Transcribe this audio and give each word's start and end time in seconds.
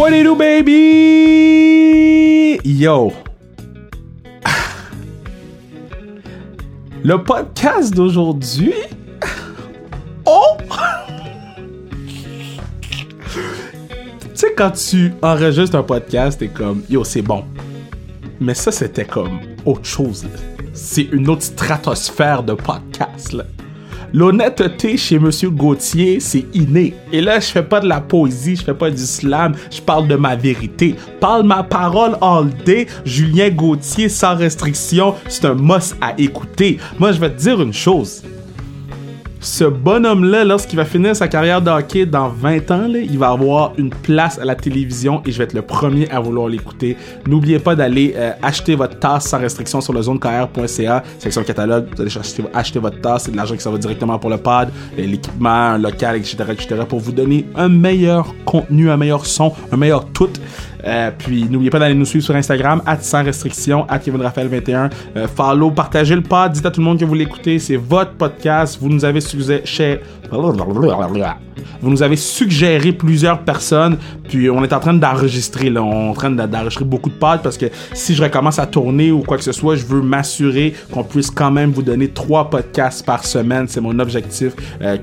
22 0.00 0.34
baby! 0.34 1.90
Yo! 2.64 3.12
Le 7.04 7.22
podcast 7.22 7.94
d'aujourd'hui. 7.94 8.72
Oh! 10.24 10.56
tu 14.22 14.28
sais, 14.32 14.54
quand 14.56 14.70
tu 14.70 15.12
enregistres 15.20 15.76
un 15.76 15.82
podcast, 15.82 16.38
t'es 16.38 16.48
comme, 16.48 16.82
yo, 16.88 17.04
c'est 17.04 17.20
bon. 17.20 17.44
Mais 18.40 18.54
ça, 18.54 18.72
c'était 18.72 19.04
comme 19.04 19.38
autre 19.66 19.84
chose. 19.84 20.26
C'est 20.72 21.08
une 21.12 21.28
autre 21.28 21.42
stratosphère 21.42 22.42
de 22.42 22.54
podcast. 22.54 23.34
là. 23.34 23.44
L'honnêteté 24.12 24.96
chez 24.96 25.18
Monsieur 25.18 25.50
Gauthier, 25.50 26.18
c'est 26.18 26.44
inné. 26.52 26.94
Et 27.12 27.20
là, 27.20 27.38
je 27.38 27.46
fais 27.46 27.62
pas 27.62 27.80
de 27.80 27.86
la 27.86 28.00
poésie, 28.00 28.56
je 28.56 28.62
fais 28.62 28.74
pas 28.74 28.90
du 28.90 29.06
slam, 29.06 29.54
je 29.70 29.80
parle 29.80 30.08
de 30.08 30.16
ma 30.16 30.34
vérité. 30.34 30.96
Parle 31.20 31.44
ma 31.44 31.62
parole 31.62 32.16
all 32.20 32.48
day. 32.64 32.88
Julien 33.04 33.50
Gauthier, 33.50 34.08
sans 34.08 34.36
restriction, 34.36 35.14
c'est 35.28 35.44
un 35.44 35.54
must 35.54 35.96
à 36.00 36.14
écouter. 36.18 36.78
Moi, 36.98 37.12
je 37.12 37.20
vais 37.20 37.30
te 37.30 37.40
dire 37.40 37.60
une 37.62 37.72
chose. 37.72 38.22
Ce 39.42 39.64
bonhomme-là, 39.64 40.44
lorsqu'il 40.44 40.76
va 40.76 40.84
finir 40.84 41.16
sa 41.16 41.26
carrière 41.26 41.62
de 41.62 42.04
dans 42.04 42.28
20 42.28 42.70
ans, 42.72 42.88
il 42.92 43.18
va 43.18 43.30
avoir 43.30 43.72
une 43.78 43.88
place 43.88 44.38
à 44.38 44.44
la 44.44 44.54
télévision 44.54 45.22
et 45.24 45.32
je 45.32 45.38
vais 45.38 45.44
être 45.44 45.54
le 45.54 45.62
premier 45.62 46.10
à 46.10 46.20
vouloir 46.20 46.46
l'écouter. 46.46 46.94
N'oubliez 47.26 47.58
pas 47.58 47.74
d'aller 47.74 48.12
euh, 48.16 48.32
acheter 48.42 48.74
votre 48.74 48.98
tasse 48.98 49.28
sans 49.28 49.38
restriction 49.38 49.80
sur 49.80 49.94
le 49.94 50.02
zonekr.ca, 50.02 51.02
section 51.18 51.42
catalogue. 51.42 51.86
Vous 51.96 52.02
allez 52.02 52.18
acheter, 52.18 52.44
acheter 52.52 52.78
votre 52.80 53.00
tasse, 53.00 53.24
c'est 53.24 53.30
de 53.30 53.36
l'argent 53.36 53.54
qui 53.54 53.62
s'en 53.62 53.72
va 53.72 53.78
directement 53.78 54.18
pour 54.18 54.28
le 54.28 54.36
pod, 54.36 54.68
euh, 54.98 55.06
l'équipement, 55.06 55.78
local, 55.78 56.16
etc., 56.16 56.36
etc., 56.50 56.82
pour 56.86 56.98
vous 56.98 57.12
donner 57.12 57.46
un 57.56 57.70
meilleur 57.70 58.34
contenu, 58.44 58.90
un 58.90 58.98
meilleur 58.98 59.24
son, 59.24 59.54
un 59.72 59.76
meilleur 59.78 60.04
tout. 60.12 60.28
Euh, 60.84 61.10
puis 61.16 61.46
n'oubliez 61.48 61.70
pas 61.70 61.78
d'aller 61.78 61.94
nous 61.94 62.04
suivre 62.04 62.24
sur 62.24 62.34
Instagram, 62.34 62.82
at 62.86 63.00
sans 63.00 63.24
restriction, 63.24 63.86
at 63.88 63.98
Kevin 63.98 64.22
Raphaël 64.22 64.48
21. 64.48 64.90
Euh, 65.16 65.28
follow, 65.28 65.70
partagez 65.70 66.14
le 66.14 66.22
pod, 66.22 66.52
dites 66.52 66.66
à 66.66 66.70
tout 66.70 66.80
le 66.80 66.86
monde 66.86 66.98
que 66.98 67.04
vous 67.04 67.14
l'écoutez. 67.14 67.58
C'est 67.58 67.76
votre 67.76 68.12
podcast. 68.12 68.78
Vous 68.80 68.88
nous 68.88 69.04
avez 69.04 69.20
suggéré. 69.20 69.62
Vous 71.82 71.90
nous 71.90 72.02
avez 72.02 72.16
suggéré 72.16 72.92
plusieurs 72.92 73.40
personnes. 73.40 73.98
Puis 74.28 74.48
on 74.48 74.62
est 74.62 74.72
en 74.72 74.80
train 74.80 74.94
d'enregistrer. 74.94 75.70
Là. 75.70 75.82
On 75.82 76.06
est 76.06 76.10
en 76.10 76.14
train 76.14 76.30
d'enregistrer 76.30 76.84
beaucoup 76.84 77.10
de 77.10 77.14
pods 77.14 77.40
parce 77.42 77.58
que 77.58 77.66
si 77.94 78.14
je 78.14 78.22
recommence 78.22 78.58
à 78.58 78.66
tourner 78.66 79.10
ou 79.10 79.20
quoi 79.20 79.36
que 79.36 79.42
ce 79.42 79.52
soit, 79.52 79.76
je 79.76 79.84
veux 79.84 80.02
m'assurer 80.02 80.74
qu'on 80.92 81.02
puisse 81.02 81.30
quand 81.30 81.50
même 81.50 81.70
vous 81.70 81.82
donner 81.82 82.08
trois 82.08 82.48
podcasts 82.48 83.04
par 83.04 83.24
semaine. 83.24 83.66
C'est 83.68 83.80
mon 83.80 83.98
objectif. 83.98 84.52
Euh, 84.82 84.96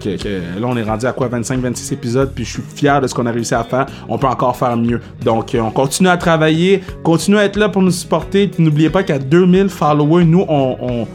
là, 0.60 0.68
on 0.68 0.78
est 0.78 0.84
rendu 0.84 1.06
à 1.06 1.12
quoi? 1.12 1.28
25-26 1.28 1.94
épisodes. 1.94 2.32
Puis 2.34 2.46
je 2.46 2.52
suis 2.52 2.64
fier 2.76 3.02
de 3.02 3.08
ce 3.08 3.14
qu'on 3.14 3.26
a 3.26 3.32
réussi 3.32 3.54
à 3.54 3.64
faire. 3.64 3.86
On 4.08 4.18
peut 4.18 4.28
encore 4.28 4.56
faire 4.56 4.78
mieux. 4.78 5.02
Donc, 5.24 5.56
on 5.68 5.72
continue 5.72 6.10
à 6.10 6.18
travailler. 6.18 6.82
Continue 7.04 7.38
à 7.38 7.44
être 7.44 7.58
là 7.58 7.70
pour 7.70 7.82
nous 7.82 7.92
supporter. 7.92 8.48
Puis 8.48 8.64
n'oubliez 8.64 8.90
pas 8.90 9.04
qu'à 9.04 9.20
2000 9.20 9.70
followers, 9.70 10.24
nous, 10.24 10.46
on, 10.48 10.78
on, 10.82 11.08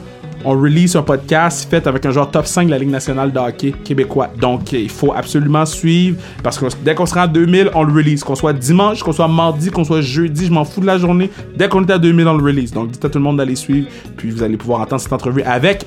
on 0.44 0.60
release 0.60 0.94
un 0.94 1.02
podcast 1.02 1.68
fait 1.70 1.86
avec 1.86 2.04
un 2.04 2.10
genre 2.10 2.30
top 2.30 2.46
5 2.46 2.66
de 2.66 2.70
la 2.70 2.78
Ligue 2.78 2.90
nationale 2.90 3.32
de 3.32 3.38
hockey 3.38 3.72
québécois. 3.84 4.28
Donc, 4.38 4.72
il 4.72 4.90
faut 4.90 5.12
absolument 5.14 5.64
suivre 5.64 6.18
parce 6.42 6.58
que 6.58 6.66
dès 6.84 6.94
qu'on 6.94 7.06
sera 7.06 7.22
à 7.22 7.26
2000, 7.26 7.70
on 7.74 7.84
le 7.84 7.92
release. 7.92 8.22
Qu'on 8.24 8.34
soit 8.34 8.52
dimanche, 8.52 9.02
qu'on 9.02 9.12
soit 9.12 9.28
mardi, 9.28 9.70
qu'on 9.70 9.84
soit 9.84 10.02
jeudi, 10.02 10.46
je 10.46 10.52
m'en 10.52 10.64
fous 10.64 10.80
de 10.80 10.86
la 10.86 10.98
journée. 10.98 11.30
Dès 11.56 11.68
qu'on 11.68 11.84
est 11.86 11.90
à 11.90 11.98
2000, 11.98 12.28
on 12.28 12.36
le 12.36 12.44
release. 12.44 12.72
Donc, 12.72 12.90
dites 12.90 13.04
à 13.04 13.08
tout 13.08 13.18
le 13.18 13.24
monde 13.24 13.38
d'aller 13.38 13.56
suivre. 13.56 13.88
Puis, 14.18 14.30
vous 14.30 14.42
allez 14.42 14.58
pouvoir 14.58 14.80
entendre 14.82 15.00
cette 15.00 15.12
entrevue 15.12 15.42
avec. 15.42 15.86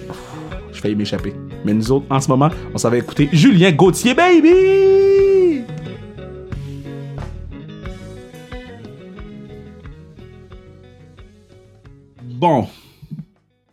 Je 0.74 0.80
failli 0.82 0.96
m'échapper. 0.96 1.34
Mais 1.64 1.74
nous 1.74 1.92
autres, 1.92 2.06
en 2.10 2.20
ce 2.20 2.30
moment, 2.30 2.50
on 2.74 2.78
s'en 2.78 2.90
va 2.90 2.98
écouter 2.98 3.30
Julien 3.32 3.72
Gauthier, 3.72 4.14
baby! 4.14 5.25
Bon. 12.46 12.68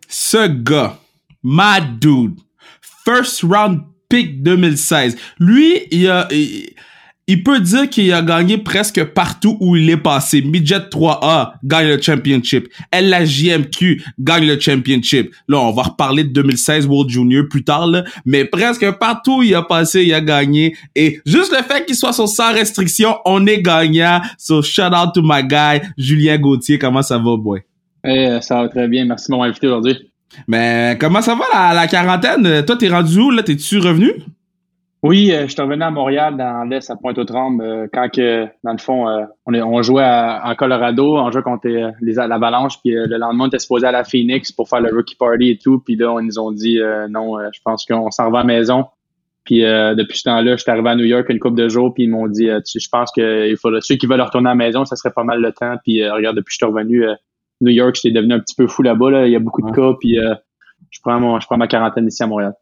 Ce 0.08 0.48
gars, 0.48 0.98
my 1.42 1.78
dude, 2.00 2.36
first 3.04 3.42
round 3.42 3.82
pick 4.08 4.42
2016. 4.42 5.14
Lui, 5.38 5.82
il 5.90 7.44
peut 7.44 7.60
dire 7.60 7.90
qu'il 7.90 8.10
a 8.14 8.22
gagné 8.22 8.56
presque 8.56 9.04
partout 9.04 9.58
où 9.60 9.76
il 9.76 9.90
est 9.90 9.98
passé. 9.98 10.40
Midget 10.40 10.88
3A 10.90 11.52
gagne 11.62 11.88
le 11.88 12.00
championship. 12.00 12.68
LHJMQ 12.94 14.02
gagne 14.18 14.46
le 14.46 14.58
championship. 14.58 15.34
Là, 15.48 15.58
on 15.58 15.72
va 15.72 15.82
reparler 15.82 16.24
de 16.24 16.30
2016 16.30 16.86
World 16.86 17.10
Junior 17.10 17.44
plus 17.50 17.64
tard, 17.64 17.88
là. 17.88 18.04
Mais 18.24 18.46
presque 18.46 18.90
partout 18.92 19.40
où 19.40 19.42
il 19.42 19.54
a 19.54 19.60
passé, 19.60 20.02
il 20.02 20.14
a 20.14 20.22
gagné. 20.22 20.74
Et 20.96 21.20
juste 21.26 21.54
le 21.54 21.62
fait 21.62 21.84
qu'il 21.84 21.94
soit 21.96 22.14
sur 22.14 22.26
sans 22.26 22.54
restriction, 22.54 23.18
on 23.26 23.46
est 23.46 23.60
gagnant. 23.60 24.22
So, 24.38 24.62
shout 24.62 24.94
out 24.94 25.12
to 25.12 25.20
my 25.22 25.46
guy, 25.46 25.86
Julien 25.98 26.38
Gauthier. 26.38 26.78
Comment 26.78 27.02
ça 27.02 27.18
va, 27.18 27.36
boy? 27.36 27.60
Eh, 28.04 28.38
ça 28.40 28.62
va 28.62 28.68
très 28.68 28.88
bien. 28.88 29.04
Merci 29.04 29.28
de 29.28 29.32
m'avoir 29.32 29.48
invité 29.48 29.66
aujourd'hui. 29.66 30.10
Mais 30.48 30.96
comment 31.00 31.20
ça 31.20 31.34
va 31.34 31.44
la, 31.52 31.74
la 31.74 31.86
quarantaine? 31.86 32.64
Toi, 32.64 32.76
t'es 32.76 32.88
rendu 32.88 33.18
où? 33.20 33.30
Là, 33.30 33.42
t'es-tu 33.42 33.78
revenu? 33.78 34.12
Oui, 35.04 35.32
euh, 35.32 35.42
je 35.48 35.52
suis 35.52 35.60
revenu 35.60 35.82
à 35.82 35.90
Montréal, 35.90 36.36
dans 36.36 36.62
l'Est, 36.62 36.88
à 36.88 36.94
Pointe-aux-Trembles, 36.96 37.62
euh, 37.64 37.86
quand 37.92 38.08
que, 38.08 38.46
dans 38.62 38.70
le 38.70 38.78
fond, 38.78 39.08
euh, 39.08 39.24
on, 39.46 39.52
est, 39.52 39.60
on 39.60 39.82
jouait 39.82 40.04
à- 40.04 40.42
en 40.44 40.54
Colorado, 40.54 41.16
on 41.18 41.28
jouait 41.32 41.42
contre 41.42 41.66
euh, 41.68 41.90
les 42.00 42.14
l'Avalanche, 42.14 42.74
puis 42.84 42.96
euh, 42.96 43.06
le 43.08 43.16
lendemain, 43.18 43.44
on 43.44 43.46
était 43.48 43.58
supposé 43.58 43.84
à 43.88 44.04
Phoenix 44.04 44.52
pour 44.52 44.68
faire 44.68 44.80
le 44.80 44.94
rookie 44.94 45.16
party 45.16 45.50
et 45.50 45.58
tout, 45.58 45.80
puis 45.80 45.96
là, 45.96 46.12
on 46.12 46.22
nous 46.22 46.38
ont 46.38 46.52
dit 46.52 46.78
euh, 46.80 47.08
non, 47.08 47.36
euh, 47.36 47.48
je 47.52 47.58
pense 47.64 47.84
qu'on 47.84 48.12
s'en 48.12 48.30
va 48.30 48.38
à 48.38 48.42
la 48.42 48.46
maison. 48.46 48.84
Puis 49.44 49.64
euh, 49.64 49.96
depuis 49.96 50.18
ce 50.18 50.22
temps-là, 50.22 50.52
je 50.56 50.62
suis 50.62 50.70
arrivé 50.70 50.88
à 50.90 50.94
New 50.94 51.04
York 51.04 51.26
une 51.30 51.40
couple 51.40 51.56
de 51.60 51.68
jours, 51.68 51.92
puis 51.92 52.04
ils 52.04 52.08
m'ont 52.10 52.28
dit, 52.28 52.48
euh, 52.48 52.60
tu- 52.64 52.78
je 52.78 52.88
pense 52.88 53.10
que 53.10 53.48
il 53.50 53.56
faudrait 53.56 53.80
ceux 53.82 53.96
qui 53.96 54.06
veulent 54.06 54.20
retourner 54.20 54.50
à 54.50 54.52
la 54.52 54.56
maison, 54.56 54.84
ça 54.84 54.94
serait 54.94 55.12
pas 55.12 55.24
mal 55.24 55.40
le 55.40 55.50
temps. 55.50 55.74
Puis 55.84 56.00
euh, 56.00 56.14
regarde, 56.14 56.36
depuis 56.36 56.50
que 56.50 56.60
je 56.60 56.64
suis 56.64 56.72
revenu, 56.72 57.04
euh, 57.08 57.14
New 57.62 57.72
York, 57.72 57.96
j'étais 58.00 58.14
devenu 58.14 58.34
un 58.34 58.40
petit 58.40 58.54
peu 58.54 58.66
fou 58.66 58.82
là-bas. 58.82 59.10
Là. 59.10 59.26
Il 59.26 59.32
y 59.32 59.36
a 59.36 59.38
beaucoup 59.38 59.62
de 59.62 59.70
cas, 59.74 59.92
puis 60.00 60.18
euh, 60.18 60.34
je 60.90 61.00
prends 61.00 61.18
mon, 61.20 61.40
je 61.40 61.46
prends 61.46 61.56
ma 61.56 61.68
quarantaine 61.68 62.06
ici 62.06 62.22
à 62.22 62.26
Montréal. 62.26 62.52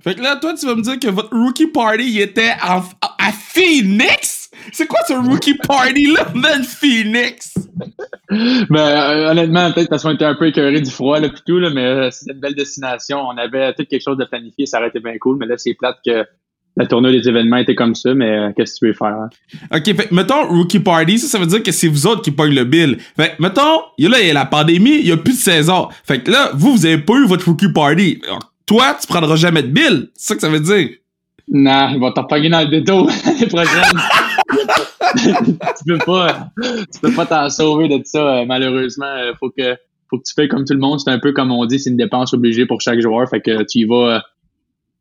Fait 0.00 0.14
que 0.14 0.22
là, 0.22 0.36
toi, 0.36 0.54
tu 0.54 0.66
vas 0.66 0.74
me 0.74 0.82
dire 0.82 0.98
que 0.98 1.08
votre 1.08 1.36
rookie 1.36 1.66
party 1.66 2.04
il 2.04 2.20
était 2.20 2.52
à 2.60 2.82
Phoenix? 3.32 4.50
C'est 4.72 4.86
quoi 4.86 5.00
ce 5.06 5.14
rookie 5.14 5.54
party-là, 5.54 6.28
man, 6.34 6.62
Phoenix? 6.62 7.54
Ben, 8.28 8.76
euh, 8.76 9.30
honnêtement, 9.30 9.72
peut-être 9.72 9.90
parce 9.90 10.02
qu'on 10.02 10.12
était 10.12 10.24
un 10.24 10.34
peu 10.34 10.46
écœuré 10.46 10.80
du 10.80 10.90
froid 10.90 11.20
là, 11.20 11.28
pis 11.28 11.42
tout, 11.46 11.58
là, 11.58 11.70
mais 11.70 11.84
euh, 11.84 12.10
c'était 12.10 12.32
une 12.32 12.40
belle 12.40 12.54
destination. 12.54 13.18
On 13.20 13.36
avait 13.36 13.74
tout 13.74 13.84
quelque 13.84 14.02
chose 14.02 14.16
de 14.16 14.24
planifié, 14.24 14.66
ça 14.66 14.78
aurait 14.78 14.88
été 14.88 15.00
bien 15.00 15.16
cool, 15.18 15.36
mais 15.38 15.46
là, 15.46 15.56
c'est 15.56 15.74
plate 15.74 15.98
que 16.04 16.24
la 16.76 16.86
tournée 16.86 17.12
des 17.12 17.28
événements 17.28 17.58
était 17.58 17.74
comme 17.76 17.94
ça, 17.94 18.14
mais 18.14 18.30
euh, 18.30 18.50
qu'est-ce 18.56 18.74
que 18.74 18.78
tu 18.80 18.86
veux 18.88 18.92
faire? 18.94 19.08
hein? 19.16 19.28
Ok, 19.72 19.84
fait 19.94 20.10
mettons 20.10 20.46
rookie 20.48 20.80
party, 20.80 21.18
ça, 21.18 21.28
ça 21.28 21.38
veut 21.38 21.46
dire 21.46 21.62
que 21.62 21.70
c'est 21.72 21.86
vous 21.88 22.06
autres 22.06 22.22
qui 22.22 22.30
pognent 22.32 22.54
le 22.54 22.64
bill. 22.64 22.98
Fait 23.16 23.34
mettons, 23.38 23.82
il 23.98 24.04
y 24.04 24.06
a 24.06 24.10
là, 24.10 24.20
il 24.20 24.26
y 24.26 24.30
a 24.30 24.34
la 24.34 24.44
pandémie, 24.46 24.98
il 24.98 25.06
y 25.06 25.12
a 25.12 25.16
plus 25.16 25.34
de 25.34 25.38
saison. 25.38 25.88
Fait 26.04 26.20
que 26.20 26.30
là, 26.30 26.50
vous, 26.54 26.72
vous 26.74 26.84
avez 26.86 26.98
pas 26.98 27.14
eu 27.14 27.26
votre 27.26 27.46
rookie 27.48 27.72
party. 27.72 28.20
Alors, 28.26 28.52
toi, 28.66 28.96
tu 29.00 29.06
prendras 29.06 29.36
jamais 29.36 29.62
de 29.62 29.68
bill. 29.68 30.08
C'est 30.14 30.28
ça 30.28 30.34
que 30.34 30.40
ça 30.40 30.48
veut 30.48 30.60
dire. 30.60 30.88
Non, 31.46 31.90
ils 31.92 32.00
vont 32.00 32.10
t'en 32.10 32.24
pogner 32.24 32.48
dans 32.48 32.60
le 32.62 32.68
détour 32.68 33.08
l'année 33.26 33.46
prochaine. 33.46 34.00
tu 35.16 35.84
peux 35.86 35.98
pas, 35.98 36.50
tu 36.92 37.00
peux 37.00 37.12
pas 37.12 37.26
t'en 37.26 37.48
sauver 37.50 37.88
de 37.88 38.00
ça, 38.04 38.18
euh, 38.40 38.44
malheureusement. 38.46 39.06
Euh, 39.06 39.32
Faut 39.38 39.50
que, 39.50 39.76
faut 40.10 40.18
que 40.18 40.22
tu 40.26 40.32
fais 40.34 40.48
comme 40.48 40.64
tout 40.64 40.72
le 40.74 40.80
monde. 40.80 41.00
C'est 41.00 41.10
un 41.10 41.18
peu 41.18 41.32
comme 41.32 41.52
on 41.52 41.64
dit, 41.66 41.78
c'est 41.78 41.90
une 41.90 41.96
dépense 41.96 42.32
obligée 42.34 42.66
pour 42.66 42.80
chaque 42.80 43.00
joueur. 43.00 43.28
Fait 43.28 43.40
que 43.40 43.62
tu 43.64 43.80
y 43.80 43.84
vas, 43.84 44.16
euh, 44.16 44.18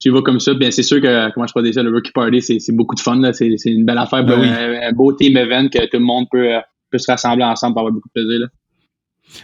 tu 0.04 0.10
vas 0.12 0.22
comme 0.22 0.40
ça. 0.40 0.54
Bien, 0.54 0.70
c'est 0.72 0.84
sûr 0.84 1.02
que, 1.02 1.32
comment 1.34 1.48
je 1.48 1.62
dire 1.62 1.74
ça, 1.74 1.84
le 1.84 1.92
rookie 1.92 2.12
party, 2.12 2.42
c'est, 2.42 2.60
c'est 2.60 2.74
beaucoup 2.76 2.96
de 2.96 3.00
fun, 3.00 3.20
là. 3.20 3.34
C'est, 3.34 3.50
c'est 3.58 3.72
une 3.72 3.86
belle 3.86 3.98
affaire, 3.98 4.24
Ben 4.26 4.40
oui. 4.40 4.48
un, 4.48 4.90
un 4.90 4.92
beau 4.92 5.12
team 5.14 5.36
event 5.38 5.68
que 5.70 5.80
tout 5.80 5.98
le 5.98 6.00
monde 6.06 6.26
peut, 6.32 6.54
euh, 6.56 6.60
peut 6.92 6.98
se 6.98 7.10
rassembler 7.10 7.44
ensemble 7.46 7.74
pour 7.74 7.82
avoir 7.82 7.94
beaucoup 7.94 8.10
de 8.10 8.22
plaisir, 8.22 8.40
là. 8.42 8.48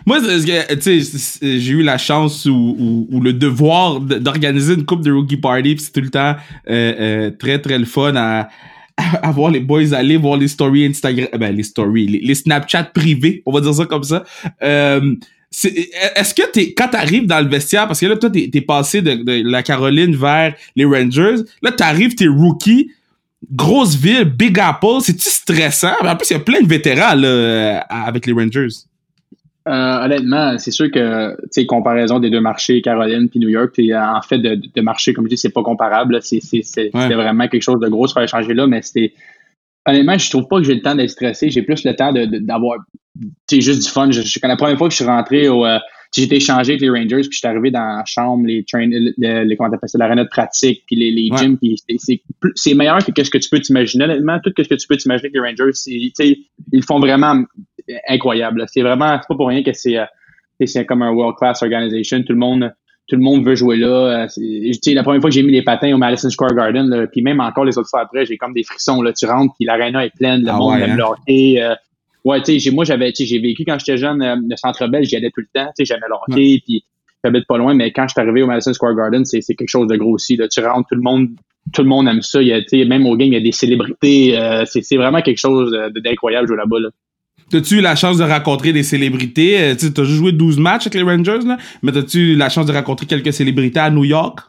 Moi, 0.05 0.19
c'est- 0.21 0.77
tu 0.79 1.01
sais, 1.01 1.59
j'ai 1.59 1.71
eu 1.71 1.81
la 1.81 1.97
chance 1.97 2.45
ou, 2.45 2.75
ou- 2.77 3.07
ou 3.11 3.21
le 3.21 3.33
devoir 3.33 3.99
de- 4.01 4.19
d'organiser 4.19 4.73
une 4.75 4.85
coupe 4.85 5.03
de 5.03 5.11
rookie 5.11 5.37
party, 5.37 5.75
puis 5.75 5.79
c'est 5.85 5.93
tout 5.93 6.01
le 6.01 6.09
temps 6.09 6.35
euh, 6.69 6.93
euh, 6.99 7.31
très 7.31 7.59
très 7.59 7.79
le 7.79 7.85
fun 7.85 8.13
à, 8.15 8.49
à 8.97 9.31
voir 9.31 9.49
les 9.51 9.61
boys 9.61 9.93
aller 9.93 10.17
voir 10.17 10.37
les 10.37 10.49
stories 10.49 10.85
Instagram, 10.85 11.29
ben 11.39 11.55
les 11.55 11.63
stories, 11.63 12.05
les, 12.07 12.19
les 12.19 12.35
Snapchat 12.35 12.83
privés, 12.93 13.41
on 13.45 13.51
va 13.53 13.61
dire 13.61 13.73
ça 13.73 13.85
comme 13.85 14.03
ça. 14.03 14.23
Euh, 14.61 15.15
c'est- 15.51 15.89
Est-ce 16.15 16.33
que 16.33 16.49
t'es 16.51 16.73
quand 16.73 16.87
t'arrives 16.89 17.25
dans 17.27 17.39
le 17.43 17.49
vestiaire, 17.49 17.87
parce 17.87 17.99
que 17.99 18.05
là 18.05 18.15
toi 18.17 18.29
t'es 18.29 18.49
es 18.53 18.61
passé 18.61 19.01
de, 19.01 19.15
de 19.15 19.49
la 19.49 19.63
Caroline 19.63 20.15
vers 20.15 20.53
les 20.75 20.85
Rangers, 20.85 21.35
là 21.61 21.71
t'arrives 21.71 22.15
t'es 22.15 22.27
rookie. 22.27 22.91
Grosse 23.53 23.95
ville, 23.95 24.25
Big 24.25 24.59
Apple, 24.59 24.99
c'est-tu 24.99 25.29
stressant? 25.29 25.93
En 26.01 26.15
plus, 26.17 26.29
il 26.29 26.33
y 26.33 26.35
a 26.35 26.39
plein 26.41 26.59
de 26.61 26.67
vétérans 26.67 27.15
là, 27.15 27.27
euh, 27.27 27.79
avec 27.89 28.25
les 28.25 28.33
Rangers. 28.33 28.67
Euh, 29.67 30.03
honnêtement, 30.05 30.57
c'est 30.57 30.71
sûr 30.71 30.91
que, 30.91 31.31
tu 31.43 31.47
sais, 31.51 31.65
comparaison 31.65 32.19
des 32.19 32.29
deux 32.29 32.41
marchés, 32.41 32.81
Caroline 32.81 33.29
puis 33.29 33.39
New 33.39 33.47
York, 33.47 33.79
en 33.79 34.21
fait, 34.21 34.39
de, 34.39 34.55
de 34.75 34.81
marché, 34.81 35.13
comme 35.13 35.23
je 35.25 35.29
dis, 35.29 35.37
c'est 35.37 35.51
pas 35.53 35.63
comparable. 35.63 36.19
C'est, 36.21 36.41
c'est, 36.41 36.63
c'est- 36.63 36.89
Ouais. 36.93 37.07
Vraiment 37.15 37.47
quelque 37.47 37.61
chose 37.61 37.79
de 37.79 37.87
gros 37.87 38.07
se 38.07 38.13
faire 38.13 38.23
échanger 38.23 38.53
là, 38.53 38.67
mais 38.67 38.81
c'était. 38.81 39.13
Honnêtement, 39.85 40.17
je 40.17 40.29
trouve 40.29 40.47
pas 40.49 40.57
que 40.57 40.63
j'ai 40.63 40.75
le 40.75 40.81
temps 40.81 40.95
d'être 40.95 41.09
stressé. 41.09 41.49
J'ai 41.49 41.61
plus 41.61 41.83
le 41.85 41.95
temps 41.95 42.11
d'avoir, 42.13 42.79
sais, 43.49 43.61
juste 43.61 43.83
du 43.83 43.89
fun. 43.89 44.11
Je, 44.11 44.21
je- 44.21 44.39
la 44.43 44.55
première 44.55 44.77
fois 44.77 44.87
que 44.87 44.93
je 44.93 44.97
suis 44.97 45.05
rentré 45.05 45.47
au, 45.47 45.65
euh, 45.65 45.77
j'étais 46.15 46.37
échangé 46.37 46.73
avec 46.73 46.81
les 46.81 46.89
Rangers, 46.89 47.21
puis 47.21 47.31
j'étais 47.33 47.47
arrivé 47.47 47.71
dans 47.71 47.97
la 47.97 48.03
chambre, 48.05 48.45
les 48.45 48.65
train, 48.65 48.87
les, 48.87 49.45
les 49.45 49.55
comment 49.55 49.69
t'appelles 49.69 49.89
ça, 49.89 49.97
l'arena 49.97 50.23
de 50.23 50.29
pratique, 50.29 50.83
puis 50.87 50.95
les, 50.95 51.11
les 51.11 51.29
gyms, 51.37 51.57
puis 51.57 51.75
c'est 52.55 52.73
meilleur 52.73 52.99
que 53.05 53.23
ce 53.23 53.29
que 53.29 53.37
tu 53.37 53.49
peux 53.49 53.59
t'imaginer. 53.59 54.05
Honnêtement, 54.05 54.39
tout 54.43 54.51
ce 54.57 54.67
que 54.67 54.75
tu 54.75 54.87
peux 54.87 54.97
t'imaginer 54.97 55.29
avec 55.29 55.57
les 55.57 55.63
Rangers, 55.63 55.77
ils 56.71 56.83
font 56.83 56.99
vraiment 56.99 57.43
incroyable. 58.07 58.65
C'est 58.67 58.81
vraiment, 58.81 59.17
c'est 59.21 59.27
pas 59.27 59.35
pour 59.35 59.47
rien 59.47 59.63
que 59.63 59.73
c'est 59.73 59.97
c'est 60.65 60.85
comme 60.85 61.01
un 61.01 61.11
world 61.11 61.37
class 61.37 61.61
organization. 61.63 62.21
Tout 62.23 62.33
le 62.33 62.39
monde 62.39 62.73
tout 63.07 63.15
le 63.15 63.23
monde 63.23 63.43
veut 63.43 63.55
jouer 63.55 63.77
là. 63.77 64.23
Euh, 64.23 64.27
la 64.93 65.03
première 65.03 65.19
fois 65.21 65.29
que 65.31 65.33
j'ai 65.33 65.41
mis 65.41 65.51
les 65.51 65.63
patins 65.63 65.91
au 65.93 65.97
Madison 65.97 66.29
Square 66.29 66.53
Garden, 66.53 67.07
puis 67.11 67.23
même 67.23 67.39
encore 67.39 67.65
les 67.65 67.75
autres 67.77 67.89
fois 67.89 68.01
après, 68.01 68.25
j'ai 68.25 68.37
comme 68.37 68.53
des 68.53 68.63
frissons. 68.63 69.01
Là. 69.01 69.13
Tu 69.13 69.25
rentres, 69.25 69.55
puis 69.57 69.65
l'aréna 69.65 70.05
est 70.05 70.15
pleine, 70.15 70.43
le 70.43 70.49
ah 70.49 70.57
monde 70.57 70.79
est 70.79 70.93
bloqué. 70.93 71.61
Hein? 71.61 71.71
Euh, 71.71 71.75
ouais, 72.29 72.41
tu 72.41 72.59
sais, 72.59 72.71
moi 72.71 72.85
j'avais, 72.85 73.11
j'ai 73.17 73.39
vécu 73.39 73.63
quand 73.65 73.77
j'étais 73.79 73.97
jeune 73.97 74.21
euh, 74.21 74.35
le 74.35 74.55
Centre 74.55 74.87
Bell, 74.87 75.03
j'y 75.03 75.15
allais 75.15 75.31
tout 75.31 75.41
le 75.41 75.47
temps. 75.53 75.67
Tu 75.77 75.85
sais, 75.85 75.93
j'aimais 75.93 76.07
le 76.07 76.15
hockey, 76.15 76.61
puis 76.65 76.83
j'habite 77.23 77.45
pas 77.47 77.57
loin, 77.57 77.73
mais 77.73 77.91
quand 77.91 78.07
je 78.07 78.13
suis 78.13 78.21
arrivé 78.21 78.43
au 78.43 78.47
Madison 78.47 78.73
Square 78.73 78.95
Garden, 78.95 79.25
c'est 79.25 79.41
quelque 79.41 79.69
chose 79.69 79.87
de 79.87 79.95
gros 79.95 80.13
aussi. 80.13 80.35
Là. 80.35 80.47
Tu 80.47 80.61
rentres, 80.61 80.87
tout 80.89 80.95
le 80.95 81.01
monde, 81.01 81.29
tout 81.73 81.81
le 81.81 81.89
monde 81.89 82.07
aime 82.07 82.21
ça. 82.21 82.41
Il 82.41 82.47
y 82.47 82.53
a, 82.53 82.85
même 82.85 83.05
au 83.05 83.15
game, 83.15 83.29
il 83.29 83.33
y 83.33 83.37
a 83.37 83.41
des 83.41 83.51
célébrités. 83.51 84.37
c'est 84.65 84.95
vraiment 84.95 85.21
quelque 85.21 85.39
chose 85.39 85.75
d'incroyable 86.03 86.47
jouer 86.47 86.57
là-bas. 86.57 86.79
Là. 86.79 86.89
T'as-tu 87.49 87.77
eu 87.77 87.81
la 87.81 87.95
chance 87.95 88.17
de 88.17 88.23
rencontrer 88.23 88.73
des 88.73 88.83
célébrités? 88.83 89.59
Euh, 89.59 89.75
tu 89.75 89.99
as 89.99 90.03
joué 90.03 90.31
12 90.31 90.59
matchs 90.59 90.87
avec 90.87 90.95
les 90.95 91.01
Rangers, 91.01 91.39
là, 91.45 91.57
mais 91.81 91.91
t'as-tu 91.91 92.33
eu 92.33 92.35
la 92.35 92.49
chance 92.49 92.67
de 92.67 92.73
rencontrer 92.73 93.07
quelques 93.07 93.33
célébrités 93.33 93.79
à 93.79 93.89
New 93.89 94.05
York? 94.05 94.39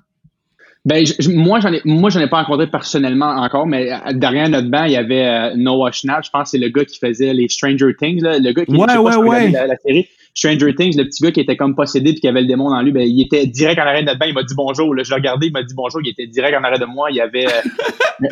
Ben, 0.87 1.05
moi, 1.29 1.61
j'en 1.61 1.73
ai, 1.75 1.82
moi, 1.85 2.09
j'en 2.09 2.21
ai 2.21 2.29
pas 2.29 2.43
rencontré 2.43 2.67
personnellement 2.67 3.27
encore, 3.27 3.67
mais 3.67 3.93
euh, 3.93 4.12
derrière 4.15 4.49
notre 4.49 4.69
banc, 4.69 4.85
il 4.85 4.93
y 4.93 4.97
avait 4.97 5.27
euh, 5.27 5.55
Noah 5.55 5.93
Schnapp. 5.93 6.25
Je 6.25 6.31
pense 6.31 6.44
que 6.44 6.49
c'est 6.50 6.59
le 6.59 6.71
gars 6.71 6.87
qui 6.87 6.99
faisait 6.99 7.35
les 7.35 7.49
Stranger 7.49 7.94
Things, 7.99 8.23
là, 8.23 8.38
le 8.38 8.53
gars 8.53 8.65
qui 8.65 8.73
ouais, 8.73 8.97
ouais, 8.97 9.17
ouais. 9.17 9.50
La, 9.50 9.77
série. 9.77 10.09
Stranger 10.35 10.75
Things, 10.75 10.97
le 10.97 11.05
petit 11.05 11.23
gars 11.23 11.32
qui 11.32 11.41
était 11.41 11.56
comme 11.56 11.75
possédé 11.75 12.12
puis 12.12 12.21
qui 12.21 12.29
avait 12.29 12.41
le 12.41 12.47
démon 12.47 12.71
dans 12.71 12.81
lui, 12.81 12.93
ben, 12.93 13.03
il 13.03 13.21
était 13.21 13.47
direct 13.47 13.79
en 13.79 13.82
arrêt 13.82 14.00
de 14.00 14.06
notre 14.06 14.19
banc. 14.19 14.27
Il 14.27 14.35
m'a 14.35 14.43
dit 14.43 14.55
bonjour. 14.55 14.94
Là, 14.94 15.03
je 15.03 15.11
l'ai 15.11 15.17
regardé, 15.17 15.49
il 15.49 15.53
m'a 15.53 15.62
dit 15.62 15.75
bonjour. 15.75 16.00
Il 16.03 16.09
était 16.09 16.27
direct 16.27 16.56
en 16.56 16.65
arrêt 16.65 16.79
de 16.79 16.87
moi. 16.87 17.11
Il 17.11 17.17
y 17.17 17.21
avait, 17.21 17.47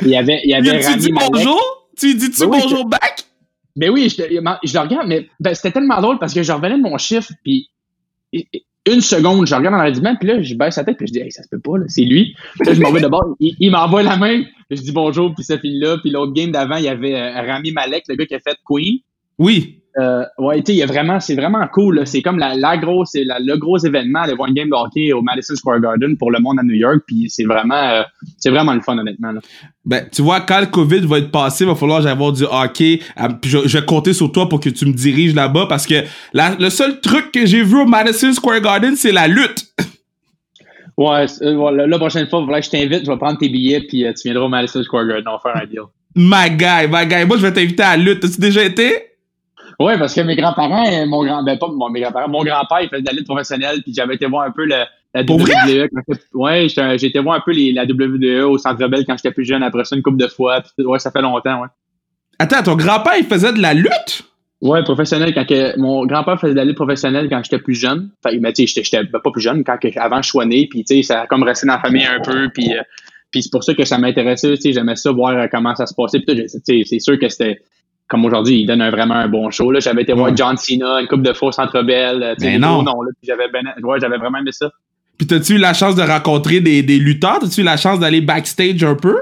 il 0.02 0.08
y 0.08 0.16
avait, 0.16 0.40
il 0.44 0.50
y 0.50 0.54
avait. 0.54 0.80
tu 0.80 0.96
dis 0.96 1.12
bonjour? 1.12 1.60
Tu 1.98 2.14
dis-tu 2.14 2.40
ben 2.40 2.60
bonjour 2.60 2.86
back? 2.86 3.24
Mais 3.76 3.90
oui, 3.90 4.08
je, 4.08 4.16
je 4.16 4.74
le 4.74 4.80
regarde, 4.80 5.06
mais 5.06 5.28
ben, 5.38 5.54
c'était 5.54 5.72
tellement 5.72 6.00
drôle 6.00 6.18
parce 6.18 6.32
que 6.32 6.42
je 6.42 6.52
revenais 6.52 6.78
de 6.78 6.82
mon 6.82 6.96
chiffre, 6.96 7.30
puis 7.44 7.68
une 8.92 9.00
seconde, 9.00 9.46
je 9.46 9.54
regarde 9.54 9.74
dans 9.74 9.82
l'arrêtement, 9.82 10.16
puis 10.16 10.28
là, 10.28 10.42
je 10.42 10.54
baisse 10.54 10.76
la 10.76 10.84
tête, 10.84 10.96
puis 10.96 11.06
je 11.06 11.12
dis, 11.12 11.18
hey, 11.20 11.32
ça 11.32 11.42
se 11.42 11.48
peut 11.48 11.60
pas, 11.60 11.78
là, 11.78 11.84
c'est 11.88 12.02
lui. 12.02 12.34
Puis 12.58 12.68
là, 12.68 12.74
je 12.74 12.80
m'en 12.80 12.90
vais 12.90 13.00
d'abord, 13.00 13.36
il, 13.40 13.54
il 13.58 13.70
m'envoie 13.70 14.02
la 14.02 14.16
main, 14.16 14.42
je 14.70 14.80
dis 14.80 14.92
bonjour, 14.92 15.34
puis 15.34 15.44
ça 15.44 15.58
finit 15.58 15.78
là. 15.78 15.96
Puis 15.98 16.10
l'autre 16.10 16.32
game 16.32 16.50
d'avant, 16.50 16.76
il 16.76 16.84
y 16.84 16.88
avait 16.88 17.14
euh, 17.14 17.42
Rami 17.42 17.72
Malek, 17.72 18.04
le 18.08 18.16
gars 18.16 18.26
qui 18.26 18.34
a 18.34 18.40
fait 18.40 18.56
Queen. 18.64 18.98
Oui. 19.38 19.80
Euh, 19.98 20.24
ouais, 20.38 20.58
tu 20.58 20.66
sais, 20.66 20.72
il 20.74 20.78
y 20.78 20.82
a 20.82 20.86
vraiment, 20.86 21.18
c'est 21.18 21.34
vraiment 21.34 21.66
cool. 21.72 22.02
C'est 22.06 22.22
comme 22.22 22.38
la, 22.38 22.54
la 22.54 22.76
grosse, 22.76 23.14
la, 23.14 23.40
le 23.40 23.56
gros 23.56 23.78
événement, 23.78 24.24
le 24.26 24.34
One 24.38 24.54
Game 24.54 24.68
de 24.68 24.74
hockey 24.74 25.12
au 25.12 25.22
Madison 25.22 25.56
Square 25.56 25.80
Garden 25.80 26.16
pour 26.16 26.30
le 26.30 26.38
monde 26.38 26.58
à 26.60 26.62
New 26.62 26.74
York. 26.74 27.00
Puis 27.06 27.26
c'est 27.28 27.44
vraiment, 27.44 27.74
euh, 27.74 28.02
c'est 28.36 28.50
vraiment 28.50 28.74
le 28.74 28.80
fun, 28.80 28.96
honnêtement. 28.96 29.32
Là. 29.32 29.40
Ben, 29.84 30.06
tu 30.12 30.22
vois, 30.22 30.40
quand 30.40 30.60
le 30.60 30.66
COVID 30.66 31.00
va 31.00 31.18
être 31.18 31.32
passé, 31.32 31.64
il 31.64 31.66
va 31.68 31.74
falloir 31.74 32.06
avoir 32.06 32.32
du 32.32 32.44
hockey. 32.44 33.00
Euh, 33.20 33.28
puis 33.40 33.50
je, 33.50 33.66
je, 33.66 33.78
vais 33.78 33.84
compter 33.84 34.12
sur 34.12 34.30
toi 34.30 34.48
pour 34.48 34.60
que 34.60 34.68
tu 34.68 34.86
me 34.86 34.92
diriges 34.92 35.34
là-bas 35.34 35.66
parce 35.68 35.86
que 35.86 36.04
la, 36.32 36.54
le 36.54 36.70
seul 36.70 37.00
truc 37.00 37.32
que 37.32 37.44
j'ai 37.44 37.64
vu 37.64 37.80
au 37.80 37.86
Madison 37.86 38.32
Square 38.32 38.60
Garden, 38.60 38.94
c'est 38.94 39.12
la 39.12 39.26
lutte. 39.28 39.66
Ouais, 40.96 41.26
euh, 41.42 41.86
la 41.86 41.96
prochaine 41.96 42.26
fois, 42.26 42.40
voilà, 42.40 42.60
je 42.60 42.70
t'invite, 42.70 43.04
je 43.04 43.10
vais 43.12 43.16
prendre 43.16 43.38
tes 43.38 43.48
billets, 43.48 43.82
puis 43.82 44.04
tu 44.16 44.22
viendras 44.24 44.46
au 44.46 44.48
Madison 44.48 44.82
Square 44.82 45.06
Garden, 45.06 45.28
on 45.28 45.32
va 45.34 45.38
faire 45.38 45.62
un 45.62 45.64
deal. 45.64 45.82
My 46.16 46.50
guy, 46.50 46.88
my 46.90 47.06
guy. 47.06 47.24
Moi, 47.24 47.36
je 47.36 47.42
vais 47.42 47.52
t'inviter 47.52 47.84
à 47.84 47.96
la 47.96 48.02
lutte. 48.02 48.24
As-tu 48.24 48.40
déjà 48.40 48.64
été? 48.64 49.07
Oui, 49.80 49.92
parce 49.96 50.12
que 50.14 50.20
mes 50.22 50.34
grands-parents, 50.34 50.86
euh, 50.92 51.06
mon 51.06 51.24
grand, 51.24 51.42
ben 51.44 51.56
pas 51.56 51.68
mes 51.92 52.00
grands-parents, 52.00 52.28
mon 52.28 52.42
grand-père, 52.42 52.80
il 52.82 52.88
faisait 52.88 53.02
de 53.02 53.06
la 53.06 53.12
lutte 53.12 53.26
professionnelle, 53.26 53.80
puis 53.82 53.94
j'avais 53.94 54.16
été 54.16 54.26
voir 54.26 54.44
un 54.44 54.50
peu 54.50 54.64
le, 54.64 54.84
la 55.14 55.22
WWE. 55.22 55.88
Ouais, 56.34 56.66
j'ai 56.68 57.06
été 57.06 57.20
voir 57.20 57.36
un 57.36 57.40
peu 57.40 57.52
les, 57.52 57.72
la 57.72 57.84
WWE 57.84 58.44
au 58.50 58.58
Centre 58.58 58.86
Bell 58.88 59.04
quand 59.06 59.16
j'étais 59.16 59.30
plus 59.30 59.44
jeune, 59.44 59.62
après 59.62 59.84
ça 59.84 59.94
une 59.94 60.02
couple 60.02 60.16
de 60.16 60.26
fois, 60.26 60.62
puis 60.62 60.84
ouais, 60.84 60.98
ça 60.98 61.12
fait 61.12 61.22
longtemps, 61.22 61.62
ouais. 61.62 61.68
Attends, 62.40 62.62
ton 62.62 62.76
grand-père, 62.76 63.14
il 63.18 63.24
faisait 63.24 63.52
de 63.52 63.60
la 63.60 63.74
lutte? 63.74 64.22
Ouais, 64.60 64.82
professionnel 64.82 65.32
quand 65.32 65.46
que, 65.46 65.78
mon 65.78 66.04
grand-père 66.06 66.40
faisait 66.40 66.54
de 66.54 66.58
la 66.58 66.64
lutte 66.64 66.76
professionnelle 66.76 67.28
quand 67.28 67.40
j'étais 67.44 67.60
plus 67.60 67.74
jeune. 67.74 68.10
Enfin, 68.24 68.36
mais 68.40 68.52
tu 68.52 68.66
sais, 68.66 68.82
j'étais 68.82 69.04
pas 69.04 69.20
plus 69.20 69.40
jeune 69.40 69.62
quand 69.62 69.78
que, 69.78 69.88
avant 69.98 70.20
je 70.22 70.28
sois 70.28 70.44
né, 70.44 70.66
puis 70.68 70.84
tu 70.84 70.96
sais, 70.96 71.02
ça 71.02 71.22
a 71.22 71.26
comme 71.28 71.44
resté 71.44 71.68
dans 71.68 71.74
la 71.74 71.80
famille 71.80 72.04
un 72.04 72.20
peu, 72.20 72.48
puis 72.52 72.76
euh, 72.76 72.82
puis 73.30 73.42
c'est 73.42 73.50
pour 73.50 73.62
ça 73.62 73.74
que 73.74 73.84
ça 73.84 73.98
m'intéressait, 73.98 74.54
tu 74.56 74.62
sais, 74.62 74.72
j'aimais 74.72 74.96
ça 74.96 75.12
voir 75.12 75.36
euh, 75.36 75.46
comment 75.50 75.74
ça 75.74 75.86
se 75.86 75.94
passait. 75.94 76.20
Puis 76.20 76.48
c'est 76.48 76.98
sûr 76.98 77.18
que 77.18 77.28
c'était 77.28 77.60
comme 78.08 78.24
aujourd'hui, 78.24 78.60
il 78.60 78.66
donne 78.66 78.88
vraiment 78.90 79.14
un 79.14 79.28
bon 79.28 79.50
show. 79.50 79.70
Là. 79.70 79.80
J'avais 79.80 80.02
été 80.02 80.12
voir 80.12 80.34
John 80.34 80.56
Cena, 80.56 81.00
une 81.00 81.06
coupe 81.06 81.22
de 81.22 81.32
faux 81.32 81.52
centre 81.52 81.82
belle. 81.82 82.34
Mais 82.40 82.58
non. 82.58 82.82
non 82.82 83.02
là, 83.02 83.10
j'avais, 83.22 83.48
ben, 83.52 83.62
ouais, 83.82 83.98
vraiment 83.98 84.38
aimé 84.38 84.50
ça. 84.52 84.70
Puis 85.18 85.26
t'as-tu 85.26 85.54
eu 85.54 85.58
la 85.58 85.74
chance 85.74 85.94
de 85.96 86.02
rencontrer 86.02 86.60
des, 86.60 86.82
des 86.82 86.98
lutteurs? 86.98 87.40
T'as-tu 87.40 87.60
eu 87.60 87.64
la 87.64 87.76
chance 87.76 87.98
d'aller 87.98 88.20
backstage 88.20 88.82
un 88.84 88.94
peu? 88.94 89.16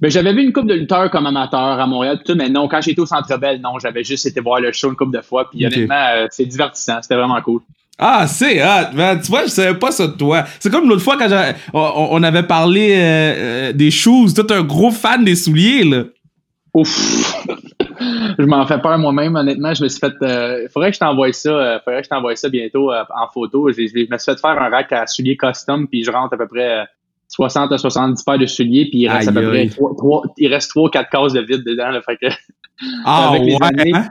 Ben, 0.00 0.10
j'avais 0.10 0.32
vu 0.32 0.42
une 0.42 0.52
coupe 0.52 0.66
de 0.66 0.74
lutteurs 0.74 1.10
comme 1.10 1.26
amateur 1.26 1.60
à 1.60 1.86
Montréal, 1.86 2.20
tout, 2.24 2.34
mais 2.34 2.48
non, 2.48 2.68
quand 2.68 2.80
j'étais 2.80 3.00
au 3.00 3.06
Centre 3.06 3.36
Bell, 3.38 3.60
non, 3.60 3.78
j'avais 3.78 4.04
juste 4.04 4.26
été 4.26 4.40
voir 4.40 4.60
le 4.60 4.72
show 4.72 4.90
une 4.90 4.96
coupe 4.96 5.12
de 5.12 5.20
fois, 5.20 5.48
puis 5.50 5.66
honnêtement, 5.66 6.06
euh, 6.14 6.26
c'est 6.30 6.44
divertissant, 6.44 6.98
c'était 7.02 7.16
vraiment 7.16 7.40
cool. 7.40 7.60
Ah, 7.98 8.26
c'est 8.28 8.62
hot. 8.62 9.18
Tu 9.22 9.28
vois, 9.28 9.44
je 9.44 9.50
savais 9.50 9.76
pas 9.76 9.90
ça 9.90 10.06
de 10.06 10.12
toi. 10.12 10.44
C'est 10.60 10.70
comme 10.70 10.88
l'autre 10.88 11.02
fois 11.02 11.16
quand 11.16 11.28
on, 11.72 12.08
on, 12.12 12.22
avait 12.22 12.44
parlé 12.44 12.92
euh, 12.92 13.00
euh, 13.00 13.72
des 13.72 13.90
shoes. 13.90 14.32
Toi, 14.32 14.44
t'es 14.46 14.54
un 14.54 14.62
gros 14.62 14.92
fan 14.92 15.24
des 15.24 15.34
souliers, 15.34 15.82
là. 15.82 16.04
Ouf. 16.74 17.44
je 18.38 18.44
m'en 18.44 18.66
fais 18.66 18.78
peur 18.78 18.98
moi-même, 18.98 19.36
honnêtement. 19.36 19.74
Je 19.74 19.82
me 19.82 19.88
suis 19.88 19.98
fait. 19.98 20.12
Il 20.20 20.26
euh, 20.26 20.68
faudrait 20.68 20.90
que 20.90 20.94
je 20.94 21.00
t'envoie 21.00 21.32
ça. 21.32 21.50
Euh, 21.50 21.78
faudrait 21.84 22.00
que 22.00 22.04
je 22.04 22.10
t'envoie 22.10 22.36
ça 22.36 22.48
bientôt 22.48 22.92
euh, 22.92 23.02
en 23.14 23.28
photo. 23.28 23.70
Je, 23.70 23.80
me 23.80 23.86
suis 23.86 24.06
fait 24.06 24.40
faire 24.40 24.62
un 24.62 24.68
rack 24.68 24.92
à 24.92 25.06
souliers 25.06 25.36
custom, 25.36 25.88
puis 25.88 26.04
je 26.04 26.10
rentre 26.10 26.34
à 26.34 26.36
peu 26.36 26.46
près 26.46 26.86
60 27.28 27.72
à 27.72 27.78
70 27.78 28.22
paires 28.22 28.38
de 28.38 28.46
souliers, 28.46 28.86
puis 28.90 29.00
il 29.00 29.08
reste 29.08 29.28
à 29.28 29.32
peu 29.32 29.46
près 29.48 29.68
3, 29.68 30.22
il 30.38 30.52
reste 30.52 30.70
3 30.70 30.90
4 30.90 31.10
cases 31.10 31.32
de 31.32 31.40
vide 31.40 31.64
dedans. 31.64 31.90
Là, 31.90 32.00
fait 32.02 32.16
que, 32.16 32.26
ah, 33.04 33.28
avec 33.30 33.42
les 33.42 33.56
années, 33.60 33.92
hein? 33.94 34.08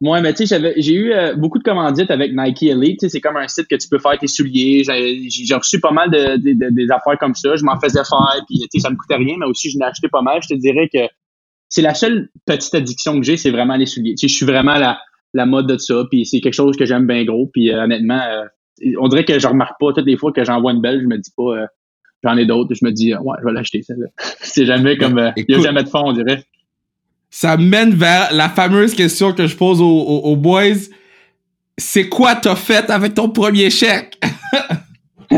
Moi, 0.00 0.22
mais 0.22 0.32
tu 0.32 0.46
sais, 0.46 0.74
j'ai 0.78 0.94
eu 0.94 1.12
beaucoup 1.36 1.58
de 1.58 1.62
commandites 1.62 2.10
avec 2.10 2.32
Nike 2.34 2.62
Elite. 2.62 3.06
C'est 3.06 3.20
comme 3.20 3.36
un 3.36 3.46
site 3.48 3.68
que 3.68 3.76
tu 3.76 3.86
peux 3.86 3.98
faire 3.98 4.18
tes 4.18 4.28
souliers. 4.28 4.82
J'ai 4.82 5.54
reçu 5.54 5.78
pas 5.78 5.90
mal 5.90 6.10
de, 6.10 6.36
de, 6.36 6.70
des 6.70 6.90
affaires 6.90 7.18
comme 7.20 7.34
ça. 7.34 7.54
Je 7.54 7.62
m'en 7.64 7.78
faisais 7.78 8.02
faire, 8.02 8.44
puis 8.48 8.80
ça 8.80 8.88
me 8.88 8.96
coûtait 8.96 9.16
rien, 9.16 9.36
mais 9.38 9.44
aussi 9.44 9.70
je 9.70 9.76
n'ai 9.76 9.84
acheté 9.84 10.08
pas 10.08 10.22
mal. 10.22 10.40
Je 10.42 10.54
te 10.54 10.58
dirais 10.58 10.88
que 10.90 11.00
c'est 11.74 11.82
la 11.82 11.94
seule 11.94 12.28
petite 12.46 12.72
addiction 12.76 13.18
que 13.18 13.26
j'ai, 13.26 13.36
c'est 13.36 13.50
vraiment 13.50 13.74
les 13.74 13.86
souliers. 13.86 14.14
Tu 14.14 14.28
sais, 14.28 14.28
je 14.28 14.36
suis 14.36 14.46
vraiment 14.46 14.74
la, 14.74 15.00
la 15.32 15.44
mode 15.44 15.66
de 15.66 15.76
ça, 15.76 16.04
puis 16.08 16.24
c'est 16.24 16.40
quelque 16.40 16.54
chose 16.54 16.76
que 16.76 16.84
j'aime 16.84 17.04
bien 17.04 17.24
gros. 17.24 17.50
Puis 17.52 17.72
euh, 17.72 17.82
honnêtement, 17.82 18.20
euh, 18.30 18.44
on 19.00 19.08
dirait 19.08 19.24
que 19.24 19.40
je 19.40 19.48
remarque 19.48 19.80
pas 19.80 19.92
toutes 19.92 20.06
les 20.06 20.16
fois 20.16 20.32
que 20.32 20.44
j'en 20.44 20.60
vois 20.60 20.70
une 20.70 20.80
belle, 20.80 21.00
je 21.02 21.08
me 21.08 21.18
dis 21.18 21.32
pas 21.36 21.42
euh, 21.42 21.66
j'en 22.22 22.36
ai 22.36 22.46
d'autres, 22.46 22.76
je 22.80 22.84
me 22.84 22.92
dis 22.92 23.12
ouais, 23.12 23.36
je 23.40 23.44
vais 23.44 23.52
l'acheter 23.52 23.82
celle-là. 23.82 24.06
c'est 24.40 24.66
jamais 24.66 24.96
comme 24.96 25.32
il 25.36 25.46
n'y 25.48 25.54
a 25.56 25.60
jamais 25.62 25.82
de 25.82 25.88
fond, 25.88 26.02
on 26.04 26.12
dirait. 26.12 26.44
Ça 27.28 27.56
mène 27.56 27.92
vers 27.92 28.32
la 28.32 28.48
fameuse 28.48 28.94
question 28.94 29.32
que 29.32 29.48
je 29.48 29.56
pose 29.56 29.80
aux, 29.80 29.84
aux 29.84 30.36
boys. 30.36 30.78
C'est 31.76 32.08
quoi 32.08 32.36
t'as 32.36 32.54
fait 32.54 32.88
avec 32.88 33.14
ton 33.14 33.30
premier 33.30 33.68
chèque? 33.70 34.16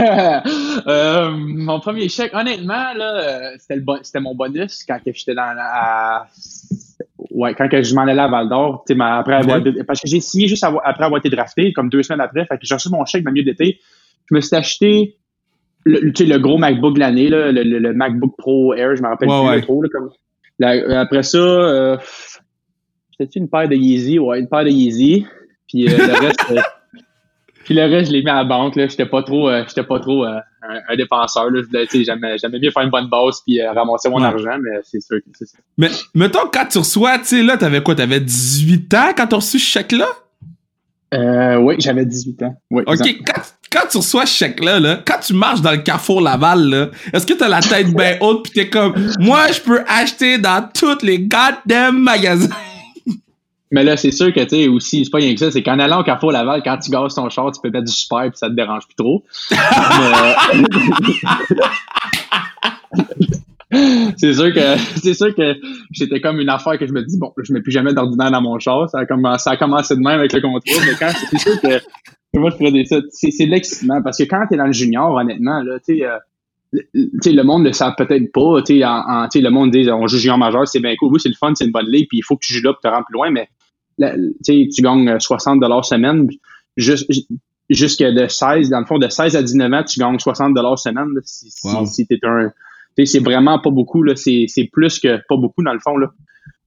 Euh, 0.87 1.31
mon 1.31 1.81
premier 1.81 2.09
chèque, 2.09 2.33
honnêtement, 2.35 2.93
là, 2.95 3.15
euh, 3.17 3.57
c'était, 3.59 3.77
le 3.77 3.85
c'était 4.03 4.21
mon 4.21 4.35
bonus 4.35 4.85
quand 4.85 4.99
j'étais 5.05 5.35
dans 5.35 5.55
la. 5.55 6.27
Ouais, 7.31 7.55
quand 7.55 7.69
je 7.71 7.95
m'en 7.95 8.03
allais 8.03 8.21
à 8.21 8.29
Val 8.29 8.49
d'Or, 8.49 8.85
après 9.01 9.35
avoir, 9.35 9.61
parce 9.87 10.01
que 10.01 10.09
j'ai 10.09 10.21
signé 10.21 10.49
juste 10.49 10.65
après 10.65 11.05
avoir 11.05 11.19
été 11.19 11.29
drafté, 11.29 11.73
comme 11.73 11.89
deux 11.89 12.03
semaines 12.03 12.21
après, 12.21 12.47
fait 12.47 12.57
que 12.57 12.67
j'ai 12.67 12.75
reçu 12.75 12.89
mon 12.89 13.05
chèque 13.05 13.25
de 13.25 13.31
milieu 13.31 13.45
d'été. 13.45 13.79
Je 14.31 14.35
me 14.35 14.41
suis 14.41 14.57
acheté 14.57 15.17
le, 15.87 16.01
le 16.01 16.39
gros 16.39 16.59
MacBook 16.59 16.95
de 16.95 17.01
l'année, 17.01 17.29
le, 17.29 17.53
le, 17.53 17.93
MacBook 17.93 18.35
Pro 18.37 18.75
Air, 18.75 18.97
je 18.97 19.03
me 19.03 19.09
rappelle 19.09 19.29
plus 19.29 19.63
trop. 19.63 19.83
Là, 19.83 19.89
comme, 19.89 20.11
après 20.93 21.23
ça, 21.23 21.39
euh, 21.39 21.97
c'était 23.19 23.39
une 23.39 23.49
paire 23.49 23.69
de 23.69 23.77
Yeezy, 23.77 24.19
ouais, 24.19 24.41
une 24.41 24.49
paire 24.49 24.65
de 24.65 24.71
Yeezy. 24.71 25.27
Puis 25.69 25.89
euh, 25.89 25.97
le 25.97 26.27
reste. 26.27 26.41
Puis 27.65 27.75
le 27.75 27.83
reste, 27.83 28.11
je 28.11 28.13
l'ai 28.13 28.23
mis 28.23 28.31
à 28.31 28.37
la 28.37 28.45
banque. 28.45 28.77
Là. 28.77 28.87
J'étais 28.87 29.07
pas 29.07 29.25
trop, 29.25 29.49
euh, 29.49 29.65
j'étais 29.67 29.83
pas 29.83 29.99
trop 29.99 30.25
un, 30.89 30.97
dépenseur. 30.97 31.51
Là. 31.51 31.63
J'aimais, 31.93 32.39
j'aimais 32.39 32.59
bien 32.59 32.71
faire 32.71 32.83
une 32.83 32.91
bonne 32.91 33.09
base 33.09 33.43
puis 33.47 33.61
euh, 33.61 33.73
ramasser 33.73 34.09
mon 34.09 34.23
argent, 34.23 34.59
mais 34.61 34.81
c'est 34.83 35.01
sûr 35.01 35.19
que 35.19 35.31
c'est 35.35 35.47
ça. 35.47 35.59
Mais 35.79 35.89
mettons, 36.15 36.49
quand 36.53 36.67
tu 36.67 36.79
reçois, 36.79 37.19
tu 37.19 37.27
sais, 37.27 37.43
là, 37.43 37.57
t'avais 37.57 37.83
quoi? 37.83 37.95
T'avais 37.95 38.21
18 38.21 38.95
ans 38.95 39.09
quand 39.17 39.27
t'as 39.27 39.37
reçu 39.37 39.59
ce 39.59 39.67
chèque-là? 39.67 40.09
Euh, 41.15 41.57
oui, 41.57 41.77
j'avais 41.79 42.05
18 42.05 42.43
ans. 42.43 42.55
Oui, 42.71 42.83
OK, 42.87 42.99
quand, 42.99 43.43
quand, 43.71 43.89
tu 43.89 43.97
reçois 43.99 44.27
ce 44.27 44.37
chèque-là, 44.37 44.81
là, 44.81 45.01
quand 45.07 45.21
tu 45.25 45.35
marches 45.35 45.61
dans 45.61 45.71
le 45.71 45.79
Carrefour 45.79 46.21
Laval, 46.21 46.69
là, 46.69 46.89
est-ce 47.13 47.27
que 47.27 47.35
t'as 47.35 47.49
la 47.49 47.61
tête 47.61 47.87
bien 47.95 48.17
haute 48.21 48.45
pis 48.45 48.51
t'es 48.51 48.69
comme, 48.69 48.95
moi, 49.19 49.51
je 49.53 49.61
peux 49.61 49.83
acheter 49.87 50.39
dans 50.39 50.69
tous 50.75 51.03
les 51.03 51.21
goddamn 51.21 51.99
magasins? 51.99 52.49
Mais 53.73 53.83
là, 53.83 53.97
c'est 53.97 54.13
sûr 54.13 54.33
que, 54.33 54.41
tu 54.41 54.49
sais, 54.51 54.69
aussi, 54.69 55.05
c'est 55.05 55.11
pas 55.11 55.19
rien 55.19 55.33
que 55.35 55.41
ça, 55.41 55.51
c'est 55.51 55.63
qu'en 55.63 55.79
allant 55.79 56.01
au 56.01 56.05
Carrefour 56.05 56.31
Laval, 56.33 56.63
quand 56.65 56.79
tu 56.79 56.91
gazes 56.91 57.15
ton 57.15 57.29
char, 57.29 57.51
tu 57.53 57.61
peux 57.61 57.71
mettre 57.71 57.87
du 57.87 57.93
super 57.93 58.23
et 58.23 58.31
ça 58.35 58.49
te 58.49 58.55
dérange 58.55 58.85
plus 58.87 58.95
trop. 58.95 59.25
c'est 64.17 64.33
sûr 64.35 64.55
que 64.55 64.77
c'est 65.03 65.15
sûr 65.15 65.35
que 65.35 65.57
c'était 65.93 66.21
comme 66.21 66.39
une 66.41 66.49
affaire 66.49 66.79
que 66.79 66.87
je 66.87 66.93
me 66.93 67.03
dis 67.03 67.19
bon 67.19 67.33
je 67.43 67.53
mets 67.53 67.61
plus 67.61 67.73
jamais 67.73 67.93
d'ordinaire 67.93 68.31
dans 68.31 68.41
mon 68.41 68.59
char 68.61 68.89
ça 68.89 69.01
a 69.01 69.07
commencé 69.07 69.43
ça 69.43 69.51
a 69.51 69.57
commencé 69.57 69.95
de 69.97 70.01
même 70.01 70.21
avec 70.21 70.33
le 70.33 70.41
contrôle 70.41 70.83
mais 70.87 70.95
quand 70.99 71.11
c'est 71.31 71.39
sûr 71.39 71.61
que 71.61 71.81
Moi, 72.35 72.51
je 72.51 72.71
dire 72.71 72.87
ça. 72.87 73.01
C'est 73.11 73.47
l'excitement 73.47 74.03
parce 74.03 74.19
que 74.19 74.25
quand 74.25 74.45
t'es 74.49 74.57
dans 74.57 74.67
le 74.67 74.73
junior, 74.73 75.15
honnêtement, 75.15 75.63
là, 75.63 75.79
tu 75.79 75.97
sais, 75.99 76.05
euh, 76.05 76.19
le- 76.73 77.43
monde 77.43 77.63
ne 77.63 77.69
le 77.69 77.73
savent 77.73 77.95
peut-être 77.97 78.31
pas. 78.33 78.61
Tu 78.63 78.79
sais, 78.79 78.85
en, 78.85 78.99
en- 79.25 79.29
le 79.35 79.49
monde 79.49 79.71
dit 79.71 79.89
on 79.91 80.07
joue 80.07 80.19
junior 80.19 80.37
majeur, 80.39 80.67
c'est 80.69 80.81
bien 80.81 80.95
cool. 80.97 81.13
Oui, 81.13 81.21
c'est 81.21 81.29
le 81.29 81.35
fun, 81.35 81.53
c'est 81.55 81.65
une 81.65 81.73
bonne 81.73 81.89
ligue, 81.89 82.09
puis 82.09 82.19
il 82.19 82.23
faut 82.23 82.37
que 82.37 82.45
tu 82.45 82.53
joues 82.53 82.63
là 82.63 82.73
pour 82.73 82.83
te 82.83 82.89
rendre 82.89 83.07
plus 83.07 83.15
loin, 83.15 83.31
mais 83.31 83.49
la- 83.99 84.15
tu 84.45 84.69
gagnes 84.83 85.09
euh, 85.09 85.19
60 85.19 85.63
semaine. 85.85 86.29
Juste, 86.77 87.11
jusque 87.71 88.03
de 88.03 88.27
16, 88.29 88.71
dans 88.71 88.81
le 88.81 88.87
fond, 88.87 88.99
de 88.99 89.09
16 89.09 89.35
à 89.37 89.43
19 89.43 89.73
ans, 89.73 89.83
tu 89.83 89.99
gagnes 89.99 90.19
60 90.19 90.57
semaine. 90.79 91.09
là, 91.15 91.21
si 91.25 91.51
si, 91.51 91.67
Wow. 91.69 91.87
si 91.87 92.07
t'es 92.07 92.19
un. 92.25 92.51
c'est 93.05 93.19
vraiment 93.23 93.59
pas 93.59 93.71
beaucoup, 93.71 94.03
là. 94.03 94.15
C'est 94.17 94.45
c'est 94.49 94.69
plus 94.73 94.99
que 94.99 95.17
pas 95.29 95.37
beaucoup, 95.37 95.63
dans 95.63 95.73
le 95.73 95.81
fond, 95.81 95.97
là. 95.97 96.09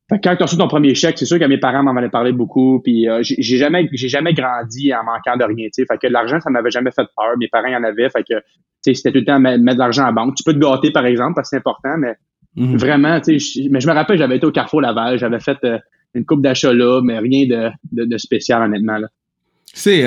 Fait 0.10 0.18
que 0.20 0.28
quand 0.28 0.36
tu 0.36 0.42
as 0.42 0.46
reçu 0.48 0.58
ton 0.58 0.68
premier 0.68 0.96
chèque, 0.96 1.20
c'est 1.20 1.26
sûr 1.26 1.38
que 1.38 1.46
mes 1.46 1.60
parents 1.60 1.84
m'en 1.84 1.96
avaient 1.96 2.10
parlé 2.10 2.32
beaucoup. 2.32 2.82
Puis 2.84 3.08
euh, 3.08 3.20
j'ai 3.22 3.58
jamais, 3.58 3.88
j'ai 3.94 4.10
jamais 4.10 4.34
grandi 4.34 4.92
en 4.92 5.04
manquant 5.04 5.38
de 5.38 5.44
rien. 5.44 5.68
tu 5.68 5.84
sais. 5.84 5.86
Fait 5.86 6.00
que 6.00 6.08
l'argent, 6.08 6.40
ça 6.40 6.50
m'avait 6.50 6.72
jamais 6.72 6.90
fait 6.90 7.06
peur. 7.16 7.38
Mes 7.38 7.48
parents 7.48 7.68
y 7.68 7.76
en 7.76 7.84
avaient. 7.84 8.10
Fait 8.10 8.24
que 8.24 8.34
c'était 8.82 9.12
tout 9.12 9.20
le 9.20 9.26
temps 9.26 9.40
mettre, 9.40 9.62
mettre 9.64 9.76
de 9.78 9.82
l'argent 9.84 10.08
en 10.08 10.12
banque. 10.14 10.34
Tu 10.36 10.44
peux 10.44 10.54
te 10.54 10.58
gâter, 10.58 10.90
par 10.90 11.06
exemple, 11.06 11.34
parce 11.36 11.50
que 11.52 11.58
c'est 11.58 11.58
important, 11.58 11.96
mais 12.00 12.16
Mhm. 12.56 12.78
vraiment, 12.78 13.22
tu 13.22 13.40
sais, 13.40 13.68
mais 13.70 13.80
je 13.80 13.88
me 13.88 13.94
rappelle, 13.94 14.18
j'avais 14.18 14.38
été 14.38 14.46
au 14.48 14.52
Carrefour 14.52 14.82
Laval, 14.82 15.20
j'avais 15.20 15.40
fait 15.40 15.58
euh, 15.64 15.78
une 16.16 16.26
coupe 16.26 16.42
d'achat 16.42 16.74
là, 16.74 17.02
mais 17.04 17.20
rien 17.20 17.46
de, 17.48 17.70
de, 17.92 18.06
de 18.06 18.18
spécial, 18.18 18.62
honnêtement. 18.62 18.98
Là. 18.98 19.08
C'est 19.74 20.04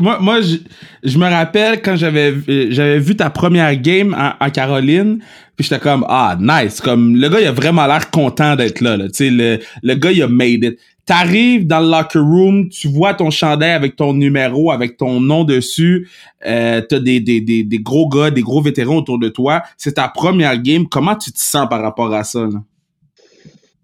moi, 0.00 0.18
moi 0.20 0.42
je, 0.42 0.56
je 1.02 1.18
me 1.18 1.24
rappelle 1.24 1.80
quand 1.80 1.96
j'avais 1.96 2.34
euh, 2.48 2.66
j'avais 2.70 2.98
vu 2.98 3.16
ta 3.16 3.30
première 3.30 3.74
game 3.76 4.14
en, 4.14 4.44
en 4.44 4.50
Caroline, 4.50 5.18
puis 5.56 5.66
j'étais 5.66 5.80
comme 5.80 6.04
ah 6.08 6.36
nice, 6.38 6.80
comme 6.82 7.16
le 7.16 7.28
gars 7.28 7.40
il 7.40 7.46
a 7.46 7.52
vraiment 7.52 7.86
l'air 7.86 8.10
content 8.10 8.54
d'être 8.54 8.82
là. 8.82 8.98
là. 8.98 9.08
Tu 9.08 9.14
sais, 9.14 9.30
le 9.30 9.58
le 9.82 9.94
gars 9.94 10.12
il 10.12 10.22
a 10.22 10.28
made 10.28 10.64
it. 10.64 10.78
T'arrives 11.06 11.68
dans 11.68 11.78
le 11.78 11.88
locker 11.88 12.18
room, 12.18 12.68
tu 12.68 12.88
vois 12.88 13.14
ton 13.14 13.30
chandail 13.30 13.70
avec 13.70 13.94
ton 13.94 14.12
numéro, 14.12 14.72
avec 14.72 14.96
ton 14.96 15.20
nom 15.20 15.44
dessus. 15.44 16.08
Euh, 16.44 16.80
T'as 16.80 16.98
des, 16.98 17.20
des, 17.20 17.40
des, 17.40 17.62
des 17.62 17.78
gros 17.78 18.08
gars, 18.08 18.32
des 18.32 18.42
gros 18.42 18.60
vétérans 18.60 18.96
autour 18.96 19.20
de 19.20 19.28
toi. 19.28 19.62
C'est 19.76 19.92
ta 19.92 20.08
première 20.08 20.60
game. 20.60 20.88
Comment 20.88 21.14
tu 21.14 21.30
te 21.30 21.38
sens 21.38 21.68
par 21.70 21.80
rapport 21.80 22.12
à 22.12 22.24
ça? 22.24 22.40
Là? 22.40 22.60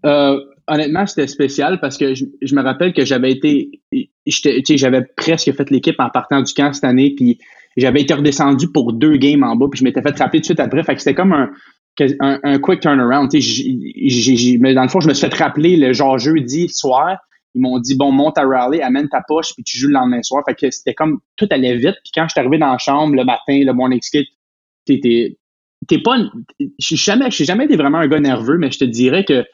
Euh, 0.05 0.37
honnêtement, 0.67 1.05
c'était 1.05 1.27
spécial 1.27 1.79
parce 1.79 1.97
que 1.97 2.13
je, 2.15 2.25
je 2.41 2.55
me 2.55 2.61
rappelle 2.61 2.93
que 2.93 3.05
j'avais 3.05 3.31
été, 3.31 3.81
j'avais 4.25 5.03
presque 5.17 5.51
fait 5.53 5.69
l'équipe 5.69 5.99
en 5.99 6.09
partant 6.09 6.41
du 6.41 6.53
camp 6.53 6.73
cette 6.73 6.83
année, 6.83 7.13
puis 7.15 7.39
j'avais 7.77 8.01
été 8.01 8.13
redescendu 8.13 8.71
pour 8.71 8.93
deux 8.93 9.17
games 9.17 9.43
en 9.43 9.55
bas, 9.55 9.67
puis 9.69 9.79
je 9.79 9.83
m'étais 9.83 10.01
fait 10.01 10.17
rappeler 10.17 10.39
tout 10.39 10.43
de 10.43 10.45
suite 10.45 10.59
après. 10.59 10.83
Fait 10.83 10.95
que 10.95 11.01
c'était 11.01 11.15
comme 11.15 11.33
un, 11.33 11.49
un, 12.19 12.59
quick 12.59 12.79
turnaround. 12.81 13.29
J'ai- 13.31 13.77
j'ai- 14.09 14.35
j'ai- 14.35 14.57
mais 14.57 14.73
dans 14.73 14.83
le 14.83 14.89
fond, 14.89 14.99
je 14.99 15.07
me 15.07 15.13
suis 15.13 15.27
fait 15.27 15.35
rappeler 15.35 15.75
le 15.75 15.93
genre 15.93 16.17
jeudi 16.17 16.69
soir. 16.69 17.17
Ils 17.55 17.61
m'ont 17.61 17.79
dit 17.79 17.95
bon, 17.95 18.11
monte 18.11 18.37
à 18.37 18.45
rally, 18.45 18.81
amène 18.81 19.09
ta 19.09 19.21
poche, 19.27 19.53
puis 19.53 19.63
tu 19.63 19.77
joues 19.77 19.87
le 19.87 19.93
lendemain 19.93 20.23
soir. 20.23 20.43
Fait 20.47 20.55
que 20.55 20.71
c'était 20.71 20.93
comme 20.95 21.19
tout 21.35 21.47
allait 21.51 21.75
vite. 21.77 21.95
Puis 22.03 22.11
quand 22.15 22.23
je 22.27 22.31
suis 22.31 22.39
arrivé 22.39 22.57
dans 22.57 22.71
la 22.71 22.77
chambre 22.79 23.15
le 23.15 23.23
matin, 23.23 23.63
le 23.63 23.73
morning 23.73 24.01
skate, 24.01 24.25
t'es 24.85 24.99
t'es 25.87 25.99
pas, 25.99 26.17
je 26.79 26.95
jamais, 26.95 27.29
suis 27.29 27.45
jamais 27.45 27.65
été 27.65 27.75
vraiment 27.75 27.99
un 27.99 28.07
gars 28.07 28.19
nerveux, 28.19 28.57
mais 28.57 28.71
je 28.71 28.79
te 28.79 28.85
dirais 28.85 29.25
que 29.25 29.45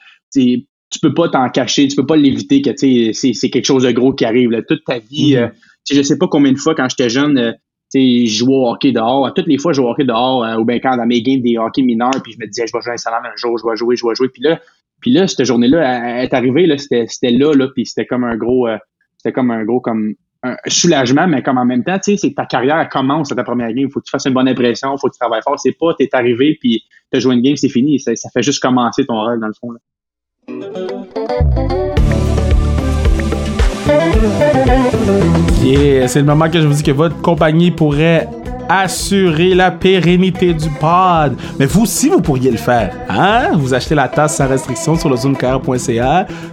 tu 0.90 0.98
peux 0.98 1.14
pas 1.14 1.28
t'en 1.28 1.48
cacher, 1.48 1.88
tu 1.88 1.96
peux 1.96 2.06
pas 2.06 2.16
l'éviter 2.16 2.62
que 2.62 2.70
c'est 2.76 3.12
c'est 3.12 3.50
quelque 3.50 3.64
chose 3.64 3.84
de 3.84 3.92
gros 3.92 4.12
qui 4.12 4.24
arrive. 4.24 4.50
Là. 4.50 4.62
Toute 4.62 4.84
ta 4.84 4.98
vie, 4.98 5.36
euh, 5.36 5.48
t'sais, 5.84 5.94
je 5.94 6.02
sais 6.02 6.18
pas 6.18 6.26
combien 6.28 6.52
de 6.52 6.58
fois 6.58 6.74
quand 6.74 6.88
j'étais 6.88 7.08
jeune, 7.08 7.38
euh, 7.38 7.52
je 7.94 8.26
jouais 8.26 8.54
au 8.54 8.68
hockey 8.68 8.92
dehors. 8.92 9.32
Toutes 9.34 9.46
les 9.46 9.58
fois, 9.58 9.72
je 9.72 9.76
jouais 9.76 9.86
au 9.86 9.90
hockey 9.90 10.04
dehors, 10.04 10.44
euh, 10.44 10.56
ou 10.56 10.64
bien 10.64 10.78
quand 10.80 10.96
dans 10.96 11.06
mes 11.06 11.22
games 11.22 11.40
des 11.40 11.58
hockey 11.58 11.82
mineurs, 11.82 12.22
puis 12.22 12.32
je 12.32 12.38
me 12.38 12.46
disais, 12.46 12.66
je 12.66 12.72
vais 12.72 12.82
jouer 12.82 12.94
un 12.94 12.96
salaire 12.96 13.20
un 13.24 13.36
jour, 13.36 13.56
je 13.58 13.68
vais 13.68 13.76
jouer, 13.76 13.96
je 13.96 14.06
vais 14.06 14.14
jouer. 14.14 14.28
Puis 14.28 14.42
là, 14.42 14.60
puis 15.00 15.12
là, 15.12 15.26
cette 15.26 15.44
journée-là, 15.44 16.22
est 16.22 16.34
arrivée, 16.34 16.66
là, 16.66 16.76
c'était 16.76 17.06
c'était 17.08 17.30
là, 17.30 17.54
là, 17.54 17.68
puis 17.74 17.86
c'était 17.86 18.06
comme 18.06 18.24
un 18.24 18.36
gros, 18.36 18.68
euh, 18.68 18.76
c'était 19.16 19.32
comme 19.32 19.50
un 19.50 19.64
gros 19.64 19.80
comme 19.80 20.14
un 20.42 20.56
soulagement, 20.66 21.26
mais 21.26 21.42
comme 21.42 21.58
en 21.58 21.66
même 21.66 21.84
temps, 21.84 21.98
tu 21.98 22.16
sais, 22.16 22.32
ta 22.32 22.46
carrière 22.46 22.78
elle 22.78 22.88
commence 22.88 23.30
à 23.30 23.34
ta 23.34 23.44
première 23.44 23.72
game. 23.72 23.90
Faut 23.90 24.00
que 24.00 24.06
tu 24.06 24.10
fasses 24.10 24.24
une 24.24 24.32
bonne 24.32 24.48
impression, 24.48 24.96
faut 24.96 25.08
que 25.08 25.14
tu 25.14 25.18
travailles 25.18 25.42
fort. 25.42 25.58
C'est 25.58 25.76
pas, 25.78 25.94
t'es 25.98 26.08
arrivé 26.12 26.56
puis 26.58 26.82
t'as 27.10 27.18
joué 27.18 27.34
une 27.34 27.42
game, 27.42 27.56
c'est 27.56 27.68
fini. 27.68 27.98
Ça, 27.98 28.16
ça 28.16 28.30
fait 28.30 28.42
juste 28.42 28.62
commencer 28.62 29.04
ton 29.04 29.20
rêve 29.20 29.38
dans 29.38 29.48
le 29.48 29.52
fond. 29.52 29.72
Là. 29.72 29.78
Yeah, 35.62 36.08
c'est 36.08 36.20
le 36.20 36.24
moment 36.24 36.48
que 36.48 36.60
je 36.60 36.66
vous 36.66 36.74
dis 36.74 36.82
que 36.82 36.90
votre 36.90 37.20
compagnie 37.20 37.70
pourrait 37.70 38.28
assurer 38.70 39.54
la 39.54 39.72
pérennité 39.72 40.54
du 40.54 40.68
pod. 40.80 41.36
Mais 41.58 41.66
vous 41.66 41.82
aussi, 41.82 42.08
vous 42.08 42.20
pourriez 42.20 42.52
le 42.52 42.56
faire. 42.56 42.94
Hein? 43.08 43.50
Vous 43.54 43.74
achetez 43.74 43.96
la 43.96 44.06
tasse 44.06 44.36
sans 44.36 44.48
restriction 44.48 44.96
sur 44.96 45.08
le. 45.08 45.16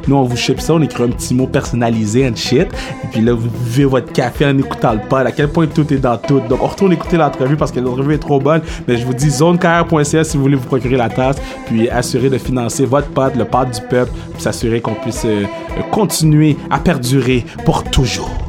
Nous, 0.07 0.15
on 0.15 0.23
vous 0.23 0.35
ship 0.35 0.59
ça, 0.59 0.73
on 0.73 0.81
écrit 0.81 1.03
un 1.03 1.09
petit 1.09 1.33
mot 1.33 1.47
personnalisé 1.47 2.27
and 2.27 2.35
shit. 2.35 2.67
Et 3.03 3.07
puis 3.11 3.21
là, 3.21 3.33
vous 3.33 3.49
buvez 3.49 3.85
votre 3.85 4.11
café 4.11 4.45
en 4.45 4.57
écoutant 4.57 4.93
le 4.93 4.99
pod. 4.99 5.25
À 5.25 5.31
quel 5.31 5.47
point 5.49 5.67
tout 5.67 5.93
est 5.93 5.97
dans 5.97 6.17
tout. 6.17 6.41
Donc, 6.49 6.61
on 6.61 6.67
retourne 6.67 6.91
écouter 6.91 7.17
l'entrevue 7.17 7.55
parce 7.55 7.71
que 7.71 7.79
l'entrevue 7.79 8.15
est 8.15 8.19
trop 8.19 8.39
bonne. 8.39 8.61
Mais 8.87 8.97
je 8.97 9.05
vous 9.05 9.13
dis 9.13 9.29
zonecar.ca 9.29 10.23
si 10.23 10.37
vous 10.37 10.43
voulez 10.43 10.55
vous 10.55 10.65
procurer 10.65 10.97
la 10.97 11.09
tasse. 11.09 11.37
Puis 11.67 11.89
assurer 11.89 12.29
de 12.29 12.37
financer 12.37 12.85
votre 12.85 13.09
pod, 13.09 13.35
le 13.35 13.45
pod 13.45 13.69
du 13.69 13.81
peuple. 13.81 14.11
Puis 14.33 14.41
s'assurer 14.41 14.81
qu'on 14.81 14.95
puisse 14.95 15.23
euh, 15.25 15.45
continuer 15.91 16.57
à 16.69 16.79
perdurer 16.79 17.45
pour 17.63 17.83
toujours. 17.83 18.46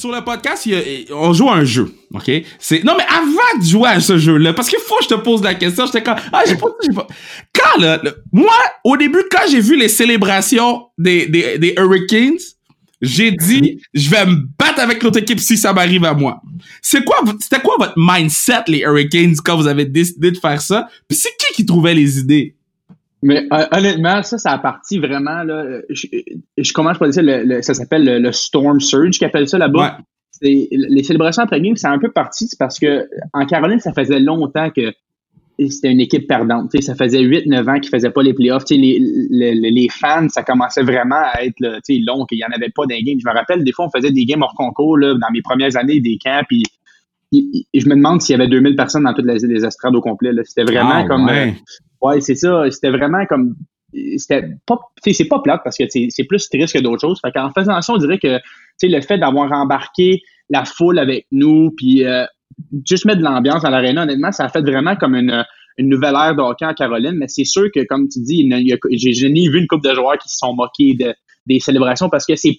Sur 0.00 0.10
le 0.10 0.24
podcast, 0.24 0.68
on 1.12 1.32
joue 1.32 1.48
à 1.48 1.56
un 1.56 1.64
jeu, 1.64 1.94
ok? 2.12 2.28
Non 2.84 2.94
mais 2.96 3.04
avant 3.08 3.60
de 3.60 3.64
jouer 3.64 3.88
à 3.88 4.00
ce 4.00 4.18
jeu-là, 4.18 4.52
parce 4.54 4.68
qu'il 4.68 4.78
faut 4.80 4.96
que 4.96 5.04
je 5.04 5.08
te 5.08 5.14
pose 5.14 5.42
la 5.42 5.54
question, 5.54 5.86
j'étais 5.86 6.02
comme 6.02 6.16
ah 6.32 6.42
j'ai 6.46 6.56
pas, 6.56 6.68
pas. 6.94 7.06
Quand 7.54 7.80
là, 7.80 8.00
moi 8.32 8.54
au 8.84 8.96
début 8.96 9.22
quand 9.30 9.48
j'ai 9.50 9.60
vu 9.60 9.78
les 9.78 9.88
célébrations 9.88 10.86
des 10.98 11.26
des, 11.26 11.58
des 11.58 11.74
Hurricanes, 11.76 12.38
j'ai 13.02 13.30
dit 13.30 13.80
je 13.94 14.10
vais 14.10 14.26
me 14.26 14.36
battre 14.58 14.80
avec 14.80 15.02
l'autre 15.02 15.18
équipe 15.18 15.40
si 15.40 15.56
ça 15.56 15.72
m'arrive 15.72 16.04
à 16.04 16.14
moi. 16.14 16.40
C'est 16.82 17.04
quoi, 17.04 17.22
c'était 17.38 17.60
quoi 17.60 17.76
votre 17.78 17.94
mindset 17.96 18.64
les 18.68 18.80
Hurricanes 18.80 19.36
quand 19.44 19.56
vous 19.56 19.66
avez 19.66 19.84
décidé 19.84 20.30
de 20.30 20.38
faire 20.38 20.60
ça? 20.60 20.88
Puis 21.08 21.18
c'est 21.18 21.30
qui 21.38 21.54
qui 21.54 21.66
trouvait 21.66 21.94
les 21.94 22.18
idées? 22.18 22.56
Mais 23.22 23.46
euh, 23.52 23.64
honnêtement, 23.72 24.22
ça, 24.22 24.38
ça 24.38 24.50
a 24.52 24.58
parti 24.58 24.98
vraiment. 24.98 25.42
Là, 25.42 25.54
euh, 25.64 25.82
je, 25.90 26.06
je, 26.56 26.72
comment 26.72 26.92
je 26.94 26.98
peux 26.98 27.06
dire 27.06 27.14
ça? 27.14 27.22
Le, 27.22 27.44
le- 27.44 27.62
ça 27.62 27.74
s'appelle 27.74 28.04
le, 28.04 28.18
le 28.18 28.32
Storm 28.32 28.80
Surge, 28.80 29.18
qu'ils 29.18 29.26
appellent 29.26 29.48
ça 29.48 29.58
là-bas. 29.58 29.98
C'est- 30.30 30.68
Les 30.70 31.02
célébrations 31.04 31.42
après 31.42 31.60
game, 31.60 31.76
c'est 31.76 31.86
un 31.88 31.98
peu 31.98 32.10
parti 32.10 32.46
c'est 32.48 32.58
parce 32.58 32.78
que 32.78 33.06
en 33.34 33.44
Caroline, 33.44 33.78
ça 33.80 33.92
faisait 33.92 34.20
longtemps 34.20 34.70
que 34.70 34.92
c'était 35.68 35.90
une 35.92 36.00
équipe 36.00 36.26
perdante. 36.26 36.74
Ça 36.80 36.94
faisait 36.94 37.20
8-9 37.20 37.68
ans 37.68 37.78
qu'ils 37.80 37.90
faisaient 37.90 38.10
pas 38.10 38.22
les 38.22 38.32
playoffs. 38.32 38.64
Les, 38.70 38.98
les, 39.30 39.54
les 39.54 39.88
fans, 39.90 40.26
ça 40.30 40.42
commençait 40.42 40.82
vraiment 40.82 41.20
à 41.34 41.44
être 41.44 41.60
là, 41.60 41.78
long, 42.06 42.24
qu'il 42.24 42.38
n'y 42.38 42.44
en 42.44 42.56
avait 42.56 42.70
pas 42.74 42.84
dans 42.86 42.94
les 42.94 43.02
games. 43.02 43.18
Je 43.22 43.28
me 43.28 43.34
rappelle, 43.34 43.62
des 43.62 43.72
fois, 43.72 43.84
on 43.84 43.90
faisait 43.90 44.10
des 44.12 44.24
games 44.24 44.40
hors 44.40 44.54
concours 44.54 44.96
là, 44.96 45.12
dans 45.12 45.30
mes 45.34 45.42
premières 45.42 45.76
années, 45.76 46.00
des 46.00 46.16
camps, 46.16 46.40
puis 46.48 46.62
je 47.32 47.86
me 47.88 47.94
demande 47.94 48.22
s'il 48.22 48.32
y 48.32 48.40
avait 48.40 48.48
2000 48.48 48.74
personnes 48.76 49.04
dans 49.04 49.12
toutes 49.12 49.26
les, 49.26 49.46
les 49.46 49.64
estrades 49.66 49.94
au 49.94 50.00
complet. 50.00 50.32
là. 50.32 50.42
C'était 50.44 50.64
vraiment 50.64 50.90
Ah, 50.94 51.04
comme... 51.06 51.26
ouais. 51.26 51.48
euh, 51.48 51.52
ouais, 52.00 52.20
c'est 52.20 52.34
ça. 52.34 52.70
C'était 52.70 52.90
vraiment 52.90 53.24
comme... 53.26 53.54
C'était 54.16 54.44
pas... 54.66 54.78
C'est 55.04 55.24
pas 55.28 55.40
plate 55.40 55.62
parce 55.64 55.76
que 55.76 55.84
c'est 55.88 56.24
plus 56.24 56.48
triste 56.48 56.74
que 56.74 56.82
d'autres 56.82 57.00
choses. 57.00 57.20
Fait 57.20 57.32
qu'en 57.32 57.50
faisant 57.50 57.80
ça, 57.80 57.92
on 57.92 57.98
dirait 57.98 58.18
que 58.18 58.38
le 58.82 59.00
fait 59.00 59.18
d'avoir 59.18 59.50
embarqué 59.52 60.22
la 60.48 60.64
foule 60.64 60.98
avec 60.98 61.26
nous, 61.30 61.70
puis 61.76 62.04
euh, 62.04 62.24
juste 62.88 63.04
mettre 63.04 63.18
de 63.18 63.24
l'ambiance 63.24 63.62
dans 63.62 63.70
l'aréna, 63.70 64.02
honnêtement, 64.02 64.32
ça 64.32 64.44
a 64.44 64.48
fait 64.48 64.62
vraiment 64.62 64.96
comme 64.96 65.14
une, 65.14 65.44
une 65.78 65.88
nouvelle 65.88 66.14
ère 66.14 66.34
de 66.34 66.42
en 66.42 66.74
Caroline. 66.74 67.16
Mais 67.16 67.28
c'est 67.28 67.44
sûr 67.44 67.68
que, 67.74 67.84
comme 67.84 68.08
tu 68.08 68.20
dis, 68.20 68.48
j'ai 68.92 69.28
vu 69.48 69.58
une 69.58 69.66
couple 69.66 69.88
de 69.88 69.94
joueurs 69.94 70.18
qui 70.18 70.28
se 70.28 70.36
sont 70.36 70.54
moqués 70.54 70.94
de, 70.94 71.14
des 71.46 71.60
célébrations 71.60 72.08
parce 72.08 72.26
que 72.26 72.36
c'est 72.36 72.58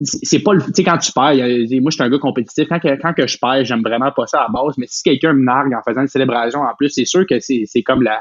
c'est 0.00 0.40
pas 0.40 0.52
le 0.52 0.60
tu 0.60 0.72
sais 0.74 0.84
quand 0.84 0.98
tu 0.98 1.12
perds 1.12 1.36
moi 1.36 1.90
je 1.90 1.94
suis 1.94 2.02
un 2.02 2.10
gars 2.10 2.18
compétitif 2.18 2.68
quand 2.68 2.80
que, 2.80 3.00
quand 3.00 3.14
que 3.14 3.28
je 3.28 3.38
perds 3.38 3.64
j'aime 3.64 3.80
vraiment 3.80 4.10
pas 4.10 4.26
ça 4.26 4.42
à 4.42 4.48
base 4.48 4.76
mais 4.76 4.86
si 4.88 5.04
quelqu'un 5.04 5.32
me 5.32 5.44
nargue 5.44 5.72
en 5.72 5.82
faisant 5.88 6.02
une 6.02 6.08
célébration 6.08 6.60
en 6.60 6.74
plus 6.76 6.90
c'est 6.90 7.04
sûr 7.04 7.24
que 7.26 7.38
c'est 7.38 7.82
comme 7.84 8.02
la 8.02 8.20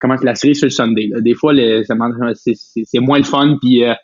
comment 0.00 0.16
la 0.22 0.34
série 0.34 0.54
sur 0.54 0.66
le 0.66 0.70
Sunday 0.70 1.08
là. 1.12 1.20
des 1.20 1.34
fois 1.34 1.52
c'est 1.54 3.00
moins 3.00 3.18
le 3.18 3.24
fun 3.24 3.56
puis 3.60 3.84
euh, 3.84 3.94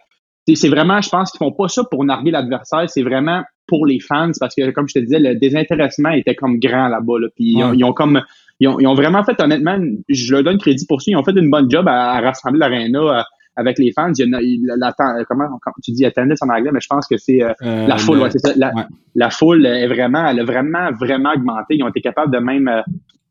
c'est 0.54 0.68
vraiment 0.68 1.00
je 1.00 1.08
pense 1.10 1.30
qu'ils 1.30 1.38
font 1.38 1.52
pas 1.52 1.68
ça 1.68 1.84
pour 1.90 2.04
narguer 2.04 2.30
l'adversaire 2.32 2.88
c'est 2.88 3.02
vraiment 3.02 3.42
pour 3.66 3.86
les 3.86 4.00
fans 4.00 4.30
parce 4.40 4.54
que 4.54 4.70
comme 4.70 4.88
je 4.88 4.94
te 4.94 4.98
disais 5.00 5.18
le 5.20 5.34
désintéressement 5.36 6.10
était 6.10 6.34
comme 6.34 6.58
grand 6.58 6.88
là-bas 6.88 7.18
là, 7.20 7.28
puis 7.34 7.52
ils, 7.52 7.62
ont, 7.62 7.72
ils 7.72 7.84
ont 7.84 7.92
comme 7.92 8.20
ils 8.58 8.66
ont, 8.68 8.80
ils 8.80 8.86
ont 8.86 8.94
vraiment 8.94 9.22
fait 9.24 9.40
honnêtement 9.40 9.78
je 10.08 10.32
leur 10.32 10.42
donne 10.42 10.58
crédit 10.58 10.86
pour 10.86 11.00
ça 11.02 11.10
ils 11.10 11.16
ont 11.16 11.22
fait 11.24 11.32
une 11.36 11.50
bonne 11.50 11.70
job 11.70 11.86
à, 11.88 12.12
à 12.14 12.20
rassembler 12.20 12.58
l'aréna 12.58 13.24
avec 13.56 13.78
les 13.78 13.92
fans 13.92 14.10
il 14.16 14.24
y 14.24 14.28
en 14.28 14.32
a, 14.38 14.40
il- 14.42 14.64
la- 14.64 14.76
la- 14.98 15.24
comment 15.24 15.44
tu 15.84 15.90
dis 15.92 16.04
attendance 16.06 16.42
en 16.42 16.48
anglais 16.48 16.70
mais 16.72 16.80
je 16.80 16.86
pense 16.88 17.06
que 17.06 17.16
c'est 17.16 17.42
euh, 17.42 17.52
Euh, 17.62 17.86
la 17.86 17.96
foule, 17.98 18.16
le- 18.18 18.22
ouais, 18.24 18.30
c'est 18.30 18.38
ça. 18.38 18.52
La, 18.56 18.72
ouais. 18.74 18.82
la 19.16 19.28
foule 19.30 19.66
est 19.66 19.86
vraiment, 19.88 20.26
elle 20.26 20.40
a 20.40 20.44
vraiment, 20.44 20.90
vraiment 20.92 21.32
augmenté. 21.34 21.74
Ils 21.76 21.82
ont 21.82 21.88
été 21.88 22.00
capables 22.00 22.32
de 22.32 22.38
même 22.38 22.68
euh, 22.68 22.80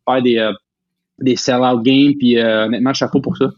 faire 0.08 0.22
des, 0.22 0.38
euh, 0.38 0.52
des 1.22 1.36
sell-out 1.36 1.84
games, 1.84 2.14
puis 2.18 2.38
euh, 2.38 2.66
honnêtement, 2.66 2.94
chapeau 2.94 3.22
pour 3.22 3.38
ça. 3.38 3.52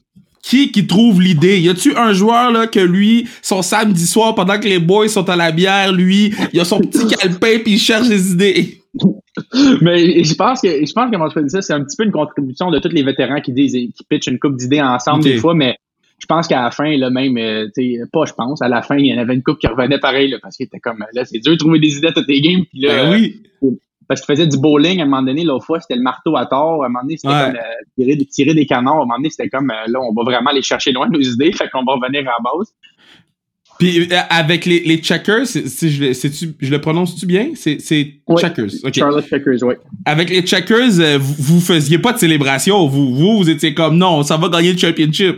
Qui 0.43 0.71
qui 0.71 0.87
trouve 0.87 1.21
l'idée? 1.21 1.59
Y 1.59 1.69
a-tu 1.69 1.95
un 1.95 2.13
joueur 2.13 2.51
là 2.51 2.65
que 2.65 2.79
lui, 2.79 3.27
son 3.41 3.61
samedi 3.61 4.07
soir 4.07 4.33
pendant 4.33 4.59
que 4.59 4.67
les 4.67 4.79
boys 4.79 5.07
sont 5.07 5.29
à 5.29 5.35
la 5.35 5.51
bière, 5.51 5.91
lui, 5.91 6.33
il 6.51 6.59
a 6.59 6.65
son 6.65 6.79
petit 6.79 7.05
calepin 7.07 7.59
puis 7.63 7.73
il 7.73 7.79
cherche 7.79 8.09
des 8.09 8.31
idées? 8.31 8.77
Mais 9.81 10.23
je 10.23 10.33
pense 10.33 10.61
que 10.61 10.67
je 10.67 10.93
pense 10.93 11.11
que 11.11 11.15
moi 11.15 11.29
je 11.29 11.39
fais 11.39 11.47
ça, 11.47 11.61
c'est 11.61 11.73
un 11.73 11.83
petit 11.83 11.95
peu 11.95 12.03
une 12.03 12.11
contribution 12.11 12.71
de 12.71 12.79
tous 12.79 12.89
les 12.89 13.03
vétérans 13.03 13.39
qui 13.39 13.53
disent 13.53 13.73
qui 13.73 14.03
pitchent 14.09 14.27
une 14.27 14.39
coupe 14.39 14.57
d'idées 14.57 14.81
ensemble 14.81 15.23
des 15.23 15.37
fois, 15.37 15.53
mais 15.53 15.77
je 16.21 16.27
pense 16.27 16.47
qu'à 16.47 16.61
la 16.61 16.71
fin, 16.71 16.95
là, 16.97 17.09
même, 17.09 17.35
euh, 17.37 17.67
pas 18.13 18.25
je 18.25 18.33
pense, 18.33 18.61
à 18.61 18.67
la 18.67 18.83
fin, 18.83 18.95
il 18.97 19.07
y 19.07 19.13
en 19.13 19.17
avait 19.17 19.33
une 19.33 19.41
coupe 19.41 19.57
qui 19.57 19.67
revenait 19.67 19.97
pareil, 19.97 20.29
là, 20.29 20.37
parce 20.41 20.55
qu'il 20.55 20.67
était 20.67 20.79
comme, 20.79 21.03
là, 21.13 21.25
c'est 21.25 21.39
dur 21.39 21.53
de 21.53 21.57
trouver 21.57 21.79
des 21.79 21.97
idées 21.97 22.07
à 22.07 22.11
toutes 22.11 22.27
les 22.27 22.41
games, 22.41 22.63
puis 22.69 22.81
là, 22.81 23.05
Ben 23.05 23.11
oui. 23.11 23.41
Parce 24.11 24.19
qu'il 24.19 24.35
faisait 24.35 24.45
du 24.47 24.57
bowling 24.57 24.99
à 24.99 25.03
un 25.03 25.05
moment 25.05 25.21
donné, 25.23 25.45
l'autre 25.45 25.65
fois, 25.65 25.79
c'était 25.79 25.95
le 25.95 26.01
marteau 26.01 26.35
à 26.35 26.45
tort, 26.45 26.83
à 26.83 26.87
un 26.87 26.89
moment 26.89 27.01
donné, 27.03 27.15
c'était 27.15 27.29
Ouais. 27.33 27.45
comme 27.45 27.55
euh, 27.55 27.61
tirer, 27.97 28.17
tirer 28.25 28.53
des 28.53 28.65
canards, 28.65 28.95
à 28.95 28.97
un 28.97 29.05
moment 29.05 29.15
donné, 29.15 29.29
c'était 29.29 29.47
comme, 29.47 29.71
euh, 29.71 29.87
là, 29.87 29.99
on 30.01 30.13
va 30.13 30.23
vraiment 30.23 30.49
aller 30.49 30.61
chercher 30.61 30.91
loin 30.91 31.07
nos 31.07 31.21
idées, 31.21 31.53
fait 31.53 31.69
qu'on 31.69 31.83
va 31.85 31.93
revenir 31.93 32.21
à 32.21 32.33
la 32.37 32.43
base. 32.43 32.73
Puis 33.79 34.01
euh, 34.11 34.17
avec 34.29 34.65
les, 34.65 34.81
les 34.81 34.97
checkers, 34.97 35.47
c'est- 35.47 35.89
je, 35.89 36.03
le- 36.03 36.13
c'est-tu- 36.13 36.53
je 36.59 36.69
le 36.69 36.79
prononce-tu 36.81 37.25
bien? 37.25 37.51
C'est, 37.55 37.77
checkers. 37.79 38.65
ok. 38.83 38.93
Charlotte 38.93 39.25
Checkers, 39.27 39.63
oui. 39.63 39.75
Avec 40.05 40.29
les 40.29 40.41
checkers, 40.41 40.99
euh, 40.99 41.17
vous, 41.17 41.35
vous 41.55 41.61
faisiez 41.61 41.97
pas 41.97 42.13
de 42.13 42.19
célébration. 42.19 42.87
Vous, 42.87 43.15
vous, 43.15 43.37
vous 43.37 43.49
étiez 43.49 43.73
comme 43.73 43.97
non, 43.97 44.21
ça 44.23 44.37
va 44.37 44.49
gagner 44.49 44.73
le 44.73 44.77
championship. 44.77 45.37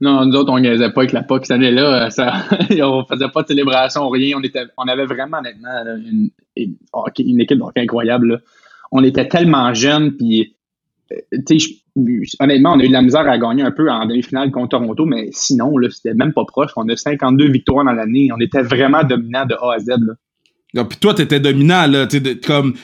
Non, 0.00 0.24
nous 0.24 0.34
autres, 0.34 0.50
on 0.50 0.58
niaisait 0.58 0.90
pas 0.90 1.02
avec 1.02 1.12
la 1.12 1.22
POC 1.22 1.46
cette 1.46 1.56
année-là. 1.56 2.06
euh, 2.06 2.10
Ça, 2.10 2.32
on 2.82 3.04
faisait 3.04 3.28
pas 3.28 3.42
de 3.42 3.48
célébration, 3.48 4.08
rien. 4.08 4.38
On 4.38 4.42
était, 4.42 4.64
on 4.76 4.84
avait 4.84 5.04
vraiment, 5.04 5.38
honnêtement, 5.38 5.68
une, 6.56 7.40
équipe 7.40 7.62
incroyable. 7.76 8.42
On 8.92 9.04
était 9.04 9.28
tellement 9.28 9.74
jeunes, 9.74 10.16
puis, 10.16 10.56
euh, 11.12 11.38
honnêtement, 12.40 12.72
on 12.72 12.80
a 12.80 12.84
eu 12.84 12.88
de 12.88 12.92
la 12.92 13.02
misère 13.02 13.28
à 13.28 13.38
gagner 13.38 13.62
un 13.62 13.72
peu 13.72 13.90
en 13.90 14.06
demi-finale 14.06 14.50
contre 14.50 14.78
Toronto, 14.78 15.04
mais 15.04 15.28
sinon, 15.32 15.74
c'était 15.90 16.14
même 16.14 16.32
pas 16.32 16.44
proche. 16.44 16.70
On 16.76 16.88
a 16.88 16.96
52 16.96 17.50
victoires 17.50 17.84
dans 17.84 17.92
l'année. 17.92 18.30
On 18.34 18.40
était 18.40 18.62
vraiment 18.62 19.04
dominant 19.04 19.44
de 19.44 19.54
A 19.54 19.74
à 19.74 19.78
Z. 19.78 19.88
Là. 19.88 20.14
Puis 20.84 20.98
toi, 20.98 21.14
t'étais 21.14 21.40
dominant, 21.40 21.86
là. 21.86 22.06
T'sais, 22.06 22.22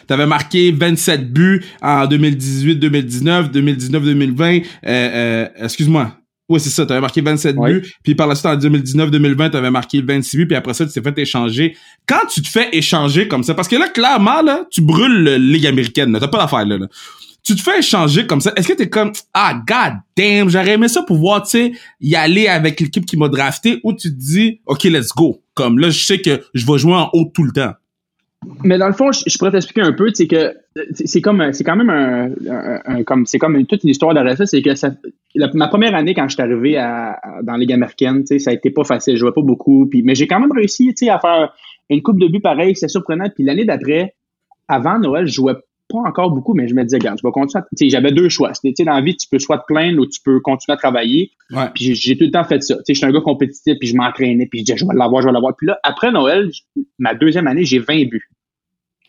t'avais 0.07 0.27
marqué 0.27 0.73
27 0.73 1.33
buts 1.33 1.65
en 1.81 2.07
2018-2019, 2.07 3.53
2019-2020. 3.53 4.65
Euh, 4.65 4.89
euh, 4.89 5.49
excuse-moi. 5.63 6.13
Oui, 6.49 6.61
c'est 6.61 6.71
ça. 6.71 6.87
T'avais 6.87 7.01
marqué 7.01 7.21
27 7.21 7.57
Ouais. 7.57 7.75
buts. 7.81 7.93
Puis 8.05 8.15
par 8.15 8.27
la 8.29 8.35
suite, 8.35 8.47
en 8.47 8.57
2019-2020, 8.57 9.51
t'avais 9.51 9.71
marqué 9.71 10.01
26 10.01 10.37
buts. 10.37 10.47
Puis 10.47 10.57
après 10.57 10.75
ça, 10.75 10.87
tu 10.87 10.93
t'es 10.93 11.03
fait 11.03 11.19
échanger. 11.19 11.77
Quand 12.07 12.25
tu 12.33 12.41
te 12.43 12.49
fais 12.49 12.69
échanger 12.73 13.27
comme 13.29 13.43
ça, 13.43 13.55
parce 13.55 13.67
que 13.69 13.77
là, 13.77 13.89
clairement, 13.89 14.43
là, 14.43 14.65
tu 14.71 14.81
brûles 14.81 15.25
la 15.25 15.39
Ligue 15.39 15.67
américaine. 15.67 16.17
T'as 16.21 16.29
pas 16.29 16.39
d'affaire, 16.39 16.65
là, 16.65 16.79
là. 16.79 16.87
Tu 17.43 17.55
te 17.55 17.63
fais 17.63 17.79
échanger 17.79 18.27
comme 18.27 18.41
ça. 18.41 18.53
Est-ce 18.57 18.67
que 18.69 18.73
t'es 18.73 18.89
comme, 18.89 19.13
ah, 19.33 19.55
god 19.67 19.95
damn, 20.17 20.49
j'aurais 20.49 20.73
aimé 20.73 20.89
ça 20.89 21.03
pouvoir, 21.03 21.45
tu 21.45 21.51
sais, 21.51 21.73
y 22.01 22.17
aller 22.17 22.49
avec 22.49 22.81
l'équipe 22.81 23.07
qui 23.07 23.17
m'a 23.17 23.29
drafté 23.29 23.79
ou 23.85 23.93
tu 23.93 24.09
te 24.11 24.15
dis, 24.19 24.61
OK, 24.67 24.83
let's 24.85 25.11
go. 25.17 25.41
Comme 25.55 25.79
là, 25.79 25.91
je 25.91 26.05
sais 26.05 26.21
que 26.21 26.43
je 26.55 26.67
vais 26.67 26.79
jouer 26.79 26.95
en 26.95 27.09
haut 27.13 27.31
tout 27.33 27.45
le 27.45 27.53
temps. 27.53 27.73
Mais 28.65 28.79
dans 28.79 28.87
le 28.87 28.93
fond, 28.93 29.11
je, 29.13 29.39
pourrais 29.39 29.51
t'expliquer 29.51 29.83
un 29.83 29.93
peu, 29.93 30.11
c'est 30.15 30.27
que 30.27 30.55
c'est 30.93 31.21
comme 31.21 31.53
c'est 31.53 31.65
quand 31.65 31.77
même 31.77 31.91
un, 31.91 33.03
comme 33.05 33.27
c'est 33.27 33.39
comme 33.39 33.65
toute 33.67 33.85
une 33.85 33.91
histoire 33.91 34.15
ça, 34.37 34.47
c'est 34.47 34.63
que 34.63 34.75
ça, 34.75 34.91
ma 35.55 35.69
première 35.69 35.95
année 35.95 36.15
quand 36.15 36.29
je 36.29 36.35
suis 36.35 36.43
arrivé 36.43 36.77
à, 36.77 37.19
dans 37.43 37.53
la 37.53 37.59
Ligue 37.59 37.73
américaine, 37.73 38.25
ça 38.27 38.51
a 38.51 38.53
été 38.53 38.71
pas 38.71 38.85
facile, 38.85 39.15
je 39.15 39.21
jouais 39.21 39.33
pas 39.33 39.43
beaucoup, 39.43 39.87
puis 39.87 40.03
mais 40.03 40.15
j'ai 40.15 40.27
quand 40.27 40.41
même 40.41 40.53
réussi, 40.53 40.95
à 41.09 41.19
faire 41.19 41.55
une 41.91 42.03
coupe 42.03 42.21
de 42.21 42.29
buts 42.29 42.41
pareil, 42.41 42.75
c'est 42.77 42.89
surprenant. 42.89 43.29
Puis 43.35 43.45
l'année 43.45 43.65
d'après, 43.65 44.15
avant 44.69 44.99
Noël, 44.99 45.27
je 45.27 45.35
jouais 45.35 45.55
pas 45.89 45.99
encore 45.99 46.31
beaucoup, 46.31 46.55
mais 46.55 46.67
je 46.69 46.75
me 46.75 46.83
disais, 46.83 46.97
regarde, 46.99 47.19
je 47.23 47.27
vais 47.27 47.33
continuer. 47.33 47.63
à- 47.63 47.89
j'avais 47.89 48.13
deux 48.13 48.29
choix. 48.29 48.53
C'était, 48.55 48.85
dans 48.85 48.95
la 48.95 49.01
vie, 49.01 49.17
tu 49.17 49.29
peux 49.29 49.39
soit 49.39 49.59
te 49.59 49.65
plaindre 49.67 50.01
ou 50.01 50.07
tu 50.07 50.21
peux 50.25 50.41
continuer 50.41 50.75
à 50.75 50.77
travailler. 50.79 51.31
Ouais. 51.53 51.69
Puis 51.75 51.95
j'ai- 51.95 52.17
tout 52.17 52.25
le 52.25 52.31
temps 52.31 52.45
fait 52.45 52.63
ça. 52.63 52.77
Je 52.89 52.93
suis 52.95 53.07
un 53.07 53.13
gars 53.13 53.21
compétitif, 53.21 53.77
puis 53.79 53.89
je 53.89 53.97
m'entraînais, 53.97 54.47
puis 54.47 54.61
je 54.61 54.65
disais, 54.65 54.79
je 54.79 54.85
vais 54.87 54.95
l'avoir, 54.95 55.23
je 55.23 55.27
vais 55.29 55.33
l'avoir. 55.33 55.55
Puis 55.57 55.67
là, 55.69 55.79
après 55.83 56.11
Noël, 56.11 56.51
ma 56.99 57.15
deuxième 57.15 57.47
année, 57.47 57.65
j'ai 57.65 57.79
20 57.79 58.09
buts. 58.09 58.29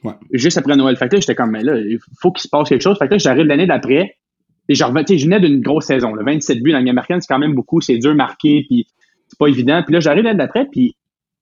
Ouais. 0.04 0.14
Juste 0.34 0.58
après 0.58 0.76
Noël. 0.76 0.96
Fait 0.98 1.10
que 1.10 1.16
là, 1.16 1.20
j'étais 1.22 1.36
comme, 1.36 1.52
mais 1.52 1.64
là, 1.64 1.78
il 1.78 1.98
faut 2.22 2.32
qu'il 2.32 2.44
se 2.44 2.50
passe 2.50 2.70
quelque 2.70 2.82
chose. 2.82 2.98
Fait 3.00 3.08
que 3.08 3.14
là, 3.14 3.18
j'arrive 3.18 3.46
l'année 3.46 3.66
d'après, 3.66 4.16
et 4.70 4.76
je 4.76 4.84
venais 4.84 5.40
d'une 5.40 5.62
grosse 5.62 5.86
saison. 5.86 6.14
Là, 6.14 6.24
27 6.24 6.62
buts 6.62 6.72
dans 6.74 6.80
la 6.80 6.90
américaine, 6.90 7.20
c'est 7.22 7.28
quand 7.34 7.40
même 7.40 7.54
beaucoup, 7.56 7.82
c'est 7.82 7.98
dur 7.98 8.14
marqué, 8.14 8.66
puis 8.68 8.86
c'est 9.28 9.40
pas 9.40 9.48
évident. 9.48 9.82
Puis 9.84 9.94
là, 9.94 10.00
j'arrive 10.00 10.24
l'année 10.24 10.38
d'après, 10.38 10.68
puis 10.72 10.96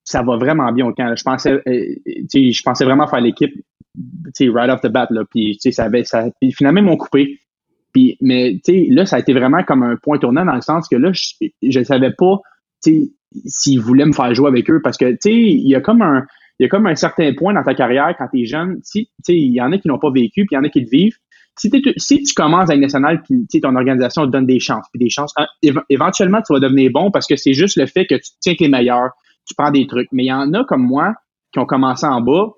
ça 0.03 0.21
va 0.23 0.37
vraiment 0.37 0.71
bien 0.71 0.85
au 0.85 0.93
camp. 0.93 1.13
Je 1.17 1.23
pensais, 1.23 1.51
euh, 1.51 1.95
sais, 2.29 2.51
je 2.51 2.63
pensais 2.63 2.85
vraiment 2.85 3.07
faire 3.07 3.21
l'équipe, 3.21 3.53
right 4.49 4.69
off 4.69 4.81
the 4.81 4.87
bat, 4.87 5.07
là. 5.09 5.23
Puis, 5.29 5.57
tu 5.61 5.71
ça 5.71 5.85
avait, 5.85 6.03
ça, 6.03 6.25
puis 6.39 6.51
finalement, 6.51 6.81
ils 6.81 6.85
m'ont 6.85 6.97
coupé. 6.97 7.39
Mais, 8.22 8.59
tu 8.63 8.87
là, 8.93 9.05
ça 9.05 9.15
a 9.15 9.20
été 9.20 9.33
vraiment 9.33 9.63
comme 9.63 9.83
un 9.83 9.96
point 9.96 10.17
tournant 10.17 10.46
dans 10.46 10.55
le 10.55 10.61
sens 10.61 10.87
que 10.89 10.98
là, 10.98 11.11
je, 11.13 11.48
je 11.61 11.83
savais 11.83 12.11
pas, 12.11 12.39
tu 12.83 13.11
s'ils 13.46 13.79
voulaient 13.79 14.05
me 14.05 14.13
faire 14.13 14.33
jouer 14.33 14.48
avec 14.48 14.70
eux 14.70 14.81
parce 14.81 14.98
que, 14.98 15.11
tu 15.22 15.31
il 15.31 15.67
y 15.67 15.75
a 15.75 15.81
comme 15.81 16.01
un, 16.01 16.25
il 16.59 16.63
y 16.63 16.65
a 16.65 16.70
comme 16.70 16.87
un 16.87 16.96
certain 16.96 17.33
point 17.33 17.53
dans 17.53 17.63
ta 17.63 17.74
carrière 17.74 18.13
quand 18.17 18.27
t'es 18.31 18.46
jeune, 18.46 18.79
si, 18.83 19.09
tu 19.25 19.33
il 19.33 19.53
y 19.53 19.61
en 19.61 19.72
a 19.72 19.77
qui 19.77 19.87
n'ont 19.87 20.00
pas 20.00 20.11
vécu, 20.11 20.46
puis 20.46 20.50
il 20.51 20.55
y 20.55 20.57
en 20.57 20.63
a 20.63 20.70
qui 20.70 20.81
le 20.81 20.89
vivent. 20.89 21.17
Si, 21.57 21.72
si 21.98 22.22
tu 22.22 22.33
commences 22.33 22.70
à 22.70 22.75
une 22.75 22.81
nationale, 22.81 23.22
puis 23.24 23.48
tu 23.50 23.61
ton 23.61 23.75
organisation 23.75 24.25
te 24.25 24.31
donne 24.31 24.46
des 24.46 24.59
chances, 24.59 24.85
puis 24.91 25.00
des 25.00 25.09
chances, 25.09 25.33
hein, 25.37 25.48
éve- 25.63 25.83
éventuellement, 25.89 26.41
tu 26.41 26.53
vas 26.53 26.59
devenir 26.59 26.91
bon 26.91 27.11
parce 27.11 27.27
que 27.27 27.37
c'est 27.37 27.53
juste 27.53 27.77
le 27.77 27.85
fait 27.85 28.05
que 28.05 28.15
tu 28.15 28.29
tiens 28.41 28.51
avec 28.51 28.59
les 28.59 28.67
meilleurs, 28.67 29.11
tu 29.48 29.55
prends 29.57 29.72
des 29.72 29.87
trucs. 29.87 30.09
Mais 30.11 30.24
il 30.24 30.27
y 30.27 30.33
en 30.33 30.53
a 30.53 30.65
comme 30.65 30.83
moi 30.85 31.13
qui 31.53 31.59
ont 31.59 31.65
commencé 31.65 32.05
en 32.05 32.20
bas, 32.20 32.50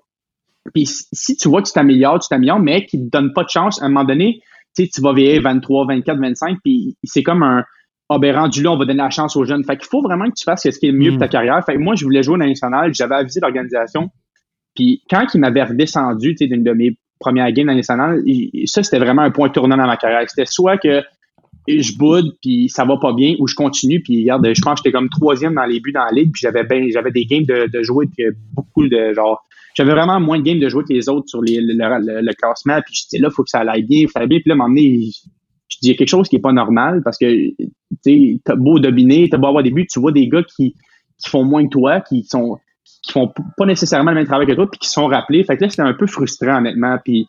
puis 0.72 0.86
si- 0.86 1.36
tu 1.36 1.48
vois 1.48 1.62
que 1.62 1.66
tu 1.68 1.72
t'améliores, 1.72 2.18
tu 2.20 2.28
t'améliores, 2.28 2.60
mais 2.60 2.86
qui 2.86 2.98
te 2.98 3.10
donnent 3.10 3.32
pas 3.32 3.44
de 3.44 3.48
chance, 3.48 3.80
à 3.82 3.86
un 3.86 3.88
moment 3.88 4.04
donné, 4.04 4.40
tu 4.76 4.84
sais, 4.84 4.90
tu 4.92 5.00
vas 5.00 5.12
vieillir 5.12 5.42
23, 5.42 5.86
24, 5.86 6.18
25, 6.18 6.58
puis 6.62 6.96
c'est 7.04 7.22
comme 7.22 7.42
un, 7.42 7.64
ah 8.10 8.18
ben 8.18 8.34
rendu 8.36 8.62
là, 8.62 8.72
on 8.72 8.76
va 8.78 8.84
donner 8.84 9.02
la 9.02 9.10
chance 9.10 9.36
aux 9.36 9.44
jeunes. 9.44 9.64
Fait 9.64 9.76
qu'il 9.76 9.88
faut 9.88 10.02
vraiment 10.02 10.26
que 10.26 10.34
tu 10.36 10.44
fasses 10.44 10.62
ce 10.62 10.78
qui 10.78 10.86
est 10.86 10.92
le 10.92 10.98
mieux 10.98 11.10
Mm. 11.10 11.14
pour 11.14 11.20
ta 11.20 11.28
carrière. 11.28 11.62
Fait 11.64 11.74
que 11.74 11.78
moi, 11.78 11.94
je 11.94 12.04
voulais 12.04 12.22
jouer 12.22 12.38
nationale, 12.38 12.94
j'avais 12.94 13.16
avisé 13.16 13.40
l'organisation, 13.40 14.10
puis 14.74 15.02
quand 15.10 15.26
il 15.34 15.40
m'avait 15.40 15.64
redescendu, 15.64 16.34
tu 16.34 16.44
sais, 16.44 16.46
d'une 16.46 16.62
de 16.64 16.72
mes 16.72 16.96
premières 17.20 17.50
games 17.52 17.66
dans 17.66 17.72
la 17.72 17.76
nationale, 17.78 18.22
il- 18.26 18.66
ça, 18.66 18.82
c'était 18.82 18.98
vraiment 18.98 19.22
un 19.22 19.30
point 19.30 19.48
tournant 19.48 19.76
dans 19.76 19.86
ma 19.86 19.96
carrière. 19.96 20.22
C'était 20.28 20.46
soit 20.46 20.78
que 20.78 21.02
je 21.68 21.96
boude, 21.96 22.36
puis 22.40 22.68
ça 22.68 22.84
va 22.84 22.96
pas 22.96 23.12
bien, 23.12 23.34
ou 23.38 23.46
je 23.46 23.54
continue, 23.54 24.00
puis 24.02 24.22
regarde, 24.22 24.48
je 24.54 24.60
pense 24.60 24.80
que 24.80 24.84
j'étais 24.84 24.92
comme 24.92 25.08
troisième 25.08 25.54
dans 25.54 25.64
les 25.64 25.80
buts 25.80 25.92
dans 25.92 26.04
la 26.04 26.12
ligue, 26.12 26.32
puis 26.32 26.40
j'avais 26.40 26.64
ben, 26.64 26.90
j'avais 26.90 27.10
des 27.10 27.24
games 27.26 27.44
de, 27.44 27.68
de 27.72 27.82
jouer, 27.82 28.06
puis 28.06 28.26
beaucoup 28.54 28.86
de 28.88 29.12
genre, 29.14 29.44
j'avais 29.74 29.92
vraiment 29.92 30.20
moins 30.20 30.38
de 30.38 30.44
games 30.44 30.58
de 30.58 30.68
jouer 30.68 30.84
que 30.84 30.92
les 30.92 31.08
autres 31.08 31.28
sur 31.28 31.42
les, 31.42 31.60
le, 31.60 31.74
le- 31.74 32.34
classement, 32.34 32.80
puis 32.84 32.94
je 32.94 33.02
disais 33.04 33.22
là, 33.22 33.30
faut 33.30 33.44
que 33.44 33.50
ça 33.50 33.60
aille 33.60 33.82
bien, 33.82 34.02
faut 34.02 34.06
que 34.06 34.12
ça 34.12 34.20
aille 34.20 34.28
bien, 34.28 34.38
puis 34.40 34.50
là, 34.50 34.56
donné, 34.56 35.10
je, 35.68 35.76
dis 35.82 35.96
quelque 35.96 36.08
chose 36.08 36.28
qui 36.28 36.36
est 36.36 36.40
pas 36.40 36.52
normal, 36.52 37.02
parce 37.04 37.18
que, 37.18 37.26
tu 37.26 37.70
sais, 38.02 38.40
t'as 38.44 38.56
beau 38.56 38.78
dominer, 38.78 39.28
t'as 39.28 39.38
beau 39.38 39.48
avoir 39.48 39.62
des 39.62 39.70
buts, 39.70 39.86
tu 39.90 40.00
vois 40.00 40.12
des 40.12 40.28
gars 40.28 40.42
qui, 40.42 40.74
qui 41.22 41.30
font 41.30 41.44
moins 41.44 41.64
que 41.64 41.70
toi, 41.70 42.00
qui 42.00 42.24
sont 42.24 42.58
qui 43.02 43.12
font 43.12 43.32
pas 43.56 43.66
nécessairement 43.66 44.10
le 44.10 44.16
même 44.16 44.26
travail 44.26 44.46
que 44.46 44.52
toi, 44.52 44.68
puis 44.70 44.78
qui 44.78 44.88
sont 44.88 45.06
rappelés. 45.06 45.44
Fait 45.44 45.56
que 45.56 45.64
là, 45.64 45.70
c'était 45.70 45.82
un 45.82 45.94
peu 45.94 46.06
frustrant, 46.06 46.58
honnêtement. 46.58 46.98
Puis, 47.04 47.26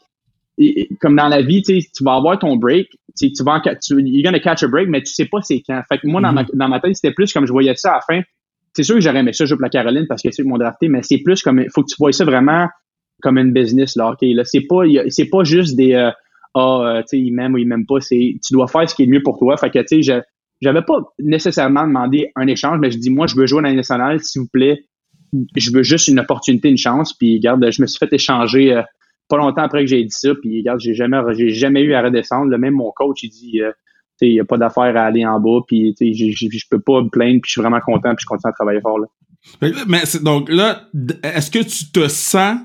et- 0.60 0.89
comme 1.00 1.15
dans 1.15 1.28
la 1.28 1.41
vie, 1.41 1.62
tu 1.63 1.82
vas 2.04 2.15
avoir 2.15 2.38
ton 2.38 2.56
break, 2.58 2.89
tu 3.17 3.32
vas 3.43 3.54
en, 3.54 3.62
tu, 3.62 3.95
you're 4.02 4.24
gonna 4.24 4.39
catch 4.39 4.63
a 4.63 4.67
break, 4.67 4.89
mais 4.89 5.02
tu 5.02 5.13
sais 5.13 5.26
pas 5.26 5.41
c'est 5.41 5.62
quand. 5.65 5.82
Fait 5.89 5.98
que 5.98 6.08
moi, 6.08 6.22
dans, 6.22 6.34
ma, 6.34 6.43
dans 6.54 6.67
ma 6.69 6.80
tête, 6.80 6.95
c'était 6.95 7.13
plus 7.13 7.32
comme 7.34 7.45
je 7.45 7.52
voyais 7.52 7.76
ça 7.76 7.93
à 7.93 7.95
la 7.95 8.02
fin. 8.02 8.22
C'est 8.74 8.84
sûr 8.84 8.95
que 8.95 9.02
j'aurais 9.02 9.19
aimé 9.19 9.34
ça 9.34 9.45
jouer 9.45 9.58
pour 9.58 9.63
la 9.63 9.69
Caroline 9.69 10.06
parce 10.08 10.22
que 10.22 10.32
c'est 10.32 10.43
m'ont 10.43 10.58
drafté, 10.58 10.89
mais 10.89 11.02
c'est 11.02 11.17
plus 11.19 11.41
comme, 11.41 11.63
faut 11.74 11.82
que 11.82 11.89
tu 11.89 11.95
vois 11.98 12.12
ça 12.12 12.24
vraiment 12.24 12.67
comme 13.22 13.38
une 13.38 13.52
business, 13.52 13.95
là, 13.95 14.12
OK? 14.12 14.19
Là, 14.22 14.43
c'est 14.45 14.62
pas, 14.62 14.86
il 14.86 15.04
c'est 15.10 15.26
pas 15.30 15.43
juste 15.43 15.76
des, 15.76 15.93
euh, 15.93 16.12
ah, 16.56 16.82
euh, 16.82 17.02
tu 17.02 17.08
sais, 17.08 17.19
ils 17.19 17.32
m'aiment 17.32 17.54
ou 17.54 17.58
ils 17.58 17.67
m'aiment 17.67 17.86
pas, 17.86 18.00
c'est, 18.00 18.38
tu 18.45 18.54
dois 18.54 18.67
faire 18.67 18.89
ce 18.89 18.95
qui 18.95 19.04
est 19.04 19.06
le 19.06 19.13
mieux 19.13 19.24
pour 19.24 19.38
toi. 19.38 19.58
Fait 19.58 19.69
que, 19.69 19.80
tu 19.80 19.86
sais, 19.88 20.02
je, 20.02 20.22
j'avais 20.62 20.82
pas 20.82 21.00
nécessairement 21.19 21.86
demandé 21.88 22.32
un 22.36 22.48
échange, 22.48 22.80
mais 22.80 22.91
je 22.91 22.98
dis, 22.98 23.10
moi, 23.10 23.28
je 23.28 23.36
veux 23.36 23.45
jouer 23.45 23.62
dans 23.63 23.74
nationale, 23.74 24.22
s'il 24.22 24.41
vous 24.41 24.48
plaît. 24.52 24.86
Je 25.56 25.72
veux 25.72 25.84
juste 25.84 26.08
une 26.08 26.19
opportunité, 26.19 26.69
une 26.69 26.78
chance. 26.78 27.13
Puis, 27.13 27.36
regarde, 27.36 27.65
je 27.72 27.82
me 27.82 27.88
suis 27.88 27.98
fait 28.00 28.12
échanger 28.13 28.74
euh, 28.74 28.82
pas 29.29 29.37
longtemps 29.37 29.61
après 29.61 29.81
que 29.81 29.87
j'ai 29.87 30.03
dit 30.03 30.15
ça. 30.15 30.31
Puis, 30.41 30.59
regarde, 30.59 30.79
j'ai 30.79 30.93
jamais, 30.93 31.17
j'ai 31.35 31.49
jamais 31.49 31.81
eu 31.81 31.93
à 31.93 32.01
redescendre. 32.01 32.51
Là, 32.51 32.57
même 32.57 32.73
mon 32.73 32.91
coach, 32.91 33.23
il 33.23 33.29
dit, 33.29 33.61
euh, 33.61 33.71
il 34.21 34.33
n'y 34.33 34.39
a 34.39 34.45
pas 34.45 34.57
d'affaire 34.57 34.97
à 34.97 35.03
aller 35.03 35.25
en 35.25 35.39
bas. 35.39 35.59
Puis, 35.67 35.95
je 35.99 36.65
peux 36.69 36.81
pas 36.81 37.01
me 37.01 37.09
plaindre. 37.09 37.39
Puis, 37.41 37.49
je 37.49 37.51
suis 37.51 37.61
vraiment 37.61 37.79
content. 37.79 38.09
Puis, 38.15 38.23
je 38.23 38.25
continue 38.25 38.49
à 38.49 38.53
travailler 38.53 38.81
fort. 38.81 38.99
Là. 38.99 39.07
Mais 39.87 40.03
donc 40.21 40.49
là, 40.49 40.81
est-ce 41.23 41.49
que 41.49 41.59
tu 41.59 41.91
te 41.91 42.07
sens 42.07 42.57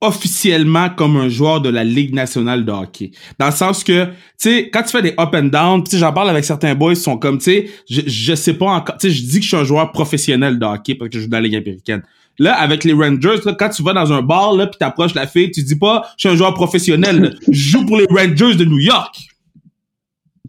officiellement 0.00 0.90
comme 0.90 1.16
un 1.16 1.28
joueur 1.28 1.60
de 1.60 1.68
la 1.68 1.82
Ligue 1.82 2.14
nationale 2.14 2.64
de 2.64 2.70
hockey? 2.70 3.10
Dans 3.38 3.46
le 3.46 3.52
sens 3.52 3.82
que, 3.82 4.06
quand 4.44 4.82
tu 4.82 4.90
fais 4.90 5.02
des 5.02 5.14
up 5.18 5.34
and 5.34 5.44
down, 5.44 5.82
j'en 5.92 6.12
parle 6.12 6.30
avec 6.30 6.44
certains 6.44 6.74
boys, 6.74 6.92
ils 6.92 6.96
sont 6.96 7.18
comme, 7.18 7.38
tu 7.38 7.68
je, 7.90 8.02
je 8.06 8.34
sais 8.34 8.54
pas 8.54 8.66
encore, 8.66 8.96
je 9.02 9.08
dis 9.08 9.38
que 9.38 9.42
je 9.42 9.48
suis 9.48 9.56
un 9.56 9.64
joueur 9.64 9.90
professionnel 9.90 10.58
de 10.58 10.64
hockey 10.64 10.94
parce 10.94 11.10
que 11.10 11.18
je 11.18 11.24
joue 11.24 11.28
dans 11.28 11.38
la 11.38 11.42
Ligue 11.42 11.56
américaine. 11.56 12.02
Là, 12.38 12.54
avec 12.54 12.84
les 12.84 12.92
Rangers, 12.92 13.40
là, 13.44 13.54
quand 13.58 13.68
tu 13.70 13.82
vas 13.82 13.92
dans 13.92 14.12
un 14.12 14.22
bar, 14.22 14.54
là, 14.54 14.66
puis 14.68 14.78
t'approches 14.78 15.14
la 15.14 15.26
fille, 15.26 15.50
tu 15.50 15.62
dis 15.62 15.76
pas, 15.76 16.08
je 16.16 16.28
suis 16.28 16.34
un 16.34 16.36
joueur 16.36 16.54
professionnel, 16.54 17.20
là. 17.20 17.30
je 17.48 17.52
joue 17.52 17.84
pour 17.84 17.98
les 17.98 18.06
Rangers 18.08 18.54
de 18.54 18.64
New 18.64 18.78
York. 18.78 19.16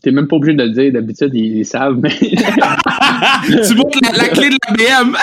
T'es 0.02 0.12
même 0.12 0.28
pas 0.28 0.36
obligé 0.38 0.56
de 0.56 0.64
le 0.64 0.70
dire. 0.70 0.94
D'habitude, 0.94 1.32
ils, 1.34 1.58
ils 1.58 1.66
savent. 1.66 1.98
Mais 2.02 2.10
tu 3.68 3.76
montres 3.76 4.00
la, 4.02 4.12
la 4.18 4.30
clé 4.30 4.50
de 4.50 4.58
la 4.68 5.04
BM. 5.04 5.16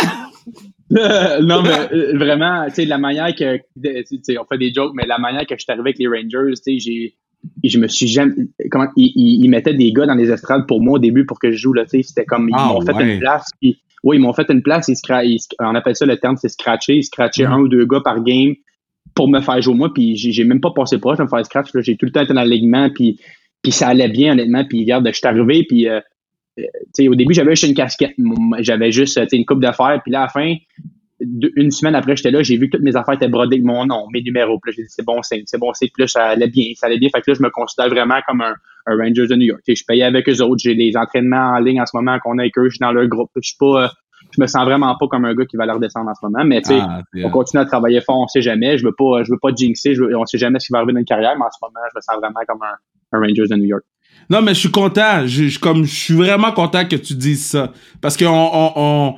non, 1.46 1.62
mais 1.62 1.70
euh, 1.92 2.16
vraiment, 2.18 2.66
tu 2.68 2.74
sais, 2.74 2.84
la 2.84 2.98
manière 2.98 3.34
que, 3.34 3.56
de- 3.76 4.04
tu 4.08 4.18
sais, 4.22 4.38
on 4.38 4.44
fait 4.44 4.58
des 4.58 4.72
jokes, 4.72 4.92
mais 4.94 5.06
la 5.06 5.18
manière 5.18 5.46
que 5.46 5.54
je 5.56 5.62
suis 5.62 5.72
arrivé 5.72 5.90
avec 5.90 5.98
les 5.98 6.06
Rangers, 6.06 6.52
tu 6.56 6.62
sais, 6.62 6.78
j'ai, 6.78 7.14
je 7.64 7.78
me 7.78 7.88
suis 7.88 8.06
jamais, 8.06 8.34
comment, 8.70 8.86
ils, 8.96 9.48
mettaient 9.48 9.74
des 9.74 9.92
gars 9.92 10.06
dans 10.06 10.14
les 10.14 10.30
estrades 10.30 10.66
pour 10.68 10.80
moi 10.80 10.94
au 10.94 10.98
début 10.98 11.26
pour 11.26 11.38
que 11.40 11.50
je 11.50 11.56
joue, 11.56 11.72
là, 11.72 11.84
tu 11.84 11.90
sais, 11.90 12.02
c'était 12.02 12.24
comme, 12.24 12.48
ils 12.48 12.54
Ah, 12.56 12.68
m'ont 12.68 12.80
fait 12.82 12.92
une 13.02 13.18
place, 13.18 13.46
puis, 13.60 13.78
oui, 14.04 14.16
ils 14.16 14.20
m'ont 14.20 14.32
fait 14.32 14.48
une 14.50 14.62
place, 14.62 14.88
ils 14.88 14.96
ils 15.24 15.38
on 15.60 15.74
appelle 15.74 15.96
ça 15.96 16.06
le 16.06 16.16
terme, 16.16 16.36
c'est 16.36 16.48
scratcher, 16.48 16.96
ils 16.96 17.04
scratchaient 17.04 17.46
Mhm. 17.46 17.52
un 17.52 17.58
ou 17.60 17.68
deux 17.68 17.86
gars 17.86 18.00
par 18.04 18.22
game 18.22 18.54
pour 19.14 19.28
me 19.28 19.40
faire 19.40 19.60
jouer 19.62 19.74
moi, 19.74 19.92
puis 19.92 20.16
j'ai, 20.16 20.44
même 20.44 20.60
pas 20.60 20.72
passé 20.74 20.98
proche 20.98 21.18
de 21.18 21.22
me 21.22 21.28
faire 21.28 21.44
scratch, 21.44 21.68
j'ai 21.80 21.96
tout 21.96 22.06
le 22.06 22.12
temps 22.12 22.22
été 22.22 22.34
dans 22.34 22.42
l'alignement, 22.42 22.90
puis, 22.90 23.18
puis 23.62 23.72
ça 23.72 23.88
allait 23.88 24.08
bien, 24.08 24.32
honnêtement, 24.32 24.64
puis 24.64 24.80
regarde, 24.80 25.06
je 25.08 25.12
suis 25.12 25.26
arrivé, 25.26 25.64
puis, 25.64 25.88
euh, 25.88 26.00
au 27.06 27.14
début, 27.14 27.34
j'avais 27.34 27.54
juste 27.54 27.68
une 27.68 27.74
casquette. 27.74 28.14
J'avais 28.60 28.90
juste 28.90 29.20
une 29.32 29.44
coupe 29.44 29.60
d'affaires. 29.60 30.00
Puis 30.02 30.10
là, 30.12 30.20
à 30.20 30.22
la 30.22 30.28
fin, 30.28 30.54
une 31.20 31.70
semaine 31.70 31.94
après, 31.94 32.16
j'étais 32.16 32.30
là, 32.30 32.42
j'ai 32.42 32.56
vu 32.56 32.68
que 32.68 32.76
toutes 32.76 32.84
mes 32.84 32.96
affaires 32.96 33.14
étaient 33.14 33.28
brodées 33.28 33.56
avec 33.56 33.64
mon 33.64 33.86
nom, 33.86 34.06
mes 34.12 34.22
numéros. 34.22 34.58
Puis 34.60 34.70
là, 34.70 34.74
j'ai 34.76 34.82
dit, 34.82 34.88
c'est 34.90 35.04
bon 35.04 35.22
c'est 35.22 35.42
c'est 35.46 35.58
bon 35.58 35.72
c'est 35.72 35.86
Puis 35.86 36.02
là, 36.02 36.06
ça 36.06 36.24
allait 36.26 36.48
bien, 36.48 36.72
ça 36.74 36.86
allait 36.86 36.98
bien. 36.98 37.08
Fait 37.14 37.22
que 37.22 37.30
là, 37.30 37.36
je 37.38 37.42
me 37.42 37.50
considère 37.50 37.88
vraiment 37.88 38.18
comme 38.26 38.42
un, 38.42 38.54
un 38.86 38.96
Rangers 38.96 39.26
de 39.26 39.34
New 39.34 39.46
York. 39.46 39.62
je 39.66 39.82
payais 39.86 40.04
avec 40.04 40.28
eux 40.28 40.42
autres. 40.42 40.60
J'ai 40.62 40.74
des 40.74 40.96
entraînements 40.96 41.54
en 41.54 41.58
ligne 41.58 41.80
en 41.80 41.86
ce 41.86 41.96
moment 41.96 42.18
qu'on 42.18 42.38
a 42.38 42.42
avec 42.42 42.58
eux. 42.58 42.64
Je 42.64 42.76
suis 42.76 42.80
dans 42.80 42.92
leur 42.92 43.06
groupe. 43.06 43.30
Je 43.36 43.48
suis 43.48 43.56
pas, 43.58 43.90
je 44.34 44.40
me 44.40 44.46
sens 44.46 44.64
vraiment 44.64 44.94
pas 44.98 45.06
comme 45.08 45.24
un 45.24 45.34
gars 45.34 45.46
qui 45.46 45.56
va 45.56 45.66
leur 45.66 45.80
descendre 45.80 46.10
en 46.10 46.14
ce 46.14 46.24
moment. 46.24 46.44
Mais 46.44 46.60
tu 46.60 46.68
sais, 46.68 46.80
ah, 46.80 47.02
on 47.24 47.30
continue 47.30 47.62
à 47.62 47.64
travailler 47.64 48.00
fort, 48.00 48.20
on 48.20 48.28
sait 48.28 48.42
jamais. 48.42 48.76
Je 48.78 48.84
veux 48.84 48.94
pas, 48.96 49.22
je 49.24 49.30
veux 49.30 49.38
pas 49.40 49.50
jinxer. 49.54 49.94
Je 49.94 50.02
veux, 50.02 50.16
on 50.16 50.26
sait 50.26 50.38
jamais 50.38 50.58
ce 50.58 50.66
qui 50.66 50.72
va 50.72 50.78
arriver 50.78 50.92
dans 50.92 50.98
une 50.98 51.06
carrière, 51.06 51.34
mais 51.38 51.44
en 51.44 51.50
ce 51.50 51.58
moment, 51.62 51.80
je 51.90 51.96
me 51.96 52.00
sens 52.00 52.16
vraiment 52.20 52.40
comme 52.46 52.62
un, 52.62 53.16
un 53.16 53.20
Rangers 53.20 53.48
de 53.48 53.56
New 53.56 53.68
York. 53.68 53.84
Non, 54.28 54.42
mais 54.42 54.54
je 54.54 54.60
suis 54.60 54.70
content. 54.70 55.26
Je, 55.26 55.58
comme, 55.58 55.84
je 55.84 55.94
suis 55.94 56.14
vraiment 56.14 56.52
content 56.52 56.84
que 56.84 56.96
tu 56.96 57.14
dises 57.14 57.46
ça. 57.46 57.72
Parce 58.00 58.16
qu'on, 58.16 58.26
on, 58.26 58.72
on 58.76 59.14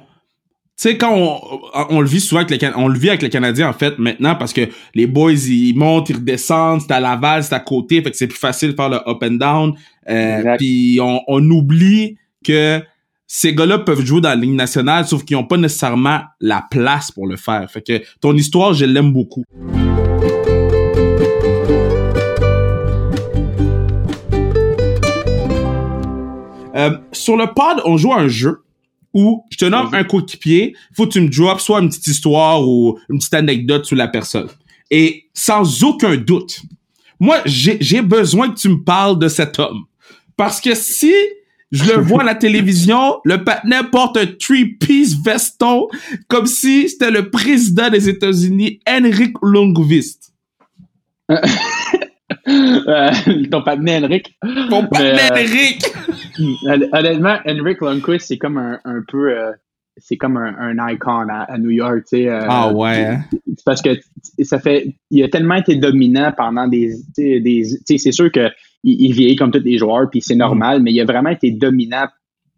sais, 0.79 0.97
quand 0.97 1.12
on, 1.12 1.61
on, 1.91 2.01
le 2.01 2.07
vit 2.07 2.21
souvent 2.21 2.41
avec 2.43 2.62
les, 2.62 2.71
on 2.77 2.87
le 2.87 2.99
vit 2.99 3.09
avec 3.09 3.23
les 3.23 3.31
Canadiens, 3.31 3.69
en 3.69 3.73
fait, 3.73 3.99
maintenant, 3.99 4.37
parce 4.37 4.53
que 4.53 4.62
les 4.95 5.07
boys, 5.07 5.33
ils 5.33 5.75
montent, 5.77 6.09
ils 6.09 6.17
redescendent, 6.17 6.83
c'est 6.83 6.93
à 6.93 7.01
Laval, 7.01 7.43
c'est 7.43 7.55
à 7.55 7.61
côté, 7.61 8.01
fait 8.01 8.12
que 8.12 8.17
c'est 8.17 8.29
plus 8.29 8.38
facile 8.38 8.71
de 8.71 8.77
faire 8.77 8.88
le 8.88 8.97
up 8.97 9.19
and 9.23 9.33
down. 9.33 9.75
Euh, 10.09 10.57
puis 10.57 10.99
on, 11.03 11.21
on 11.27 11.51
oublie 11.51 12.17
que 12.45 12.81
ces 13.27 13.55
gars-là 13.55 13.81
peuvent 13.81 14.05
jouer 14.05 14.21
dans 14.21 14.29
la 14.29 14.37
ligne 14.37 14.55
nationale, 14.55 15.05
sauf 15.05 15.25
qu'ils 15.25 15.37
n'ont 15.37 15.45
pas 15.45 15.57
nécessairement 15.57 16.21
la 16.41 16.64
place 16.71 17.11
pour 17.11 17.27
le 17.27 17.37
faire. 17.37 17.69
Fait 17.71 17.83
que 17.83 18.01
ton 18.21 18.35
histoire, 18.35 18.73
je 18.73 18.85
l'aime 18.85 19.12
beaucoup. 19.12 19.45
Euh, 26.77 26.97
sur 27.11 27.37
le 27.37 27.53
pod, 27.53 27.83
on 27.85 27.97
joue 27.97 28.12
à 28.12 28.21
un 28.21 28.29
jeu 28.29 28.62
où 29.14 29.44
je 29.51 29.57
te 29.57 29.64
nomme 29.64 29.88
un 29.92 30.05
coéquipier, 30.05 30.77
faut 30.94 31.07
que 31.07 31.12
tu 31.12 31.21
me 31.21 31.29
drops 31.29 31.62
soit 31.62 31.81
une 31.81 31.88
petite 31.88 32.07
histoire 32.07 32.66
ou 32.66 32.99
une 33.09 33.18
petite 33.18 33.35
anecdote 33.35 33.85
sur 33.85 33.97
la 33.97 34.09
personne. 34.09 34.49
Et 34.90 35.29
sans 35.35 35.83
aucun 35.85 36.16
doute, 36.16 36.62
moi, 37.21 37.38
j'ai 37.44 38.03
besoin 38.03 38.51
que 38.51 38.59
tu 38.59 38.68
me 38.68 38.83
parles 38.83 39.18
de 39.18 39.29
cet 39.29 39.59
homme. 39.59 39.85
Parce 40.37 40.61
que 40.61 40.75
si 40.75 41.12
je 41.73 41.85
le 41.85 42.01
vois 42.01 42.23
à 42.23 42.25
la 42.25 42.35
télévision, 42.35 43.21
le 43.25 43.44
patinet 43.44 43.83
porte 43.90 44.16
un 44.16 44.27
three-piece 44.27 45.16
veston 45.23 45.88
comme 46.29 46.47
si 46.47 46.88
c'était 46.88 47.11
le 47.11 47.31
président 47.31 47.90
des 47.90 48.09
États-Unis, 48.09 48.81
Henrik 48.88 49.35
Lundqvist. 49.42 50.33
Euh, 52.46 53.11
ton 53.51 53.62
patinet 53.62 53.98
Henrik. 54.05 54.38
Ton 54.70 54.87
patinet 54.87 55.31
Henrik! 55.31 55.83
honnêtement, 56.92 57.37
Henrik 57.46 57.81
Lundqvist, 57.81 58.27
c'est 58.27 58.38
comme 58.38 58.59
un, 58.59 58.81
un 58.85 59.03
peu. 59.07 59.31
Euh, 59.31 59.53
c'est 59.98 60.16
comme 60.16 60.37
un, 60.37 60.55
un 60.59 60.88
icon 60.90 61.27
à, 61.29 61.59
New 61.59 61.70
York, 61.70 62.05
tu 62.09 62.18
sais. 62.18 62.29
Euh, 62.29 62.46
ah 62.48 62.72
ouais. 62.72 63.07
Hein? 63.07 63.24
Parce 63.64 63.83
que 63.83 63.90
ça 64.42 64.59
fait, 64.59 64.94
il 65.11 65.22
a 65.24 65.29
tellement 65.29 65.57
été 65.57 65.77
dominant 65.77 66.33
pendant 66.37 66.68
des, 66.68 66.94
des, 67.16 67.64
c'est 67.85 68.12
sûr 68.12 68.31
que 68.31 68.48
il, 68.85 69.12
vieillit 69.12 69.37
comme 69.37 69.51
tous 69.51 69.62
les 69.64 69.77
joueurs, 69.77 70.09
puis 70.11 70.22
c'est 70.22 70.37
mm. 70.37 70.38
normal, 70.38 70.83
mais 70.83 70.92
il 70.92 71.01
a 71.01 71.05
vraiment 71.05 71.31
été 71.31 71.51
dominant 71.51 72.07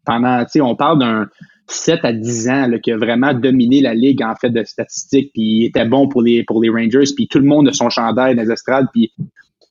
pendant, 0.04 0.44
tu 0.44 0.50
sais, 0.52 0.60
on 0.60 0.76
parle 0.76 0.98
d'un 0.98 1.28
7 1.66 2.00
à 2.04 2.12
10 2.12 2.48
ans 2.48 2.66
là, 2.66 2.78
qui 2.78 2.92
a 2.92 2.96
vraiment 2.96 3.32
dominé 3.32 3.80
la 3.80 3.94
ligue 3.94 4.22
en 4.22 4.34
fait 4.34 4.50
de 4.50 4.62
statistiques, 4.64 5.30
puis 5.32 5.42
il 5.42 5.64
était 5.66 5.86
bon 5.86 6.08
pour 6.08 6.22
les 6.22 6.44
pour 6.44 6.62
les 6.62 6.68
Rangers, 6.68 7.12
puis 7.14 7.28
tout 7.28 7.38
le 7.38 7.46
monde 7.46 7.68
a 7.68 7.72
son 7.72 7.90
chandail 7.90 8.34
dans 8.34 8.42
les 8.42 8.50
estrades, 8.50 8.86
puis 8.92 9.12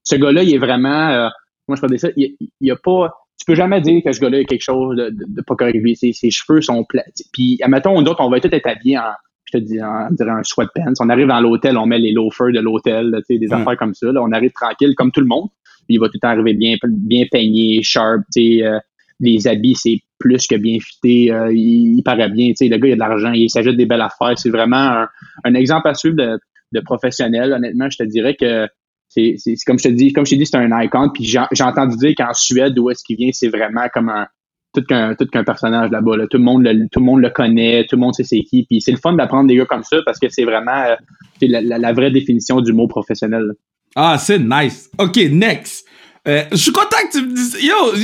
ce 0.10 0.16
gars-là, 0.16 0.44
il 0.44 0.54
est 0.54 0.58
vraiment, 0.58 1.10
euh, 1.10 1.30
moi 1.68 1.76
je 1.76 1.82
peux 1.82 1.88
dire 1.88 2.00
ça, 2.00 2.10
il, 2.16 2.36
il 2.60 2.72
a 2.72 2.76
pas 2.76 3.14
tu 3.40 3.46
peux 3.46 3.56
jamais 3.56 3.80
dire 3.80 4.02
que 4.04 4.12
ce 4.12 4.20
gars-là 4.20 4.40
a 4.40 4.44
quelque 4.44 4.62
chose 4.62 4.98
de, 4.98 5.12
de, 5.12 5.42
pas 5.42 5.56
correct. 5.56 5.80
Ses, 5.96 6.12
ses 6.12 6.30
cheveux 6.30 6.62
sont 6.62 6.84
plats. 6.84 7.06
Puis, 7.32 7.58
admettons, 7.64 8.02
d'autres, 8.02 8.22
on 8.22 8.30
va 8.30 8.42
tout 8.42 8.54
être 8.54 8.68
habillés 8.68 8.98
en, 8.98 9.14
je 9.46 9.58
te 9.58 9.64
dis, 9.64 9.82
en, 9.82 10.10
dirais 10.12 10.32
un 10.32 10.44
sweatpants. 10.44 10.94
On 11.00 11.10
arrive 11.10 11.28
dans 11.28 11.40
l'hôtel, 11.40 11.78
on 11.78 11.86
met 11.86 12.00
les 12.00 12.12
loafers 12.12 12.52
de 12.52 12.60
l'hôtel, 12.60 13.16
tu 13.20 13.36
sais, 13.36 13.40
des 13.40 13.54
affaires 13.54 13.78
comme 13.78 13.94
ça. 13.94 14.12
Là. 14.12 14.22
On 14.22 14.32
arrive 14.34 14.52
tranquille, 14.52 14.94
comme 14.94 15.12
tout 15.12 15.22
le 15.22 15.28
monde. 15.28 15.48
Puis, 15.88 15.96
il 15.96 16.00
va 16.00 16.10
tout 16.10 16.20
arriver 16.22 16.54
bien, 16.54 16.76
bien 16.84 17.26
peigné, 17.32 17.82
sharp, 17.82 18.24
tu 18.34 18.58
sais, 18.58 18.66
euh, 18.66 18.78
les 19.22 19.48
habits, 19.48 19.76
c'est 19.76 20.00
plus 20.18 20.46
que 20.46 20.56
bien 20.56 20.78
fité. 20.80 21.32
Euh, 21.32 21.54
il, 21.54 22.02
paraît 22.04 22.30
bien, 22.30 22.50
tu 22.50 22.56
sais, 22.58 22.68
le 22.68 22.78
gars, 22.78 22.90
il 22.90 22.92
a 22.92 22.96
de 22.96 23.00
l'argent, 23.00 23.32
il 23.32 23.50
s'ajoute 23.50 23.78
des 23.78 23.86
belles 23.86 24.02
affaires. 24.02 24.38
C'est 24.38 24.50
vraiment 24.50 24.76
un, 24.76 25.08
un, 25.46 25.54
exemple 25.54 25.88
à 25.88 25.94
suivre 25.94 26.18
de, 26.18 26.38
de 26.74 26.80
professionnel. 26.82 27.54
Honnêtement, 27.54 27.90
je 27.90 27.98
te 27.98 28.04
dirais 28.04 28.36
que 28.36 28.68
c'est, 29.10 29.36
comme 29.66 29.80
je 29.80 29.86
te 29.86 29.90
dis, 29.90 30.14
comme 30.14 30.26
je 30.26 30.32
t'ai 30.32 30.38
dit, 30.38 30.46
c'est 30.46 30.58
un 30.58 30.82
icon. 30.82 31.10
Puis 31.14 31.26
j'ai, 31.26 31.64
entendu 31.64 31.98
dire 31.98 32.14
qu'en 32.16 32.34
Suède, 32.34 32.78
où 32.78 32.90
est-ce 32.90 33.04
qu'il 33.04 33.18
vient, 33.18 33.30
c'est 33.34 33.50
vraiment 33.50 33.88
comme 33.94 34.10
un 34.10 34.28
tout 34.74 34.84
qu'un 34.84 35.16
tout 35.16 35.26
qu'un 35.26 35.44
personnage 35.44 35.90
là-bas. 35.90 36.16
Là. 36.16 36.28
Tout 36.28 36.38
le 36.38 36.44
monde 36.44 36.64
le, 36.64 36.88
tout 36.92 37.00
le 37.00 37.06
monde 37.06 37.22
le 37.22 37.32
connaît, 37.32 37.86
tout 37.90 37.96
le 37.96 38.02
monde 38.02 38.14
sait 38.14 38.24
c'est 38.24 38.42
qui. 38.42 38.66
Puis 38.66 38.82
c'est 38.82 38.92
le 38.92 38.98
fun 38.98 39.14
d'apprendre 39.14 39.48
des 39.48 39.56
gars 39.56 39.66
comme 39.66 39.84
ça 39.84 39.98
parce 40.06 40.20
que 40.20 40.30
c'est 40.30 40.44
vraiment 40.44 40.84
euh, 40.86 40.96
la, 41.42 41.62
la, 41.62 41.94
vraie 41.94 42.12
définition 42.12 42.62
du 42.62 42.72
mot 42.72 42.88
professionnel. 42.88 43.54
Ah, 43.96 44.18
c'est 44.20 44.38
nice. 44.38 44.92
OK, 45.00 45.18
next. 45.32 45.88
Euh, 46.28 46.44
je 46.52 46.58
suis 46.58 46.72
content 46.72 46.98
que 47.08 47.18
tu 47.18 47.26
me 47.26 47.34
dises. 47.34 47.58
Yo, 47.62 47.96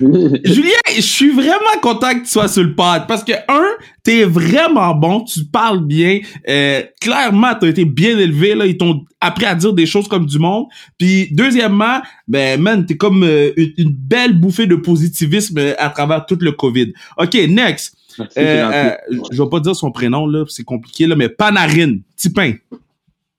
Julien, 0.44 0.72
je 0.94 1.00
suis 1.00 1.30
vraiment 1.30 1.80
content 1.80 2.14
que 2.14 2.20
tu 2.20 2.26
sois 2.30 2.48
sur 2.48 2.62
le 2.62 2.74
pod 2.74 3.06
parce 3.06 3.22
que 3.22 3.32
un, 3.48 3.68
t'es 4.02 4.24
vraiment 4.24 4.94
bon, 4.94 5.22
tu 5.22 5.44
parles 5.44 5.84
bien. 5.84 6.20
Euh, 6.48 6.82
clairement, 7.00 7.54
t'as 7.58 7.68
été 7.68 7.84
bien 7.84 8.18
élevé 8.18 8.54
là, 8.54 8.66
ils 8.66 8.76
t'ont 8.76 9.04
appris 9.20 9.46
à 9.46 9.54
dire 9.54 9.72
des 9.72 9.86
choses 9.86 10.08
comme 10.08 10.26
du 10.26 10.38
monde. 10.38 10.66
Puis 10.98 11.28
deuxièmement, 11.32 12.02
ben 12.26 12.60
man, 12.60 12.84
t'es 12.84 12.96
comme 12.96 13.22
euh, 13.22 13.52
une, 13.56 13.92
belle 13.92 14.38
bouffée 14.38 14.66
de 14.66 14.76
positivisme 14.76 15.60
à 15.78 15.88
travers 15.90 16.26
tout 16.26 16.38
le 16.40 16.52
Covid. 16.52 16.92
Ok, 17.16 17.34
next. 17.48 17.94
euh, 18.36 18.94
je 19.30 19.42
vais 19.42 19.48
pas 19.48 19.60
dire 19.60 19.76
son 19.76 19.90
prénom 19.90 20.26
là, 20.26 20.44
c'est 20.48 20.64
compliqué 20.64 21.06
là, 21.06 21.14
mais 21.16 21.28
Panarine, 21.28 22.02
Tipin. 22.16 22.54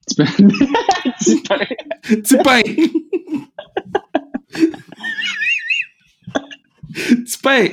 Tipin. 0.07 0.25
Tipin. 2.23 2.61
Tipin. 4.53 4.77
tu 7.25 7.37
payes. 7.43 7.71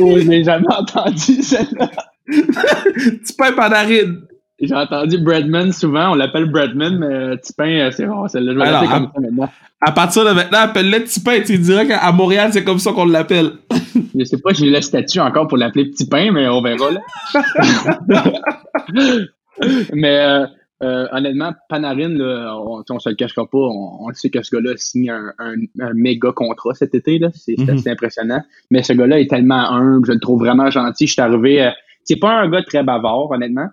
oh, 0.00 0.18
je 0.18 0.28
l'ai 0.28 0.44
jamais 0.44 0.66
entendu, 0.68 1.42
celle-là. 1.42 1.90
tu 2.26 3.32
payes 3.38 3.54
Panarine. 3.54 4.22
J'ai 4.58 4.74
entendu 4.74 5.18
Breadman 5.18 5.70
souvent, 5.72 6.12
on 6.12 6.14
l'appelle 6.14 6.46
Breadman, 6.46 6.98
mais 6.98 7.38
Tipin, 7.38 7.68
euh, 7.68 7.90
c'est 7.90 8.06
rare, 8.06 8.30
celle-là. 8.30 8.52
Je 8.52 8.58
vais 8.58 8.64
l'appeler 8.64 8.90
comme 8.90 9.10
ça 9.14 9.20
maintenant. 9.20 9.50
À 9.82 9.92
partir 9.92 10.24
de 10.24 10.30
maintenant, 10.30 10.58
appelle-le 10.60 11.04
Tipin. 11.04 11.42
Tu 11.44 11.58
dirais 11.58 11.86
qu'à 11.86 12.10
Montréal, 12.12 12.50
c'est 12.52 12.64
comme 12.64 12.78
ça 12.78 12.92
qu'on 12.92 13.04
l'appelle. 13.04 13.52
Je 14.18 14.24
sais 14.24 14.38
pas, 14.38 14.54
j'ai 14.54 14.70
le 14.70 14.80
statut 14.80 15.20
encore 15.20 15.46
pour 15.46 15.58
l'appeler 15.58 15.90
Petit 15.90 16.08
Pain, 16.08 16.32
mais 16.32 16.48
on 16.48 16.62
verra, 16.62 16.90
là. 16.90 17.00
mais, 19.92 20.18
euh, 20.20 20.46
euh, 20.82 21.06
honnêtement, 21.10 21.54
Panarin, 21.70 22.20
on, 22.20 22.82
on 22.88 22.98
se 22.98 23.08
le 23.08 23.14
cachera 23.14 23.46
pas, 23.46 23.58
on, 23.58 24.12
sait 24.12 24.28
que 24.28 24.42
ce 24.42 24.54
gars-là 24.54 24.72
a 24.72 24.76
signé 24.76 25.10
un, 25.10 25.32
un, 25.38 25.94
méga 25.94 26.32
contrat 26.32 26.74
cet 26.74 26.94
été. 26.94 27.18
Là. 27.18 27.30
C'est, 27.32 27.56
assez 27.68 27.88
impressionnant. 27.88 28.42
Mais 28.70 28.82
ce 28.82 28.92
gars-là 28.92 29.20
est 29.20 29.30
tellement 29.30 29.70
humble, 29.70 30.06
je 30.06 30.12
le 30.12 30.20
trouve 30.20 30.40
vraiment 30.40 30.70
gentil. 30.70 31.06
Je 31.06 31.12
suis 31.14 31.22
arrivé. 31.22 31.62
Euh, 31.62 31.70
c'est 32.04 32.16
pas 32.16 32.30
un 32.30 32.50
gars 32.50 32.62
très 32.62 32.82
bavard, 32.82 33.30
honnêtement. 33.30 33.68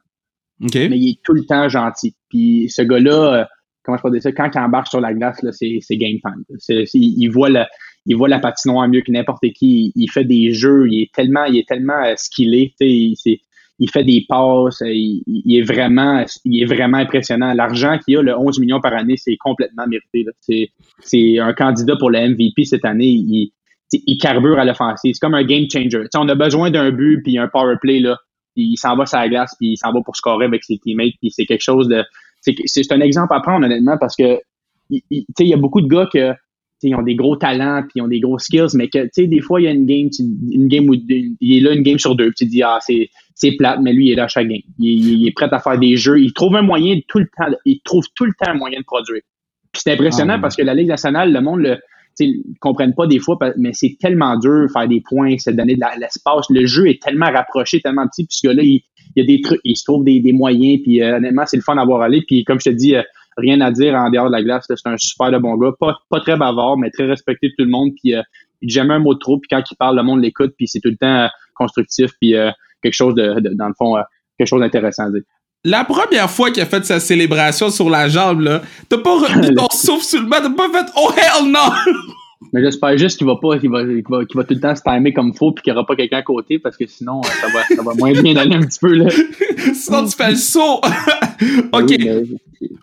Mais 0.59 0.97
il 0.97 1.09
est 1.09 1.19
tout 1.23 1.33
le 1.33 1.45
temps 1.45 1.67
gentil. 1.67 2.15
Puis 2.29 2.69
ce 2.69 2.81
gars-là, 2.81 3.41
euh, 3.41 3.45
comment 3.83 3.97
je 3.97 4.03
peux 4.03 4.11
dire 4.11 4.21
ça, 4.21 4.31
quand 4.31 4.49
il 4.53 4.59
embarque 4.59 4.87
sur 4.87 5.01
la 5.01 5.13
glace, 5.13 5.41
là, 5.43 5.51
c'est, 5.51 5.81
game 5.97 6.19
time. 6.21 6.45
Il, 6.93 7.27
voit 7.27 7.49
la, 7.49 7.67
il 8.05 8.15
voit 8.15 8.29
la 8.29 8.39
patinoire 8.39 8.87
mieux 8.87 9.01
que 9.01 9.11
n'importe 9.11 9.43
qui. 9.53 9.91
Il, 9.95 10.09
fait 10.09 10.23
des 10.23 10.53
jeux. 10.53 10.87
Il 10.89 11.01
est 11.01 11.13
tellement, 11.13 11.43
il 11.43 11.57
est 11.57 11.67
tellement 11.67 12.01
skillé. 12.15 12.73
C'est, 12.79 13.41
il 13.79 13.89
fait 13.89 14.03
des 14.03 14.25
passes, 14.27 14.81
euh, 14.81 14.91
il, 14.93 15.57
est 15.57 15.61
vraiment 15.61 16.23
il 16.45 16.61
est 16.61 16.65
vraiment 16.65 16.97
impressionnant. 16.97 17.53
L'argent 17.53 17.97
qu'il 17.97 18.17
a, 18.17 18.21
le 18.21 18.37
11 18.37 18.59
millions 18.59 18.79
par 18.79 18.93
année, 18.93 19.17
c'est 19.17 19.37
complètement 19.37 19.85
mérité. 19.87 20.25
C'est 20.99 21.39
un 21.39 21.53
candidat 21.53 21.95
pour 21.97 22.11
le 22.11 22.29
MVP 22.29 22.65
cette 22.65 22.85
année. 22.85 23.07
Il, 23.07 23.51
il 23.91 24.17
carbure 24.17 24.59
à 24.59 24.65
l'offensive. 24.65 25.13
C'est 25.13 25.19
comme 25.19 25.33
un 25.33 25.43
game 25.43 25.65
changer. 25.69 26.05
on 26.15 26.29
a 26.29 26.35
besoin 26.35 26.71
d'un 26.71 26.91
but 26.91 27.21
puis 27.23 27.37
un 27.37 27.47
power 27.47 27.75
play 27.81 27.99
là. 27.99 28.17
Il 28.55 28.77
s'en 28.77 28.95
va 28.95 29.07
sur 29.07 29.17
la 29.17 29.29
glace 29.29 29.55
puis 29.59 29.69
il 29.69 29.77
s'en 29.77 29.91
va 29.91 30.01
pour 30.01 30.15
scorer 30.15 30.45
avec 30.45 30.63
ses 30.63 30.77
teammates. 30.77 31.15
Puis 31.19 31.31
c'est 31.31 31.45
quelque 31.45 31.63
chose 31.63 31.87
de 31.87 32.03
c'est 32.41 32.91
un 32.91 32.99
exemple 32.99 33.33
à 33.33 33.39
prendre 33.39 33.65
honnêtement 33.65 33.97
parce 33.97 34.15
que 34.15 34.39
il, 34.89 35.01
il 35.09 35.47
y 35.47 35.53
a 35.53 35.57
beaucoup 35.57 35.81
de 35.81 35.87
gars 35.87 36.07
que 36.11 36.33
ils 36.83 36.95
ont 36.95 37.01
des 37.01 37.15
gros 37.15 37.35
talents 37.35 37.81
puis 37.81 37.93
ils 37.95 38.01
ont 38.01 38.07
des 38.07 38.19
gros 38.19 38.39
skills, 38.39 38.75
mais 38.75 38.87
que 38.87 39.03
tu 39.03 39.09
sais 39.13 39.27
des 39.27 39.41
fois 39.41 39.61
il 39.61 39.65
y 39.65 39.67
a 39.67 39.71
une 39.71 39.85
game, 39.85 40.09
une 40.51 40.67
game 40.67 40.89
où 40.89 40.93
il 40.93 41.37
est 41.41 41.61
là 41.61 41.73
une 41.73 41.83
game 41.83 41.99
sur 41.99 42.15
deux, 42.15 42.27
puis 42.27 42.45
tu 42.45 42.45
dis 42.45 42.63
ah 42.63 42.79
c'est 42.81 43.09
c'est 43.35 43.53
plate, 43.53 43.79
mais 43.81 43.93
lui 43.93 44.07
il 44.07 44.11
est 44.11 44.15
là 44.15 44.25
à 44.25 44.27
chaque 44.27 44.47
game, 44.47 44.61
il, 44.79 45.27
est 45.27 45.31
prêt 45.31 45.49
à 45.51 45.59
faire 45.59 45.79
des 45.79 45.95
jeux, 45.95 46.19
il 46.19 46.33
trouve 46.33 46.55
un 46.55 46.61
moyen 46.61 46.99
tout 47.07 47.19
le 47.19 47.27
temps, 47.37 47.51
il 47.65 47.79
trouve 47.83 48.05
tout 48.15 48.25
le 48.25 48.33
temps 48.39 48.51
un 48.51 48.57
moyen 48.57 48.79
de 48.79 48.85
produire. 48.85 49.21
Puis 49.71 49.81
c'est 49.83 49.91
impressionnant 49.91 50.35
ah, 50.37 50.41
parce 50.41 50.55
que 50.55 50.61
la 50.61 50.75
Ligue 50.75 50.89
nationale, 50.89 51.33
le 51.33 51.41
monde 51.41 51.61
le 51.61 51.77
ne 52.21 52.57
comprennent 52.59 52.93
pas 52.93 53.07
des 53.07 53.19
fois, 53.19 53.37
mais 53.57 53.71
c'est 53.73 53.97
tellement 53.99 54.37
dur 54.37 54.67
faire 54.71 54.87
des 54.87 55.01
points, 55.01 55.37
se 55.37 55.49
donner 55.49 55.75
de 55.75 55.99
l'espace. 55.99 56.45
Le 56.49 56.65
jeu 56.65 56.87
est 56.87 57.01
tellement 57.01 57.31
rapproché, 57.31 57.81
tellement 57.81 58.07
petit, 58.07 58.25
puis 58.25 58.37
ce 58.37 58.47
gars-là, 58.47 58.63
il, 58.63 58.83
y 59.15 59.21
a 59.21 59.25
des 59.25 59.41
trucs, 59.41 59.59
il 59.63 59.75
se 59.75 59.83
trouve 59.83 60.03
des, 60.03 60.19
des 60.19 60.33
moyens, 60.33 60.81
puis 60.83 61.01
euh, 61.01 61.17
honnêtement, 61.17 61.43
c'est 61.45 61.57
le 61.57 61.63
fun 61.63 61.75
d'avoir 61.75 62.01
allé. 62.01 62.21
Puis 62.27 62.43
comme 62.43 62.59
je 62.59 62.69
te 62.69 62.75
dis, 62.75 62.95
euh, 62.95 63.01
rien 63.37 63.61
à 63.61 63.71
dire 63.71 63.93
en 63.95 64.09
dehors 64.09 64.27
de 64.27 64.31
la 64.31 64.43
glace. 64.43 64.65
C'est 64.67 64.87
un 64.87 64.97
super 64.97 65.31
de 65.31 65.37
bon 65.37 65.55
gars, 65.55 65.71
pas, 65.79 65.97
pas 66.09 66.19
très 66.19 66.37
bavard, 66.37 66.77
mais 66.77 66.89
très 66.91 67.05
respecté 67.05 67.49
de 67.49 67.53
tout 67.57 67.65
le 67.65 67.71
monde. 67.71 67.91
Puis 68.01 68.13
il 68.61 68.67
dit 68.67 68.73
jamais 68.73 68.95
un 68.95 68.99
mot 68.99 69.13
de 69.13 69.19
trop. 69.19 69.37
Puis 69.39 69.47
quand 69.49 69.63
il 69.69 69.75
parle, 69.75 69.95
le 69.97 70.03
monde 70.03 70.21
l'écoute. 70.21 70.53
Puis 70.57 70.67
c'est 70.67 70.79
tout 70.79 70.89
le 70.89 70.97
temps 70.97 71.29
constructif. 71.53 72.11
Puis 72.21 72.35
quelque 72.81 72.93
chose 72.93 73.15
de, 73.15 73.39
dans 73.55 73.67
le 73.67 73.73
fond, 73.77 73.95
quelque 74.37 74.47
chose 74.47 74.61
d'intéressant 74.61 75.05
à 75.05 75.11
dire. 75.11 75.23
La 75.65 75.85
première 75.85 76.29
fois 76.29 76.51
qu'il 76.51 76.61
a 76.61 76.65
fait 76.65 76.83
sa 76.83 76.99
célébration 76.99 77.69
sur 77.69 77.89
la 77.89 78.09
jambe, 78.09 78.41
là, 78.41 78.61
t'as 78.89 78.97
pas 78.97 79.17
retenu 79.17 79.53
ton 79.55 79.69
souffle 79.69 80.03
sur 80.03 80.21
le 80.21 80.27
banc, 80.27 80.37
t'as 80.41 80.49
pas 80.49 80.69
fait 80.69 80.91
«Oh 80.97 81.09
hell 81.15 81.49
no!» 81.49 81.59
Mais 82.53 82.61
j'espère 82.61 82.95
juste 82.99 83.17
qu'il 83.17 83.25
va 83.25 83.35
pas, 83.37 83.57
qu'il 83.57 83.71
va, 83.71 83.83
va, 83.83 84.25
tout 84.25 84.37
le 84.37 84.59
temps 84.59 84.75
se 84.75 84.83
timer 84.83 85.11
comme 85.11 85.33
faut 85.33 85.51
puis 85.51 85.63
qu'il 85.63 85.73
y 85.73 85.75
aura 85.75 85.87
pas 85.87 85.95
quelqu'un 85.95 86.17
à 86.17 86.21
côté 86.21 86.59
parce 86.59 86.77
que 86.77 86.85
sinon, 86.85 87.19
euh, 87.21 87.27
ça 87.27 87.47
va, 87.47 87.63
ça 87.75 87.81
va 87.81 87.95
moins 87.95 88.13
bien 88.13 88.35
aller 88.35 88.55
un 88.55 88.61
petit 88.61 88.79
peu, 88.79 88.93
là. 88.93 89.09
sinon, 89.73 90.05
tu 90.05 90.15
fais 90.15 90.29
le 90.29 90.35
saut. 90.35 90.79
ok. 91.73 91.93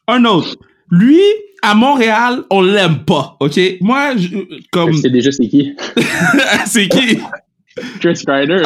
Un 0.09 0.25
autre. 0.25 0.57
Lui, 0.91 1.21
à 1.63 1.75
Montréal, 1.77 2.43
on 2.51 2.63
l'aime 2.63 3.05
pas, 3.05 3.37
ok? 3.39 3.61
Moi, 3.81 4.17
je, 4.17 4.39
comme. 4.73 4.93
C'est 4.95 5.11
déjà 5.11 5.31
c'est 5.31 5.47
qui? 5.47 5.77
c'est 6.67 6.89
qui? 6.89 7.19
Chris 8.01 8.21
Kreider. 8.27 8.65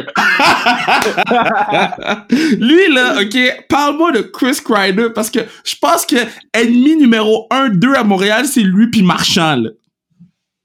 Lui, 2.58 2.94
là, 2.94 3.20
OK, 3.20 3.36
parle-moi 3.68 4.12
de 4.12 4.20
Chris 4.22 4.58
Kreider 4.64 5.08
parce 5.14 5.28
que 5.28 5.40
je 5.64 5.74
pense 5.80 6.06
que 6.06 6.16
ennemi 6.54 6.96
numéro 6.96 7.46
1, 7.50 7.68
2 7.70 7.94
à 7.94 8.04
Montréal, 8.04 8.46
c'est 8.46 8.62
lui 8.62 8.88
puis 8.88 9.02
Marchand, 9.02 9.56
là. 9.56 9.70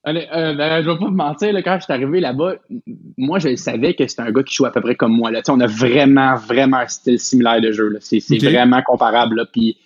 Allez, 0.05 0.27
euh, 0.33 0.53
ben, 0.53 0.81
je 0.81 0.89
vais 0.89 0.97
pas 0.97 1.05
te 1.05 1.11
mentir, 1.11 1.51
là, 1.53 1.61
quand 1.61 1.77
je 1.79 1.83
suis 1.83 1.93
arrivé 1.93 2.21
là-bas, 2.21 2.55
moi, 3.17 3.39
je 3.39 3.55
savais 3.55 3.95
que 3.95 4.07
c'était 4.07 4.21
un 4.21 4.31
gars 4.31 4.43
qui 4.43 4.55
jouait 4.55 4.69
à 4.69 4.71
peu 4.71 4.81
près 4.81 4.95
comme 4.95 5.11
moi. 5.11 5.29
Là. 5.29 5.41
on 5.49 5.59
a 5.59 5.67
vraiment, 5.67 6.35
vraiment 6.35 6.77
un 6.77 6.87
style 6.87 7.19
similaire 7.19 7.59
de 7.59 7.71
jeu. 7.71 7.97
C'est 7.99 8.37
vraiment 8.37 8.81
comparable. 8.81 9.35
Là. 9.35 9.45
Puis, 9.51 9.77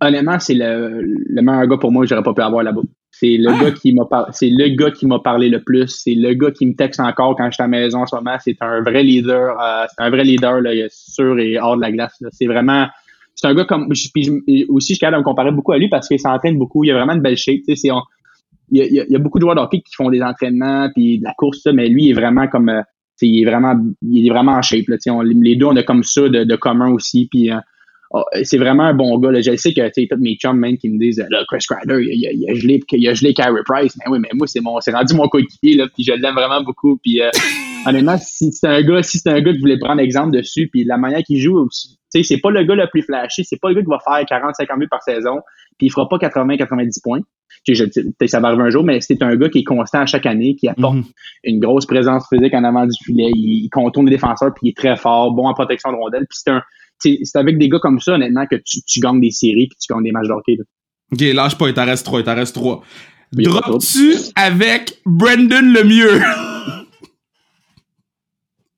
honnêtement, 0.00 0.38
c'est 0.38 0.54
le, 0.54 1.02
le 1.02 1.42
meilleur 1.42 1.66
gars 1.66 1.78
pour 1.78 1.90
moi 1.90 2.02
que 2.02 2.08
j'aurais 2.08 2.22
pas 2.22 2.34
pu 2.34 2.42
avoir 2.42 2.62
là-bas. 2.62 2.82
C'est 3.12 3.36
le 3.36 3.50
ah! 3.50 3.64
gars 3.64 3.70
qui 3.72 3.92
m'a 3.92 4.04
parlé, 4.04 4.28
c'est 4.32 4.50
le 4.50 4.68
gars 4.76 4.90
qui 4.90 5.06
m'a 5.06 5.18
parlé 5.18 5.48
le 5.48 5.62
plus. 5.62 5.88
C'est 5.88 6.14
le 6.14 6.32
gars 6.34 6.50
qui 6.50 6.66
me 6.66 6.74
texte 6.74 7.00
encore 7.00 7.36
quand 7.36 7.46
je 7.46 7.54
suis 7.54 7.62
à 7.62 7.66
la 7.66 7.68
maison 7.68 8.00
en 8.02 8.06
ce 8.06 8.14
moment. 8.14 8.36
C'est 8.42 8.56
un 8.60 8.82
vrai 8.82 9.02
leader. 9.02 9.60
Euh, 9.60 9.86
c'est 9.88 10.04
un 10.04 10.10
vrai 10.10 10.24
leader 10.24 10.60
là, 10.60 10.70
sûr 10.90 11.38
et 11.38 11.58
hors 11.58 11.76
de 11.76 11.82
la 11.82 11.92
glace. 11.92 12.22
C'est 12.30 12.46
vraiment, 12.46 12.86
c'est 13.34 13.46
un 13.46 13.54
gars 13.54 13.64
comme. 13.64 13.88
Puis 13.88 14.66
aussi, 14.68 14.92
je 14.92 14.94
suis 14.94 14.98
capable 14.98 15.16
de 15.16 15.20
me 15.20 15.24
comparer 15.24 15.50
beaucoup 15.50 15.72
à 15.72 15.78
lui 15.78 15.88
parce 15.88 16.08
qu'il 16.08 16.20
s'entraîne 16.20 16.56
beaucoup. 16.56 16.84
Il 16.84 16.92
a 16.92 16.94
vraiment 16.94 17.14
une 17.14 17.22
belle 17.22 17.36
shape. 17.36 17.60
C'est, 17.74 17.90
il, 18.70 18.78
y 18.78 19.00
a, 19.00 19.04
il 19.04 19.12
y 19.12 19.16
a 19.16 19.18
beaucoup 19.18 19.38
de 19.38 19.42
joueurs 19.42 19.56
de 19.56 19.60
hockey 19.60 19.80
qui 19.80 19.94
font 19.94 20.10
des 20.10 20.22
entraînements 20.22 20.88
puis 20.94 21.18
de 21.18 21.24
la 21.24 21.34
course, 21.34 21.66
mais 21.66 21.88
lui 21.88 22.04
il 22.04 22.10
est 22.10 22.14
vraiment 22.14 22.46
comme. 22.48 22.68
Euh, 22.68 22.82
il 23.22 23.42
est 23.42 23.44
vraiment, 23.44 23.74
il 24.00 24.26
est 24.26 24.30
vraiment 24.30 24.52
en 24.52 24.62
shape. 24.62 24.88
Là, 24.88 24.96
les 25.22 25.54
deux, 25.54 25.66
on 25.66 25.76
a 25.76 25.82
comme 25.82 26.02
ça 26.02 26.22
de, 26.22 26.44
de 26.44 26.56
commun 26.56 26.90
aussi. 26.90 27.28
Puis, 27.30 27.50
euh, 27.50 27.58
Oh, 28.12 28.24
c'est 28.42 28.58
vraiment 28.58 28.84
un 28.84 28.94
bon 28.94 29.16
gars. 29.18 29.30
Là. 29.30 29.40
Je 29.40 29.54
sais 29.54 29.72
que 29.72 29.88
tous 30.08 30.20
mes 30.20 30.34
chums 30.34 30.58
même 30.58 30.76
qui 30.76 30.88
me 30.88 30.98
disent 30.98 31.24
là, 31.30 31.44
Chris 31.46 31.64
Kreider, 31.68 32.02
il, 32.02 32.12
il, 32.12 32.42
il, 32.42 32.50
a 32.50 32.54
gelé, 32.54 32.80
il 32.90 33.08
a 33.08 33.14
gelé 33.14 33.34
Carey 33.34 33.62
Price. 33.64 33.96
Mais 33.98 34.10
oui, 34.10 34.18
mais 34.18 34.30
moi, 34.34 34.48
c'est 34.48 34.60
mon 34.60 34.80
c'est 34.80 34.90
rendu 34.90 35.14
mon 35.14 35.28
coéquipier, 35.28 35.76
là, 35.76 35.86
puis 35.94 36.02
je 36.02 36.12
l'aime 36.12 36.34
vraiment 36.34 36.60
beaucoup. 36.60 36.96
Puis 36.96 37.22
euh, 37.22 37.30
honnêtement, 37.86 38.16
si 38.18 38.50
c'est 38.50 38.66
un 38.66 38.82
gars, 38.82 39.04
si 39.04 39.18
c'est 39.18 39.30
un 39.30 39.40
gars 39.40 39.52
qui 39.52 39.60
voulait 39.60 39.78
prendre 39.78 40.00
exemple 40.00 40.32
dessus, 40.32 40.68
puis 40.72 40.82
la 40.82 40.96
manière 40.96 41.22
qu'il 41.22 41.40
joue 41.40 41.56
aussi, 41.56 42.00
tu 42.12 42.20
sais, 42.20 42.34
c'est 42.34 42.40
pas 42.40 42.50
le 42.50 42.64
gars 42.64 42.74
le 42.74 42.88
plus 42.90 43.02
flashy, 43.02 43.44
c'est 43.44 43.60
pas 43.60 43.68
le 43.68 43.76
gars 43.76 43.82
qui 43.82 43.88
va 43.88 44.00
faire 44.00 44.40
40-50 44.40 44.78
buts 44.80 44.88
par 44.88 45.04
saison, 45.04 45.38
puis 45.80 45.86
il 45.86 45.90
fera 45.90 46.06
pas 46.08 46.18
80-90 46.18 47.00
points. 47.02 47.20
Ça 48.26 48.40
va 48.40 48.48
arriver 48.48 48.62
un 48.62 48.70
jour, 48.70 48.84
mais 48.84 49.00
c'est 49.00 49.22
un 49.22 49.34
gars 49.36 49.48
qui 49.48 49.60
est 49.60 49.64
constant 49.64 50.00
à 50.00 50.06
chaque 50.06 50.26
année, 50.26 50.56
qui 50.56 50.68
apporte 50.68 50.98
mm-hmm. 50.98 51.12
une 51.44 51.60
grosse 51.60 51.86
présence 51.86 52.26
physique 52.28 52.52
en 52.52 52.64
avant 52.64 52.86
du 52.86 52.96
filet, 53.02 53.30
il, 53.34 53.64
il 53.64 53.70
contourne 53.70 54.06
les 54.06 54.12
défenseurs, 54.12 54.52
puis 54.54 54.68
il 54.68 54.70
est 54.70 54.76
très 54.76 54.96
fort, 54.96 55.32
bon 55.32 55.48
en 55.48 55.54
protection 55.54 55.90
de 55.90 55.96
rondelle, 55.96 56.26
puis 56.28 56.38
c'est 56.38 56.50
un 56.50 56.62
c'est 57.02 57.36
avec 57.36 57.56
des 57.56 57.68
gars 57.68 57.78
comme 57.78 57.98
ça, 57.98 58.12
honnêtement, 58.12 58.46
que 58.46 58.56
tu, 58.56 58.82
tu 58.82 59.00
gagnes 59.00 59.20
des 59.20 59.30
séries 59.30 59.68
puis 59.68 59.78
tu 59.80 59.90
gagnes 59.90 60.04
des 60.04 60.12
matchs 60.12 60.28
d'hockey. 60.28 60.58
Ok, 61.12 61.20
lâche 61.20 61.56
pas, 61.56 61.68
il 61.68 61.74
t'en 61.74 61.86
reste 61.86 62.04
trois, 62.04 62.20
il 62.20 62.24
t'en 62.24 62.34
reste 62.34 62.54
trois. 62.54 62.82
Drop-tu 63.32 64.16
avec 64.36 65.00
Brandon 65.06 65.62
le 65.62 65.84
mieux? 65.84 66.20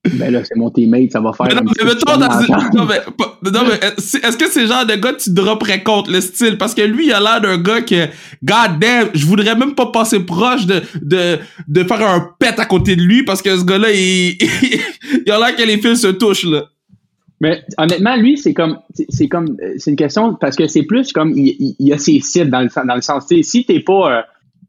Ben 0.04 0.32
là, 0.32 0.42
c'est 0.42 0.56
mon 0.56 0.68
teammate, 0.68 1.12
ça 1.12 1.20
va 1.20 1.32
faire. 1.32 1.54
non, 1.54 1.62
mais 1.78 1.84
mettons, 1.84 2.18
non, 2.18 2.86
mais, 2.86 3.50
non, 3.52 3.60
mais 3.68 3.78
est-ce 3.86 4.36
que 4.36 4.50
c'est 4.50 4.62
le 4.62 4.66
genre 4.66 4.84
de 4.84 4.96
gars 4.96 5.12
que 5.12 5.22
tu 5.22 5.30
dropperais 5.30 5.84
contre 5.84 6.10
le 6.10 6.20
style? 6.20 6.58
Parce 6.58 6.74
que 6.74 6.82
lui, 6.82 7.06
il 7.06 7.12
a 7.12 7.20
l'air 7.20 7.40
d'un 7.40 7.56
gars 7.56 7.82
que, 7.82 8.06
god 8.42 8.80
damn, 8.80 9.10
je 9.14 9.24
voudrais 9.26 9.54
même 9.54 9.76
pas 9.76 9.86
passer 9.86 10.18
proche 10.18 10.66
de, 10.66 10.82
de, 11.00 11.38
de 11.68 11.84
faire 11.84 12.02
un 12.02 12.30
pet 12.36 12.58
à 12.58 12.66
côté 12.66 12.96
de 12.96 13.02
lui 13.02 13.24
parce 13.24 13.42
que 13.42 13.56
ce 13.56 13.64
gars-là, 13.64 13.92
il, 13.92 14.36
il, 15.26 15.30
a 15.30 15.38
l'air 15.38 15.54
que 15.54 15.62
les 15.62 15.78
fils 15.78 16.00
se 16.00 16.08
touchent, 16.08 16.46
là. 16.46 16.64
Mais 17.40 17.62
honnêtement, 17.78 18.16
lui, 18.16 18.36
c'est 18.38 18.54
comme, 18.54 18.78
c'est 19.08 19.28
comme, 19.28 19.56
c'est 19.76 19.90
une 19.90 19.96
question 19.96 20.34
parce 20.34 20.56
que 20.56 20.66
c'est 20.66 20.84
plus 20.84 21.12
comme 21.12 21.32
il, 21.36 21.74
y 21.78 21.92
a 21.92 21.98
ses 21.98 22.18
cibles 22.20 22.50
dans 22.50 22.60
le, 22.60 22.68
dans 22.86 22.94
le 22.94 23.02
sens, 23.02 23.26
si 23.42 23.64
t'es 23.64 23.80
pas, 23.80 24.18
euh, 24.18 24.22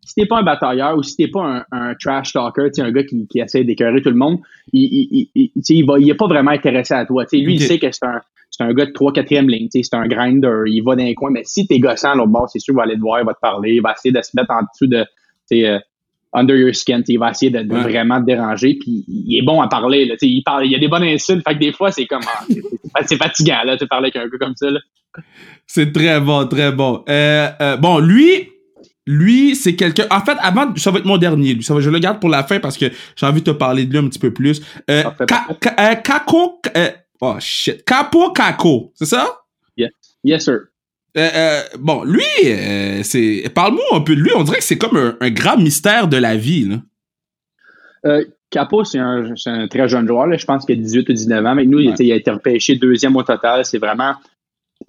si 0.06 0.16
t'es 0.16 0.26
pas 0.26 0.39
un 0.39 0.44
batailleur 0.44 0.98
ou 0.98 1.04
si 1.04 1.16
t'es 1.16 1.28
pas 1.28 1.44
un, 1.44 1.66
un 1.72 1.96
trash 1.96 2.34
talker, 2.34 2.70
un 2.80 2.92
gars 2.92 3.04
qui, 3.04 3.28
qui 3.28 3.39
essaie 3.39 3.63
d'écœurer 3.63 4.02
tout 4.02 4.10
le 4.10 4.16
monde, 4.16 4.39
il, 4.72 4.84
il, 4.84 5.30
il, 5.36 5.52
il, 5.56 5.86
va, 5.86 6.00
il 6.00 6.10
est 6.10 6.16
pas 6.16 6.28
vraiment 6.28 6.52
intéressé 6.52 6.94
à 6.94 7.06
toi. 7.06 7.26
lui, 7.32 7.56
il 7.56 7.62
sait 7.62 7.80
que 7.80 7.92
c'est 7.92 8.06
un, 8.06 8.22
c'est 8.52 8.63
un 8.63 8.74
gars 8.74 8.86
de 8.86 8.92
3 8.92 9.13
4 9.13 9.32
ligne, 9.48 9.68
c'est 9.72 9.94
un 9.94 10.08
grinder, 10.08 10.63
il 10.68 10.82
va 10.82 10.96
dans 10.96 11.04
les 11.04 11.16
coins, 11.16 11.32
mais 11.32 11.44
si 11.44 11.66
t'es 11.66 11.80
gossant 11.80 12.13
l'autre 12.16 12.30
bord, 12.30 12.50
c'est 12.50 12.60
sûr, 12.60 12.74
il 12.74 12.78
va 12.78 12.84
aller 12.84 12.96
te 12.96 13.00
voir, 13.00 13.20
il 13.20 13.26
va 13.26 13.34
te 13.34 13.39
parler, 13.39 13.76
il 13.76 13.82
va 13.82 13.94
essayer 13.94 14.12
de 14.12 14.22
se 14.22 14.32
mettre 14.36 14.52
en 14.52 14.62
dessous 14.62 14.88
de, 14.88 15.06
euh, 15.54 15.80
under 16.34 16.56
your 16.56 16.74
skin. 16.74 17.02
Il 17.08 17.20
va 17.20 17.32
essayer 17.32 17.52
de, 17.52 17.63
vraiment 17.68 18.20
te 18.20 18.26
déranger. 18.26 18.78
Puis 18.80 19.06
il 19.08 19.38
est 19.38 19.44
bon 19.44 19.62
à 19.62 19.68
parler. 19.68 20.06
Là, 20.06 20.16
il, 20.22 20.44
parle, 20.44 20.66
il 20.66 20.72
y 20.72 20.76
a 20.76 20.80
des 20.80 20.88
bonnes 20.88 21.04
insultes. 21.04 21.44
Fait 21.48 21.54
que 21.54 21.60
des 21.60 21.72
fois, 21.72 21.92
c'est 21.92 22.06
comme 22.06 22.24
ah, 22.94 23.02
c'est 23.06 23.18
fatigant 23.18 23.63
là, 23.66 23.78
de 23.78 23.86
parler 23.86 24.12
avec 24.13 24.16
un 24.16 24.28
gars 24.28 24.38
comme 24.39 24.56
ça. 24.56 24.68
C'est 25.68 25.92
très 25.92 26.20
bon, 26.20 26.48
très 26.48 26.72
bon. 26.72 27.04
Euh, 27.08 27.50
euh, 27.62 27.78
bon, 27.78 28.00
lui, 28.00 28.50
lui, 29.06 29.56
c'est 29.56 29.76
quelqu'un. 29.76 30.06
En 30.12 30.22
fait, 30.22 30.38
avant, 30.39 30.74
ça 30.78 30.92
va 30.92 31.00
être 31.00 31.06
mon 31.06 31.18
dernier. 31.18 31.54
Lui, 31.54 31.63
ça 31.63 31.74
va, 31.74 31.82
je 31.82 31.89
le 31.89 32.00
garde 32.00 32.20
pour 32.20 32.30
la 32.30 32.44
fin 32.44 32.60
parce 32.60 32.78
que 32.78 32.86
j'ai 33.16 33.26
envie 33.26 33.42
de 33.42 33.52
te 33.52 33.58
parler 33.58 33.86
de 33.86 33.92
lui 33.92 34.00
un 34.00 34.08
petit 34.08 34.20
peu 34.20 34.32
plus. 34.32 34.62
Euh, 34.89 35.04
euh 35.22 35.96
Kako, 35.96 36.62
oh 37.22 37.36
shit, 37.39 37.84
Capo 37.86 38.32
Kako, 38.32 38.92
c'est 38.96 39.06
ça? 39.06 39.28
Yes, 39.78 39.92
yes 40.24 40.46
sir. 40.46 40.60
Euh, 41.16 41.30
euh, 41.36 41.62
bon, 41.80 42.04
lui, 42.04 42.24
euh, 42.46 43.02
c'est. 43.04 43.52
Parle-moi 43.54 43.84
un 43.92 44.02
peu 44.02 44.16
de 44.16 44.22
lui. 44.22 44.32
On 44.36 44.44
dirait 44.44 44.58
que 44.58 44.63
c'est 44.63 44.78
comme 44.78 45.16
un, 45.20 45.30
grand 45.30 45.58
mystère 45.58 46.08
de 46.08 46.18
la 46.18 46.36
vie. 46.36 46.70
Là. 48.04 48.20
Capo, 48.50 48.84
c'est 48.84 49.00
un, 49.00 49.34
un, 49.46 49.68
très 49.68 49.88
jeune 49.88 50.08
joueur. 50.08 50.28
Là. 50.28 50.38
Je 50.38 50.46
pense 50.46 50.66
qu'il 50.66 50.78
a 50.78 50.82
18 50.82 51.10
ou 51.10 51.13
19 51.13 51.46
ans. 51.46 51.56
Mais 51.56 51.66
nous, 51.66 51.80
il, 51.80 52.12
a 52.12 52.16
été 52.16 52.32
repêché 52.32 52.76
deuxième 52.76 53.16
au 53.16 53.24
total. 53.24 53.63
C'est 53.66 53.78
vraiment. 53.78 54.16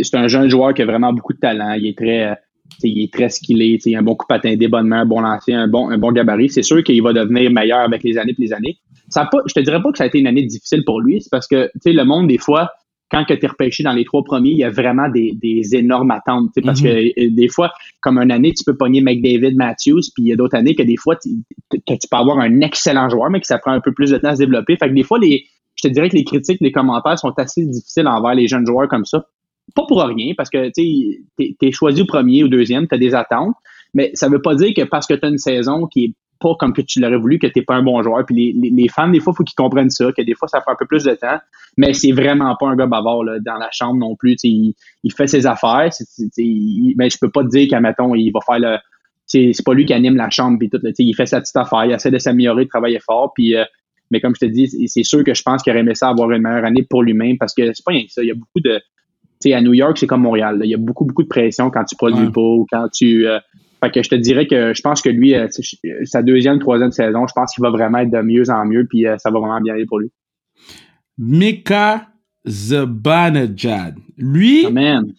C'est 0.00 0.16
un 0.16 0.28
jeune 0.28 0.48
joueur 0.48 0.74
qui 0.74 0.82
a 0.82 0.86
vraiment 0.86 1.12
beaucoup 1.12 1.34
de 1.34 1.38
talent. 1.38 1.72
Il 1.72 1.86
est 1.86 1.96
très. 1.96 2.38
Il 2.82 3.04
est 3.04 3.12
très 3.12 3.28
skillé, 3.28 3.78
il 3.84 3.96
a 3.96 3.98
un 3.98 4.02
bon 4.02 4.14
coup 4.14 4.26
patin, 4.26 4.56
des 4.56 4.68
bonnes 4.68 4.88
mains, 4.88 5.02
un 5.02 5.06
bon 5.06 5.20
lancer, 5.20 5.52
un 5.52 5.68
bon, 5.68 5.90
un 5.90 5.98
bon 5.98 6.12
gabarit. 6.12 6.50
C'est 6.50 6.62
sûr 6.62 6.82
qu'il 6.82 7.02
va 7.02 7.12
devenir 7.12 7.50
meilleur 7.50 7.80
avec 7.80 8.02
les 8.02 8.18
années 8.18 8.34
et 8.36 8.42
les 8.42 8.52
années. 8.52 8.78
Ça 9.08 9.26
pas, 9.26 9.38
je 9.46 9.54
te 9.54 9.60
dirais 9.60 9.82
pas 9.82 9.92
que 9.92 9.98
ça 9.98 10.04
a 10.04 10.06
été 10.06 10.18
une 10.18 10.26
année 10.26 10.42
difficile 10.42 10.82
pour 10.84 11.00
lui, 11.00 11.20
c'est 11.20 11.30
parce 11.30 11.46
que 11.46 11.70
le 11.84 12.04
monde, 12.04 12.28
des 12.28 12.38
fois, 12.38 12.70
quand 13.10 13.24
tu 13.24 13.34
es 13.34 13.46
repêché 13.46 13.82
dans 13.82 13.92
les 13.92 14.04
trois 14.04 14.24
premiers, 14.24 14.50
il 14.50 14.58
y 14.58 14.64
a 14.64 14.70
vraiment 14.70 15.08
des, 15.08 15.76
énormes 15.76 16.10
attentes. 16.10 16.50
Parce 16.64 16.80
que 16.80 16.88
mhm. 16.88 17.12
euh, 17.18 17.30
des 17.30 17.48
fois, 17.48 17.72
comme 18.00 18.18
une 18.18 18.32
année, 18.32 18.52
tu 18.52 18.64
peux 18.64 18.76
pogner 18.76 19.00
McDavid 19.00 19.56
Matthews, 19.56 20.00
puis 20.14 20.24
il 20.24 20.26
y 20.28 20.32
a 20.32 20.36
d'autres 20.36 20.56
années 20.56 20.74
que 20.74 20.82
des 20.82 20.96
fois, 20.96 21.16
tu, 21.16 21.30
peux 21.70 22.16
avoir 22.16 22.38
un 22.38 22.60
excellent 22.60 23.08
joueur, 23.08 23.30
mais 23.30 23.40
que 23.40 23.46
ça 23.46 23.58
prend 23.58 23.72
un 23.72 23.80
peu 23.80 23.92
plus 23.92 24.10
de 24.10 24.18
temps 24.18 24.28
à 24.28 24.34
se 24.34 24.40
développer. 24.40 24.76
Fait 24.76 24.88
que 24.88 24.94
des 24.94 25.04
fois, 25.04 25.18
les, 25.18 25.44
je 25.76 25.88
te 25.88 25.92
dirais 25.92 26.08
que 26.08 26.16
les 26.16 26.24
critiques, 26.24 26.58
les 26.60 26.72
commentaires 26.72 27.18
sont 27.18 27.32
assez 27.36 27.64
difficiles 27.64 28.08
envers 28.08 28.34
les 28.34 28.48
jeunes 28.48 28.66
joueurs 28.66 28.88
comme 28.88 29.04
ça. 29.04 29.26
Pas 29.74 29.84
pour 29.86 30.02
rien, 30.02 30.34
parce 30.36 30.50
que 30.50 30.70
tu 30.70 31.24
es, 31.38 31.72
choisi 31.72 32.02
au 32.02 32.06
premier 32.06 32.44
ou 32.44 32.48
deuxième, 32.48 32.86
tu 32.86 32.94
as 32.94 32.98
des 32.98 33.14
attentes. 33.14 33.54
Mais 33.94 34.10
ça 34.14 34.28
veut 34.28 34.42
pas 34.42 34.54
dire 34.54 34.74
que 34.74 34.82
parce 34.82 35.06
que 35.06 35.14
tu 35.14 35.24
as 35.24 35.28
une 35.28 35.38
saison 35.38 35.86
qui 35.86 36.04
est 36.04 36.14
pas 36.40 36.54
comme 36.58 36.72
que 36.72 36.82
tu 36.82 37.00
l'aurais 37.00 37.16
voulu, 37.16 37.38
que 37.38 37.46
tu 37.46 37.58
n'es 37.58 37.64
pas 37.64 37.74
un 37.76 37.82
bon 37.82 38.02
joueur. 38.02 38.24
Puis 38.26 38.54
les, 38.54 38.70
les, 38.70 38.88
fans, 38.88 39.08
des 39.08 39.20
fois, 39.20 39.32
faut 39.32 39.44
qu'ils 39.44 39.54
comprennent 39.54 39.90
ça, 39.90 40.12
que 40.12 40.22
des 40.22 40.34
fois, 40.34 40.48
ça 40.48 40.60
fait 40.60 40.70
un 40.70 40.76
peu 40.78 40.86
plus 40.86 41.04
de 41.04 41.14
temps. 41.14 41.38
Mais 41.76 41.94
c'est 41.94 42.12
vraiment 42.12 42.54
pas 42.58 42.68
un 42.68 42.76
gars 42.76 42.86
bavard 42.86 43.24
là, 43.24 43.38
dans 43.40 43.56
la 43.56 43.68
chambre 43.72 43.96
non 43.96 44.14
plus. 44.16 44.36
Il, 44.42 44.74
il, 45.02 45.12
fait 45.12 45.26
ses 45.26 45.46
affaires. 45.46 45.88
mais 46.28 47.10
je 47.10 47.18
peux 47.20 47.30
pas 47.30 47.42
te 47.44 47.48
dire 47.48 47.68
qu'à 47.68 47.80
il 47.80 48.30
va 48.32 48.40
faire 48.40 48.58
le. 48.58 48.76
C'est 49.26 49.64
pas 49.64 49.72
lui 49.72 49.86
qui 49.86 49.94
anime 49.94 50.16
la 50.16 50.28
chambre 50.28 50.58
puis 50.58 50.68
tout. 50.68 50.78
il 50.98 51.14
fait 51.14 51.26
sa 51.26 51.40
petite 51.40 51.56
affaire, 51.56 51.86
il 51.86 51.92
essaie 51.92 52.10
de 52.10 52.18
s'améliorer, 52.18 52.64
de 52.64 52.68
travailler 52.68 53.00
fort. 53.00 53.32
Puis, 53.34 53.56
euh, 53.56 53.64
mais 54.10 54.20
comme 54.20 54.34
je 54.34 54.46
te 54.46 54.50
dis, 54.50 54.68
c'est 54.86 55.02
sûr 55.02 55.24
que 55.24 55.32
je 55.32 55.42
pense 55.42 55.62
qu'il 55.62 55.72
aurait 55.72 55.80
aimé 55.80 55.94
ça 55.94 56.10
avoir 56.10 56.30
une 56.30 56.42
meilleure 56.42 56.64
année 56.64 56.82
pour 56.82 57.02
lui-même 57.02 57.38
parce 57.38 57.54
que 57.54 57.72
c'est 57.72 57.84
pas 57.84 57.92
rien 57.92 58.04
que 58.04 58.12
ça. 58.12 58.22
Il 58.22 58.28
y 58.28 58.32
a 58.32 58.34
beaucoup 58.34 58.60
de. 58.60 58.80
À 59.52 59.60
New 59.60 59.74
York, 59.74 59.98
c'est 59.98 60.06
comme 60.06 60.22
Montréal. 60.22 60.60
Il 60.64 60.70
y 60.70 60.74
a 60.74 60.78
beaucoup, 60.78 61.04
beaucoup 61.04 61.22
de 61.22 61.28
pression 61.28 61.70
quand 61.70 61.84
tu 61.84 61.96
produis 61.96 62.30
pas 62.30 62.40
ou 62.40 62.66
quand 62.70 62.88
tu. 62.88 63.26
Euh, 63.26 63.38
fait 63.84 63.90
que 63.90 64.02
je 64.02 64.08
te 64.08 64.14
dirais 64.14 64.46
que 64.46 64.72
je 64.72 64.80
pense 64.80 65.02
que 65.02 65.10
lui, 65.10 65.34
euh, 65.34 65.48
sa 66.04 66.22
deuxième, 66.22 66.58
troisième 66.58 66.92
saison, 66.92 67.26
je 67.26 67.32
pense 67.34 67.54
qu'il 67.54 67.62
va 67.62 67.70
vraiment 67.70 67.98
être 67.98 68.10
de 68.10 68.20
mieux 68.22 68.48
en 68.48 68.64
mieux, 68.64 68.86
puis 68.88 69.06
euh, 69.06 69.18
ça 69.18 69.30
va 69.30 69.40
vraiment 69.40 69.60
bien 69.60 69.74
aller 69.74 69.86
pour 69.86 69.98
lui. 69.98 70.10
Mika 71.18 72.08
Zabanajad. 72.46 73.94
Lui, 74.16 74.66
Amen. 74.66 75.12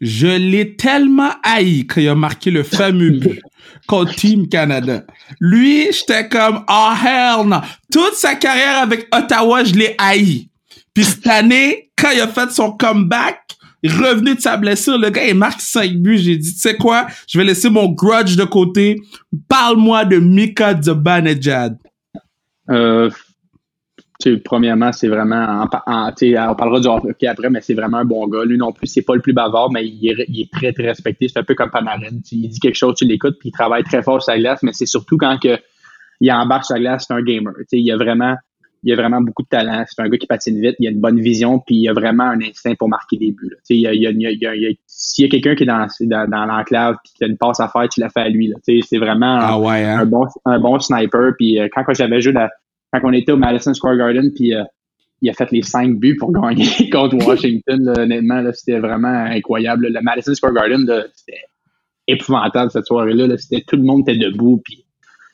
je 0.00 0.26
l'ai 0.26 0.76
tellement 0.76 1.30
haï 1.42 1.86
quand 1.86 2.00
il 2.00 2.08
a 2.08 2.14
marqué 2.14 2.50
le 2.50 2.62
fameux 2.62 3.10
but 3.18 3.40
contre 3.86 4.14
Team 4.14 4.48
Canada. 4.48 5.04
Lui, 5.40 5.88
j'étais 5.92 6.28
comme, 6.28 6.64
oh 6.68 6.92
hell 7.04 7.46
no. 7.48 7.56
Toute 7.92 8.14
sa 8.14 8.34
carrière 8.34 8.78
avec 8.82 9.08
Ottawa, 9.14 9.64
je 9.64 9.74
l'ai 9.74 9.94
haï. 9.98 10.48
Puis 10.94 11.04
cette 11.04 11.26
année, 11.26 11.90
quand 11.96 12.10
il 12.12 12.20
a 12.20 12.28
fait 12.28 12.50
son 12.50 12.72
comeback, 12.72 13.40
revenu 13.88 14.34
de 14.34 14.40
sa 14.40 14.56
blessure, 14.56 14.98
le 14.98 15.10
gars, 15.10 15.26
il 15.26 15.34
marque 15.34 15.60
5 15.60 15.94
buts. 15.96 16.18
J'ai 16.18 16.36
dit, 16.36 16.52
tu 16.52 16.58
sais 16.58 16.76
quoi? 16.76 17.06
Je 17.28 17.38
vais 17.38 17.44
laisser 17.44 17.70
mon 17.70 17.88
grudge 17.88 18.36
de 18.36 18.44
côté. 18.44 19.00
Parle-moi 19.48 20.04
de 20.04 20.18
Mika 20.18 20.80
Zibanejad. 20.80 21.78
Euh, 22.70 23.10
premièrement, 24.44 24.92
c'est 24.92 25.08
vraiment, 25.08 25.66
on 25.86 26.54
parlera 26.54 26.80
du 26.80 26.88
hockey 26.88 27.26
après, 27.26 27.50
mais 27.50 27.60
c'est 27.60 27.74
vraiment 27.74 27.98
un 27.98 28.04
bon 28.04 28.26
gars. 28.28 28.44
Lui 28.44 28.56
non 28.56 28.72
plus, 28.72 28.86
c'est 28.86 29.02
pas 29.02 29.14
le 29.14 29.20
plus 29.20 29.32
bavard, 29.32 29.70
mais 29.70 29.86
il 29.86 30.08
est, 30.08 30.50
très, 30.52 30.72
très 30.72 30.86
respecté. 30.86 31.28
C'est 31.28 31.38
un 31.38 31.44
peu 31.44 31.54
comme 31.54 31.70
Panarin. 31.70 32.20
il 32.32 32.48
dit 32.48 32.60
quelque 32.60 32.76
chose, 32.76 32.94
tu 32.96 33.04
l'écoutes, 33.04 33.38
puis 33.38 33.50
il 33.50 33.52
travaille 33.52 33.84
très 33.84 34.02
fort 34.02 34.22
sur 34.22 34.32
la 34.32 34.38
glace, 34.38 34.62
mais 34.62 34.72
c'est 34.72 34.86
surtout 34.86 35.18
quand 35.18 35.38
que, 35.38 35.58
il 36.20 36.32
embarque 36.32 36.64
sur 36.64 36.74
la 36.74 36.80
glace, 36.80 37.04
c'est 37.06 37.14
un 37.14 37.22
gamer. 37.22 37.52
il 37.72 37.92
a 37.92 37.96
vraiment, 37.96 38.36
il 38.84 38.92
a 38.92 38.96
vraiment 38.96 39.20
beaucoup 39.20 39.42
de 39.42 39.48
talent. 39.48 39.84
C'est 39.88 40.00
un 40.02 40.08
gars 40.08 40.18
qui 40.18 40.26
patine 40.26 40.60
vite, 40.60 40.76
il 40.78 40.86
a 40.86 40.90
une 40.90 41.00
bonne 41.00 41.18
vision, 41.18 41.58
puis 41.58 41.76
il 41.76 41.88
a 41.88 41.94
vraiment 41.94 42.24
un 42.24 42.40
instinct 42.40 42.74
pour 42.74 42.88
marquer 42.88 43.16
des 43.16 43.32
buts. 43.32 43.56
S'il 43.62 43.80
y 43.80 43.86
a, 43.86 45.28
quelqu'un 45.28 45.54
qui 45.54 45.62
est 45.62 45.66
dans, 45.66 45.88
dans, 46.28 46.44
l'enclave 46.44 46.96
et 46.96 47.08
qui 47.16 47.24
a 47.24 47.26
une 47.26 47.38
passe 47.38 47.60
à 47.60 47.68
faire, 47.68 47.88
tu 47.88 48.00
l'as 48.00 48.10
fait 48.10 48.20
à 48.20 48.28
lui. 48.28 48.52
C'est 48.62 48.98
vraiment 48.98 49.38
ah 49.40 49.54
hein? 49.54 49.98
un, 50.00 50.06
bon, 50.06 50.26
un 50.44 50.60
bon 50.60 50.78
sniper. 50.78 51.32
Puis 51.38 51.58
euh, 51.58 51.68
quand, 51.74 51.82
j'avais 51.94 52.20
joué 52.20 52.32
la, 52.32 52.50
quand 52.92 53.00
on 53.04 53.12
était 53.12 53.32
au 53.32 53.38
Madison 53.38 53.72
Square 53.72 53.96
Garden, 53.96 54.30
puis 54.34 54.54
euh, 54.54 54.62
il 55.22 55.30
a 55.30 55.32
fait 55.32 55.50
les 55.50 55.62
cinq 55.62 55.98
buts 55.98 56.16
pour 56.16 56.30
gagner 56.40 56.90
contre 56.90 57.26
Washington. 57.26 57.88
honnêtement, 57.96 58.42
c'était 58.52 58.78
vraiment 58.78 59.08
incroyable. 59.08 59.88
Le 59.88 60.02
Madison 60.02 60.34
Square 60.34 60.52
Garden, 60.52 60.86
c'était 61.14 61.40
épouvantable 62.06 62.70
cette 62.70 62.84
soirée-là. 62.84 63.34
C'était 63.38 63.64
tout 63.66 63.76
le 63.76 63.82
monde 63.84 64.06
était 64.06 64.18
debout. 64.18 64.60
Puis 64.62 64.84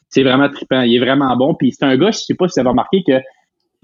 c'est 0.09 0.23
vraiment 0.23 0.49
trippant. 0.49 0.83
Il 0.83 0.95
est 0.95 1.01
vraiment 1.01 1.37
bon. 1.37 1.55
Puis 1.55 1.73
c'est 1.73 1.85
un 1.85 1.97
gars, 1.97 2.13
je 2.13 2.19
sais 2.19 2.35
pas 2.35 2.47
si 2.49 2.55
vous 2.55 2.61
avez 2.61 2.71
remarqué 2.71 3.03
que 3.07 3.15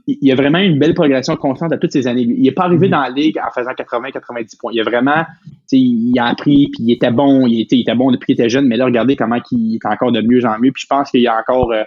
il 0.07 0.31
a 0.31 0.37
vraiment 0.37 0.59
une 0.59 0.79
belle 0.79 0.95
progression 0.95 1.37
constante 1.37 1.73
à 1.73 1.79
toutes 1.79 1.92
ces 1.92 2.07
années. 2.07 2.23
Il 2.23 2.42
n'est 2.42 2.53
pas 2.53 2.64
arrivé 2.64 2.87
mm-hmm. 2.87 2.90
dans 2.90 3.01
la 3.01 3.11
ligue 3.11 3.38
en 3.38 3.51
faisant 3.51 3.73
80-90 3.73 4.57
points. 4.59 4.73
Il 4.73 4.81
a 4.81 4.85
vraiment, 4.85 5.25
il 5.73 6.19
a 6.19 6.27
appris, 6.27 6.69
puis 6.73 6.85
il 6.85 6.92
était 6.92 7.11
bon, 7.11 7.47
il 7.47 7.62
était, 7.62 7.77
il 7.77 7.81
était 7.81 7.95
bon 7.95 8.12
depuis 8.12 8.27
qu'il 8.27 8.35
était 8.35 8.49
jeune, 8.49 8.66
mais 8.66 8.77
là, 8.77 8.85
regardez 8.85 9.16
comment 9.16 9.38
il 9.51 9.75
est 9.75 9.87
encore 9.87 10.12
de 10.12 10.21
mieux 10.21 10.45
en 10.45 10.59
mieux. 10.59 10.71
Puis 10.71 10.83
je 10.83 10.87
pense 10.87 11.11
qu'il 11.11 11.23
y 11.23 11.27
a 11.27 11.37
encore, 11.37 11.73
euh, 11.73 11.83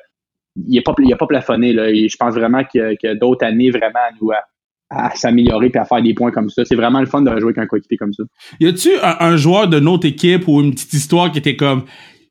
il 0.67 0.75
n'a 0.75 0.81
pas, 0.81 0.93
il 0.99 1.13
a 1.13 1.15
pas 1.15 1.27
plafonné. 1.27 1.71
Là. 1.71 1.93
je 1.93 2.15
pense 2.17 2.33
vraiment 2.33 2.63
qu'il 2.65 2.97
y 3.01 3.07
a, 3.07 3.15
d'autres 3.15 3.45
années 3.45 3.71
vraiment 3.71 3.99
à 3.99 4.11
nous 4.21 4.31
à, 4.31 5.15
s'améliorer 5.15 5.69
puis 5.69 5.79
à 5.79 5.85
faire 5.85 6.01
des 6.01 6.13
points 6.13 6.31
comme 6.31 6.49
ça. 6.49 6.65
C'est 6.65 6.75
vraiment 6.75 6.99
le 6.99 7.05
fun 7.05 7.21
de 7.21 7.29
jouer 7.39 7.49
avec 7.49 7.59
un 7.59 7.67
coéquipier 7.67 7.97
comme 7.97 8.11
ça. 8.11 8.23
Y 8.59 8.67
a-tu 8.67 8.89
un, 9.01 9.37
joueur 9.37 9.67
de 9.67 9.79
notre 9.79 10.07
équipe 10.07 10.47
ou 10.47 10.61
une 10.61 10.71
petite 10.71 10.93
histoire 10.93 11.31
qui 11.31 11.37
était 11.37 11.55
comme 11.55 11.83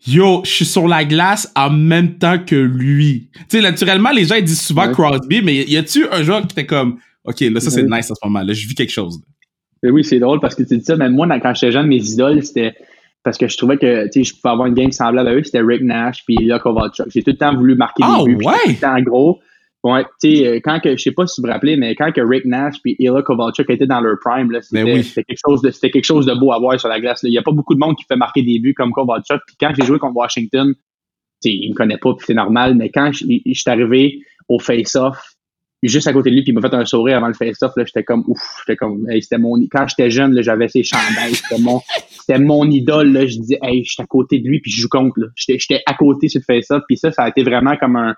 Yo, 0.06 0.42
je 0.44 0.50
suis 0.50 0.64
sur 0.64 0.86
la 0.86 1.04
glace 1.04 1.52
en 1.56 1.70
même 1.70 2.18
temps 2.18 2.38
que 2.38 2.54
lui. 2.54 3.28
Tu 3.34 3.58
sais, 3.58 3.60
naturellement, 3.60 4.10
les 4.10 4.24
gens 4.24 4.36
ils 4.36 4.44
disent 4.44 4.60
souvent 4.60 4.90
Crosby, 4.92 5.42
mais 5.42 5.56
y 5.56 5.76
a-tu 5.76 6.06
un 6.10 6.22
joueur 6.22 6.42
qui 6.42 6.52
était 6.52 6.66
comme 6.66 6.98
OK, 7.24 7.40
là, 7.40 7.60
ça 7.60 7.70
c'est 7.70 7.82
nice 7.82 8.10
à 8.10 8.14
ce 8.14 8.26
moment-là, 8.26 8.52
je 8.52 8.66
vis 8.66 8.74
quelque 8.74 8.92
chose. 8.92 9.20
oui, 9.82 10.04
c'est 10.04 10.18
drôle 10.18 10.40
parce 10.40 10.54
que 10.54 10.62
tu 10.62 10.78
dis 10.78 10.84
ça, 10.84 10.96
mais 10.96 11.10
moi, 11.10 11.26
quand 11.40 11.52
j'étais 11.54 11.72
jeune, 11.72 11.86
mes 11.86 12.02
idoles, 12.10 12.42
c'était 12.44 12.74
parce 13.22 13.36
que 13.36 13.48
je 13.48 13.56
trouvais 13.56 13.76
que 13.76 14.04
tu 14.04 14.24
sais 14.24 14.24
je 14.24 14.40
pouvais 14.40 14.52
avoir 14.52 14.68
une 14.68 14.74
game 14.74 14.92
semblable 14.92 15.28
à 15.28 15.34
eux, 15.34 15.42
c'était 15.42 15.60
Rick 15.60 15.82
Nash 15.82 16.24
puis 16.24 16.36
Ilya 16.40 16.58
Kovalchuk. 16.58 17.08
J'ai 17.08 17.22
tout 17.22 17.32
le 17.32 17.36
temps 17.36 17.54
voulu 17.54 17.74
marquer 17.74 18.02
des 18.02 18.08
oh, 18.20 18.24
buts. 18.24 18.36
Ouais? 18.36 18.54
Tout 18.64 18.70
le 18.70 18.76
temps 18.76 19.00
gros. 19.02 19.40
Ouais, 19.88 20.04
tu 20.22 20.36
sais, 20.36 20.46
euh, 20.46 20.60
quand 20.62 20.80
que, 20.80 20.98
je 20.98 21.02
sais 21.02 21.12
pas 21.12 21.26
si 21.26 21.40
vous 21.40 21.46
vous 21.46 21.52
rappelez, 21.52 21.78
mais 21.78 21.94
quand 21.94 22.12
que 22.12 22.20
Rick 22.20 22.44
Nash 22.44 22.74
puis 22.82 22.94
Ilya 22.98 23.22
Kovalchuk 23.22 23.70
étaient 23.70 23.86
dans 23.86 24.00
leur 24.00 24.18
prime, 24.22 24.50
là, 24.50 24.60
c'était, 24.60 24.82
oui. 24.82 25.02
quelque 25.02 25.40
chose 25.42 25.62
de, 25.62 25.70
c'était 25.70 25.90
quelque 25.90 26.04
chose 26.04 26.26
de 26.26 26.34
beau 26.34 26.52
à 26.52 26.58
voir 26.58 26.78
sur 26.78 26.90
la 26.90 27.00
glace. 27.00 27.20
Il 27.22 27.32
y 27.32 27.38
a 27.38 27.42
pas 27.42 27.52
beaucoup 27.52 27.74
de 27.74 27.80
monde 27.80 27.96
qui 27.96 28.04
fait 28.04 28.16
marquer 28.16 28.42
des 28.42 28.58
buts 28.58 28.74
comme 28.74 28.92
Kovalchuk. 28.92 29.40
Puis 29.46 29.56
quand 29.58 29.72
j'ai 29.74 29.86
joué 29.86 29.98
contre 29.98 30.16
Washington, 30.16 30.74
tu 31.42 31.48
il 31.48 31.70
me 31.70 31.74
connaît 31.74 31.96
pas, 31.96 32.12
puis 32.12 32.26
c'est 32.26 32.34
normal, 32.34 32.74
mais 32.74 32.90
quand 32.90 33.12
je, 33.12 33.24
je 33.24 33.58
suis 33.58 33.70
arrivé 33.70 34.20
au 34.46 34.58
face-off, 34.58 35.16
juste 35.82 36.06
à 36.06 36.12
côté 36.12 36.28
de 36.28 36.34
lui, 36.34 36.42
puis 36.42 36.52
il 36.52 36.54
m'a 36.54 36.68
fait 36.68 36.74
un 36.74 36.84
sourire 36.84 37.16
avant 37.16 37.28
le 37.28 37.34
face-off, 37.34 37.72
là, 37.74 37.84
j'étais 37.86 38.02
comme, 38.02 38.24
ouf, 38.26 38.42
j'étais 38.66 38.76
comme, 38.76 39.08
hey, 39.08 39.22
c'était 39.22 39.38
mon, 39.38 39.54
quand 39.70 39.86
j'étais 39.88 40.10
jeune, 40.10 40.34
là, 40.34 40.42
j'avais 40.42 40.68
ses 40.68 40.82
chandails, 40.82 41.34
c'était 41.34 41.62
mon, 41.62 41.80
c'était 42.10 42.38
mon 42.38 42.68
idole, 42.70 43.12
là, 43.12 43.26
je 43.26 43.38
disais, 43.38 43.58
hey, 43.62 43.84
j'étais 43.84 44.02
à 44.02 44.06
côté 44.06 44.38
de 44.38 44.48
lui, 44.48 44.60
puis 44.60 44.70
je 44.70 44.82
joue 44.82 44.88
contre, 44.88 45.18
là. 45.20 45.28
J'étais, 45.34 45.58
j'étais 45.58 45.82
à 45.86 45.94
côté 45.94 46.28
sur 46.28 46.42
le 46.46 46.54
face-off, 46.54 46.82
puis 46.86 46.98
ça, 46.98 47.10
ça 47.10 47.22
a 47.22 47.28
été 47.30 47.42
vraiment 47.42 47.76
comme 47.76 47.96
un, 47.96 48.14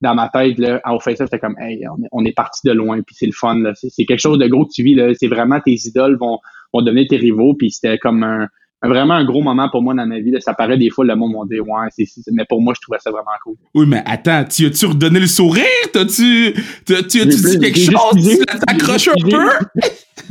dans 0.00 0.14
ma 0.14 0.28
tête, 0.28 0.58
là, 0.58 0.80
au 0.86 1.00
face-off, 1.00 1.28
j'étais 1.30 1.38
comme, 1.38 1.56
hey, 1.58 1.86
on 1.88 2.02
est, 2.02 2.08
on 2.12 2.24
est 2.24 2.32
parti 2.32 2.66
de 2.66 2.72
loin, 2.72 3.02
puis 3.02 3.14
c'est 3.18 3.26
le 3.26 3.32
fun, 3.32 3.58
là. 3.58 3.72
C'est, 3.74 4.04
quelque 4.04 4.20
chose 4.20 4.38
de 4.38 4.46
gros 4.46 4.64
que 4.64 4.72
tu 4.72 4.82
vis, 4.82 4.94
là. 4.94 5.12
C'est 5.14 5.28
vraiment 5.28 5.60
tes 5.60 5.76
idoles 5.84 6.16
vont, 6.18 6.38
vont 6.72 6.82
devenir 6.82 7.06
tes 7.08 7.16
rivaux, 7.16 7.54
puis 7.54 7.70
c'était 7.70 7.98
comme 7.98 8.22
un, 8.22 8.48
vraiment 8.88 9.14
un 9.14 9.24
gros 9.24 9.42
moment 9.42 9.68
pour 9.68 9.82
moi 9.82 9.94
dans 9.94 10.06
ma 10.06 10.20
vie. 10.20 10.32
Ça 10.40 10.54
paraît 10.54 10.78
des 10.78 10.90
fois, 10.90 11.04
le 11.04 11.14
monde 11.14 11.32
m'a 11.32 11.44
dit, 11.54 11.60
ouais, 11.60 11.88
c'est, 11.90 12.06
mais 12.32 12.44
pour 12.48 12.62
moi, 12.62 12.72
je 12.74 12.80
trouvais 12.80 12.98
ça 12.98 13.10
vraiment 13.10 13.26
cool. 13.44 13.56
Oui, 13.74 13.86
mais 13.86 14.02
attends, 14.06 14.44
tu 14.44 14.66
as-tu 14.66 14.86
redonné 14.86 15.20
le 15.20 15.26
sourire? 15.26 15.64
T'as-tu, 15.92 16.54
as-tu 16.88 17.26
dit 17.26 17.58
quelque 17.58 17.78
chose? 17.78 18.14
Tu 18.14 18.38
t'accroches 18.66 19.08
un 19.08 19.28
peu? 19.28 19.50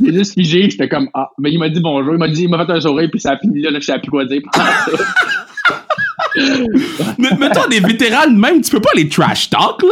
J'ai 0.02 0.12
juste 0.12 0.34
figé, 0.34 0.70
j'étais 0.70 0.88
comme, 0.88 1.08
ah, 1.14 1.30
mais 1.38 1.52
il 1.52 1.58
m'a 1.58 1.68
dit 1.68 1.80
bonjour, 1.80 2.14
il 2.14 2.18
m'a 2.18 2.28
dit, 2.28 2.44
il 2.44 2.48
m'a 2.48 2.64
fait 2.64 2.72
un 2.72 2.80
sourire, 2.80 3.08
puis 3.10 3.20
ça 3.20 3.32
a 3.32 3.38
fini 3.38 3.60
là, 3.60 3.70
là 3.70 3.80
je 3.80 3.86
sais 3.86 3.98
plus 3.98 4.10
quoi 4.10 4.24
dire. 4.24 4.40
mais, 7.18 7.28
mais 7.38 7.50
toi, 7.50 7.66
des 7.68 7.80
vétérans, 7.80 8.30
même, 8.30 8.62
tu 8.62 8.70
peux 8.70 8.80
pas 8.80 8.90
les 8.94 9.08
trash 9.08 9.50
talk, 9.50 9.82
là? 9.82 9.88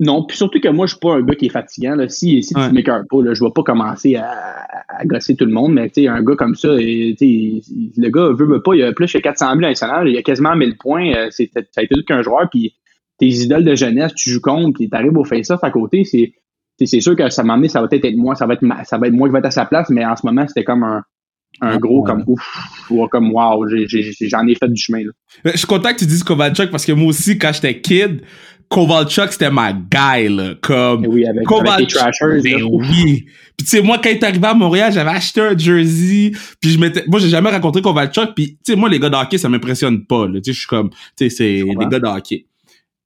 Non, 0.00 0.24
puis 0.24 0.36
surtout 0.36 0.60
que 0.60 0.68
moi, 0.68 0.86
je 0.86 0.92
suis 0.92 1.00
pas 1.00 1.14
un 1.14 1.22
gars 1.22 1.34
qui 1.34 1.46
est 1.46 1.50
fatigant. 1.50 1.96
Là. 1.96 2.08
Si, 2.08 2.42
si 2.42 2.54
ouais. 2.54 2.68
tu 2.68 2.74
m'écœures 2.74 3.02
pas, 3.10 3.20
là, 3.22 3.34
je 3.34 3.42
vais 3.42 3.50
pas 3.52 3.64
commencer 3.64 4.14
à, 4.14 4.64
à 4.88 5.04
tout 5.04 5.44
le 5.44 5.52
monde, 5.52 5.74
mais 5.74 5.88
tu 5.88 6.02
sais, 6.02 6.08
un 6.08 6.22
gars 6.22 6.36
comme 6.36 6.54
ça, 6.54 6.68
et, 6.78 7.16
le 7.20 8.08
gars 8.08 8.28
veut, 8.32 8.46
veut 8.46 8.62
pas, 8.62 8.74
il 8.74 8.82
a 8.84 8.92
plus 8.92 9.12
de 9.12 9.18
400 9.18 9.56
buts 9.56 9.62
national, 9.62 10.08
il 10.08 10.16
a 10.16 10.22
quasiment 10.22 10.54
1000 10.54 10.76
points, 10.76 11.12
euh, 11.14 11.28
c'est, 11.30 11.50
ça 11.52 11.80
a 11.80 11.82
été 11.82 11.94
tout 11.94 12.04
qu'un 12.04 12.22
joueur, 12.22 12.48
puis 12.50 12.74
tes 13.18 13.26
idoles 13.26 13.64
de 13.64 13.74
jeunesse, 13.74 14.14
tu 14.14 14.30
joues 14.30 14.40
contre, 14.40 14.78
puis 14.78 14.88
t'arrives 14.88 15.16
au 15.16 15.24
face-off 15.24 15.62
à 15.62 15.70
côté, 15.70 16.04
c'est, 16.04 16.32
c'est 16.84 17.00
sûr 17.00 17.16
que 17.16 17.28
ça 17.30 17.42
m'a 17.42 17.54
amené, 17.54 17.68
ça 17.68 17.80
va 17.80 17.88
peut-être 17.88 18.04
être 18.04 18.16
moi, 18.16 18.36
ça 18.36 18.46
va 18.46 18.54
être, 18.54 18.64
ça 18.84 18.98
va 18.98 19.08
être 19.08 19.14
moi 19.14 19.28
qui 19.28 19.32
va 19.32 19.40
être 19.40 19.46
à 19.46 19.50
sa 19.50 19.66
place, 19.66 19.90
mais 19.90 20.04
en 20.04 20.14
ce 20.14 20.24
moment, 20.24 20.46
c'était 20.46 20.64
comme 20.64 20.84
un, 20.84 21.02
un 21.60 21.76
gros 21.78 22.02
comme 22.02 22.24
ouf 22.26 22.40
ou 22.90 23.06
comme 23.08 23.32
wow 23.32 23.66
j'en 23.68 24.46
ai, 24.46 24.54
fait 24.54 24.68
du 24.68 24.80
chemin 24.80 25.00
là. 25.04 25.10
Je 25.44 25.56
suis 25.56 25.66
content 25.66 25.92
que 25.92 25.98
tu 25.98 26.06
dises 26.06 26.22
Kovalchuk 26.22 26.70
parce 26.70 26.84
que 26.84 26.92
moi 26.92 27.08
aussi 27.08 27.38
quand 27.38 27.52
j'étais 27.52 27.80
kid 27.80 28.22
Kovalchuk, 28.68 29.32
c'était 29.32 29.50
ma 29.50 29.72
guy, 29.72 30.28
là. 30.28 30.54
Comme, 30.60 31.06
oui, 31.06 31.26
avec, 31.26 31.44
Kovalchuk, 31.44 32.42
ben 32.42 32.62
oui. 32.70 33.24
Puis 33.56 33.64
tu 33.64 33.66
sais, 33.66 33.82
moi, 33.82 33.98
quand 34.02 34.10
il 34.10 34.16
est 34.16 34.24
arrivé 34.24 34.46
à 34.46 34.54
Montréal, 34.54 34.92
j'avais 34.92 35.10
acheté 35.10 35.40
un 35.40 35.56
jersey, 35.56 36.32
puis 36.60 36.70
je 36.70 36.78
m'étais, 36.78 37.04
moi, 37.08 37.18
j'ai 37.18 37.28
jamais 37.28 37.50
rencontré 37.50 37.80
Kovalchuk, 37.82 38.34
puis 38.34 38.58
tu 38.64 38.72
sais, 38.72 38.76
moi, 38.76 38.88
les 38.88 39.00
gars 39.00 39.08
d'hockey, 39.08 39.38
ça 39.38 39.48
m'impressionne 39.48 40.04
pas, 40.04 40.26
là. 40.26 40.40
Tu 40.40 40.44
sais, 40.44 40.52
je 40.52 40.58
suis 40.58 40.68
comme, 40.68 40.90
tu 40.90 40.96
sais, 41.16 41.30
c'est 41.30 41.62
des 41.64 41.86
gars 41.90 41.98
d'hockey. 41.98 42.46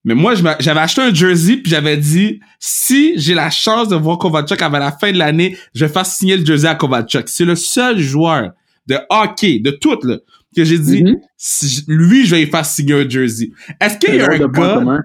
Mais 0.04 0.14
moi, 0.14 0.34
j'avais 0.34 0.80
acheté 0.80 1.00
un 1.00 1.14
jersey, 1.14 1.58
puis 1.58 1.70
j'avais 1.70 1.96
dit, 1.96 2.40
si 2.58 3.12
j'ai 3.16 3.34
la 3.34 3.50
chance 3.50 3.88
de 3.88 3.94
voir 3.94 4.18
Kovalchuk 4.18 4.60
avant 4.60 4.80
la 4.80 4.90
fin 4.90 5.12
de 5.12 5.18
l'année, 5.18 5.56
je 5.74 5.84
vais 5.84 5.92
faire 5.92 6.06
signer 6.06 6.36
le 6.36 6.44
jersey 6.44 6.66
à 6.66 6.74
Kovalchuk. 6.74 7.28
C'est 7.28 7.44
le 7.44 7.54
seul 7.54 8.00
joueur 8.00 8.50
de 8.88 8.96
hockey, 9.10 9.60
de 9.60 9.70
tout, 9.70 9.98
là, 10.02 10.18
que 10.56 10.64
j'ai 10.64 10.78
dit, 10.78 11.04
mm-hmm. 11.04 11.84
lui, 11.86 12.26
je 12.26 12.34
vais 12.34 12.42
y 12.42 12.46
faire 12.46 12.66
signer 12.66 12.94
un 12.94 13.08
jersey. 13.08 13.50
Est-ce 13.80 13.96
qu'il 13.96 14.16
y 14.16 14.20
a 14.20 14.32
un 14.32 14.38
gars... 14.48 14.98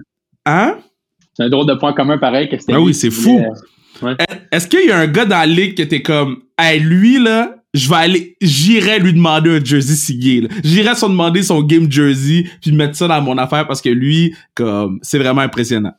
Hein? 0.48 0.78
C'est 1.34 1.44
un 1.44 1.48
drôle 1.50 1.66
de 1.66 1.74
point 1.74 1.92
commun 1.92 2.18
pareil 2.18 2.48
que 2.48 2.58
c'était. 2.58 2.72
Ah 2.72 2.80
oui, 2.80 2.94
c'est 2.94 3.10
fou. 3.10 3.40
Est-ce 4.50 4.66
qu'il 4.66 4.86
y 4.86 4.90
a 4.90 4.98
un 4.98 5.06
gars 5.06 5.24
dans 5.24 5.38
la 5.38 5.46
ligue 5.46 5.74
qui 5.74 5.82
était 5.82 6.02
comme, 6.02 6.42
hey, 6.58 6.80
lui, 6.80 7.22
là, 7.22 7.56
je 7.74 7.88
vais 7.88 7.96
aller, 7.96 8.36
j'irai 8.40 8.98
lui 8.98 9.12
demander 9.12 9.50
un 9.50 9.64
jersey 9.64 9.94
signé, 9.94 10.48
J'irai 10.64 10.94
son 10.94 11.10
demander 11.10 11.42
son 11.42 11.62
game 11.62 11.90
jersey, 11.90 12.46
puis 12.62 12.72
mettre 12.72 12.96
ça 12.96 13.08
dans 13.08 13.20
mon 13.20 13.36
affaire 13.38 13.66
parce 13.66 13.82
que 13.82 13.90
lui, 13.90 14.34
comme, 14.54 14.98
c'est 15.02 15.18
vraiment 15.18 15.42
impressionnant. 15.42 15.92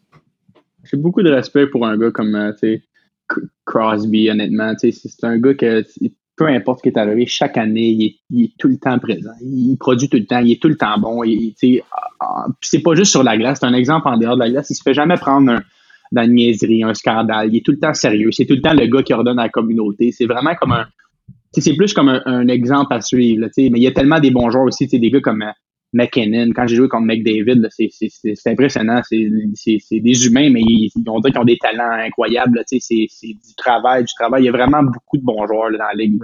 J'ai 0.90 0.98
beaucoup 0.98 1.22
de 1.22 1.30
respect 1.30 1.68
pour 1.68 1.86
un 1.86 1.98
gars 1.98 2.12
comme, 2.12 2.36
euh, 2.36 2.52
tu 2.54 2.60
sais, 2.60 2.84
Crosby, 3.66 4.30
honnêtement. 4.30 4.74
Tu 4.76 4.92
sais, 4.92 5.10
c'est 5.10 5.24
un 5.26 5.38
gars 5.38 5.54
que, 5.54 5.84
peu 6.40 6.48
importe 6.48 6.80
ce 6.80 6.84
qui 6.84 6.90
est 6.90 6.98
arrivé, 6.98 7.26
chaque 7.26 7.58
année, 7.58 8.16
il 8.30 8.46
est, 8.46 8.52
tout 8.58 8.70
le 8.70 8.78
temps 8.78 8.98
présent. 8.98 9.34
Il 9.42 9.76
produit 9.78 10.08
tout 10.08 10.16
le 10.16 10.26
temps, 10.26 10.40
il 10.40 10.54
est 10.54 10.62
tout 10.62 10.70
le 10.70 10.78
temps 10.78 10.98
bon. 10.98 11.22
Ah, 11.22 12.08
ah, 12.22 12.46
c'est 12.62 12.80
pas 12.80 12.96
juste 12.96 13.12
sur 13.12 13.24
la 13.24 13.38
glace, 13.38 13.60
c'est 13.60 13.66
un 13.66 13.74
exemple 13.74 14.08
en 14.08 14.18
dehors 14.18 14.36
de 14.36 14.40
la 14.40 14.50
glace. 14.50 14.70
Il 14.70 14.76
se 14.76 14.82
fait 14.82 14.94
jamais 14.94 15.18
prendre 15.18 15.52
un, 15.52 15.64
dans 16.14 16.24
une 16.24 16.36
niaiserie, 16.36 16.82
un 16.84 16.94
scandale. 16.94 17.50
Il 17.50 17.58
est 17.58 17.66
tout 17.66 17.74
le 17.74 17.80
temps 17.80 17.94
sérieux. 17.94 18.32
C'est 18.32 18.46
tout 18.46 18.54
le 18.54 18.62
temps 18.62 18.74
le 18.74 18.88
gars 18.88 19.04
qui 19.04 19.14
ordonne 19.14 19.38
à 19.38 19.44
la 19.44 19.50
communauté. 19.50 20.14
C'est 20.14 20.28
vraiment 20.28 20.56
comme 20.56 20.72
un. 20.72 20.86
C'est 21.52 21.76
plus 21.76 21.94
comme 21.94 22.08
un, 22.08 22.48
exemple 22.48 22.94
à 22.94 23.02
suivre. 23.02 23.48
mais 23.58 23.68
il 23.68 23.84
y 23.84 23.88
a 23.88 23.92
tellement 23.92 24.22
des 24.22 24.32
bons 24.32 24.50
joueurs 24.50 24.64
aussi, 24.64 24.88
des 24.88 25.12
gars 25.12 25.20
comme 25.20 25.42
euh, 25.42 25.52
McKinnon. 25.94 26.52
Quand 26.56 26.68
j'ai 26.68 26.76
joué 26.76 26.88
contre 26.88 27.06
McDavid, 27.06 27.68
c'est 27.70 28.48
impressionnant. 28.48 29.02
C'est 29.04 30.00
des 30.00 30.28
humains, 30.28 30.50
mais 30.52 30.62
ils, 30.62 30.92
ont 31.08 31.20
dit 31.20 31.32
qu'ils 31.32 31.42
ont 31.42 31.46
des 31.46 31.58
talents 31.58 31.92
incroyables. 31.92 32.64
C'est 32.68 32.86
du 32.88 33.56
travail, 33.58 34.04
du 34.04 34.14
travail. 34.14 34.44
Il 34.44 34.46
y 34.46 34.50
a 34.50 34.52
vraiment 34.52 34.84
beaucoup 34.84 35.18
de 35.18 35.24
bons 35.24 35.46
joueurs 35.48 35.72
dans 35.72 35.78
la 35.78 35.94
ligue. 35.94 36.22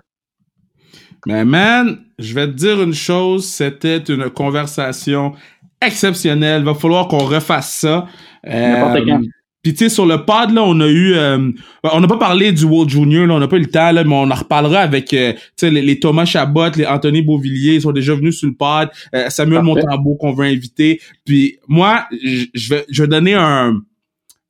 Mais 1.28 1.44
man, 1.44 1.98
je 2.20 2.34
vais 2.36 2.48
te 2.48 2.54
dire 2.54 2.82
une 2.84 2.94
chose, 2.94 3.46
c'était 3.46 3.98
une 3.98 4.30
conversation 4.30 5.34
exceptionnelle. 5.82 6.62
Il 6.62 6.66
va 6.66 6.76
falloir 6.76 7.08
qu'on 7.08 7.26
refasse 7.26 7.74
ça. 7.74 8.08
N'importe 8.44 9.06
quand. 9.06 9.22
Puis 9.66 9.74
tu 9.74 9.86
sais, 9.86 9.90
sur 9.90 10.06
le 10.06 10.24
pod, 10.26 10.52
là, 10.52 10.62
on 10.64 10.80
a 10.80 10.88
eu... 10.88 11.16
Euh, 11.16 11.52
on 11.92 12.00
n'a 12.00 12.08
pas 12.08 12.18
parlé 12.18 12.52
du 12.52 12.66
World 12.66 12.88
Junior, 12.88 13.26
là, 13.26 13.34
on 13.34 13.40
n'a 13.40 13.48
pas 13.48 13.56
eu 13.56 13.62
le 13.62 13.66
temps, 13.72 13.92
là, 13.92 14.04
mais 14.04 14.14
on 14.14 14.30
en 14.30 14.36
reparlera 14.36 14.82
avec 14.82 15.12
euh, 15.12 15.34
les, 15.64 15.82
les, 15.82 16.00
Thomas 16.00 16.26
Chabot, 16.26 16.70
les 16.76 16.86
Anthony 16.86 17.24
Beauvillier, 17.24 17.74
ils 17.74 17.82
sont 17.82 17.92
déjà 17.92 18.14
venus 18.14 18.38
sur 18.38 18.48
le 18.48 18.54
pod. 18.54 18.90
Euh, 19.16 19.28
Samuel 19.32 19.64
Montambeau 19.64 20.18
qu'on 20.18 20.34
veut 20.34 20.46
inviter. 20.46 21.02
Puis 21.26 21.58
moi, 21.68 22.06
je 22.12 22.70
vais, 22.70 22.86
je 22.92 23.02
vais 23.02 23.08
donner 23.08 23.34
un, 23.34 23.82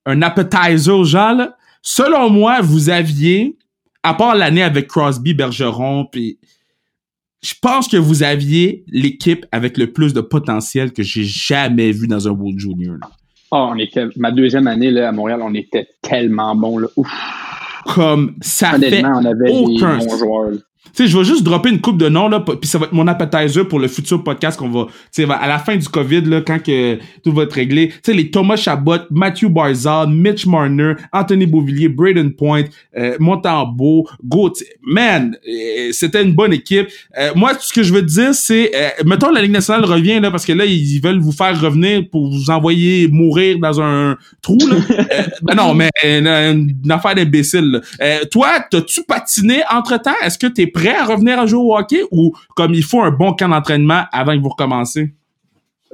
un 0.05 0.21
appetizer 0.21 0.97
aux 0.97 1.05
gens. 1.05 1.31
Là. 1.31 1.55
Selon 1.81 2.29
moi, 2.29 2.59
vous 2.59 2.89
aviez 2.89 3.55
à 4.03 4.15
part 4.15 4.35
l'année 4.35 4.63
avec 4.63 4.87
Crosby, 4.87 5.33
Bergeron, 5.33 6.09
puis 6.11 6.39
je 7.41 7.53
pense 7.61 7.87
que 7.87 7.95
vous 7.95 8.21
aviez 8.21 8.83
l'équipe 8.89 9.45
avec 9.53 9.77
le 9.77 9.93
plus 9.93 10.11
de 10.11 10.19
potentiel 10.19 10.91
que 10.91 11.03
j'ai 11.03 11.23
jamais 11.23 11.93
vu 11.93 12.05
dans 12.05 12.27
un 12.27 12.31
World 12.31 12.59
Junior. 12.59 12.97
Oh, 13.51 13.69
on 13.71 13.77
était, 13.77 14.05
ma 14.15 14.31
deuxième 14.31 14.67
année 14.67 14.91
là, 14.91 15.09
à 15.09 15.11
Montréal, 15.11 15.41
on 15.43 15.53
était 15.53 15.87
tellement 16.01 16.55
bons. 16.55 16.79
Là. 16.79 16.87
Ouf. 16.95 17.11
Comme 17.93 18.35
ça 18.41 18.79
fait 18.79 19.05
on 19.05 19.25
avait 19.25 19.51
aucun 19.51 19.97
des 19.97 20.05
bons 20.05 20.17
joueurs. 20.17 20.51
Sais, 21.03 21.07
je 21.07 21.17
vais 21.17 21.23
juste 21.23 21.43
dropper 21.43 21.69
une 21.69 21.81
coupe 21.81 21.97
de 21.97 22.09
noms, 22.09 22.29
là, 22.29 22.39
puis 22.39 22.69
ça 22.69 22.77
va 22.77 22.85
être 22.85 22.93
mon 22.93 23.07
appetizer 23.07 23.67
pour 23.67 23.79
le 23.79 23.87
futur 23.87 24.23
podcast 24.23 24.57
qu'on 24.57 24.69
va, 24.69 24.85
tu 24.85 25.23
sais, 25.23 25.27
à 25.29 25.47
la 25.47 25.59
fin 25.59 25.75
du 25.75 25.87
COVID, 25.87 26.21
là, 26.21 26.41
quand 26.41 26.61
que 26.61 26.97
tout 27.23 27.33
va 27.33 27.43
être 27.43 27.53
réglé. 27.53 27.89
Tu 27.89 27.95
sais, 28.05 28.13
les 28.13 28.31
Thomas 28.31 28.55
Chabot, 28.55 28.99
Matthew 29.11 29.49
Barzal, 29.49 30.09
Mitch 30.09 30.45
Marner, 30.45 30.93
Anthony 31.11 31.45
Beauvillier, 31.45 31.89
Braden 31.89 32.33
Point, 32.33 32.65
euh, 32.97 33.17
Montembeau, 33.19 34.07
Gauthier. 34.23 34.67
Man, 34.83 35.37
euh, 35.47 35.89
c'était 35.91 36.23
une 36.23 36.33
bonne 36.33 36.53
équipe. 36.53 36.87
Euh, 37.17 37.31
moi, 37.35 37.53
ce 37.59 37.73
que 37.73 37.83
je 37.83 37.93
veux 37.93 38.01
te 38.01 38.11
dire, 38.11 38.33
c'est, 38.33 38.71
euh, 38.75 38.89
mettons, 39.05 39.31
la 39.31 39.41
Ligue 39.41 39.51
nationale 39.51 39.85
revient, 39.85 40.19
là, 40.19 40.31
parce 40.31 40.45
que 40.45 40.53
là, 40.53 40.65
ils 40.65 40.99
veulent 40.99 41.19
vous 41.19 41.31
faire 41.31 41.59
revenir 41.59 42.03
pour 42.09 42.31
vous 42.31 42.49
envoyer 42.49 43.07
mourir 43.07 43.59
dans 43.59 43.81
un 43.81 44.15
trou, 44.41 44.57
là. 44.69 44.75
Euh, 45.15 45.21
ben 45.43 45.55
non, 45.55 45.73
mais 45.73 45.89
une, 46.03 46.27
une 46.83 46.91
affaire 46.91 47.15
d'imbécile, 47.15 47.81
toi, 48.31 48.59
t'as-tu 48.71 49.03
patiné 49.03 49.61
entre-temps? 49.69 50.15
Est-ce 50.23 50.37
que 50.37 50.47
t'es 50.47 50.67
prêt 50.67 50.84
à 50.93 51.05
revenir 51.05 51.39
à 51.39 51.45
jouer 51.45 51.59
au 51.61 51.75
hockey 51.77 52.01
ou 52.11 52.33
comme 52.55 52.73
il 52.73 52.83
faut 52.83 53.01
un 53.01 53.11
bon 53.11 53.33
camp 53.33 53.49
d'entraînement 53.49 54.03
avant 54.11 54.35
que 54.37 54.41
vous 54.41 54.49
recommencez? 54.49 55.13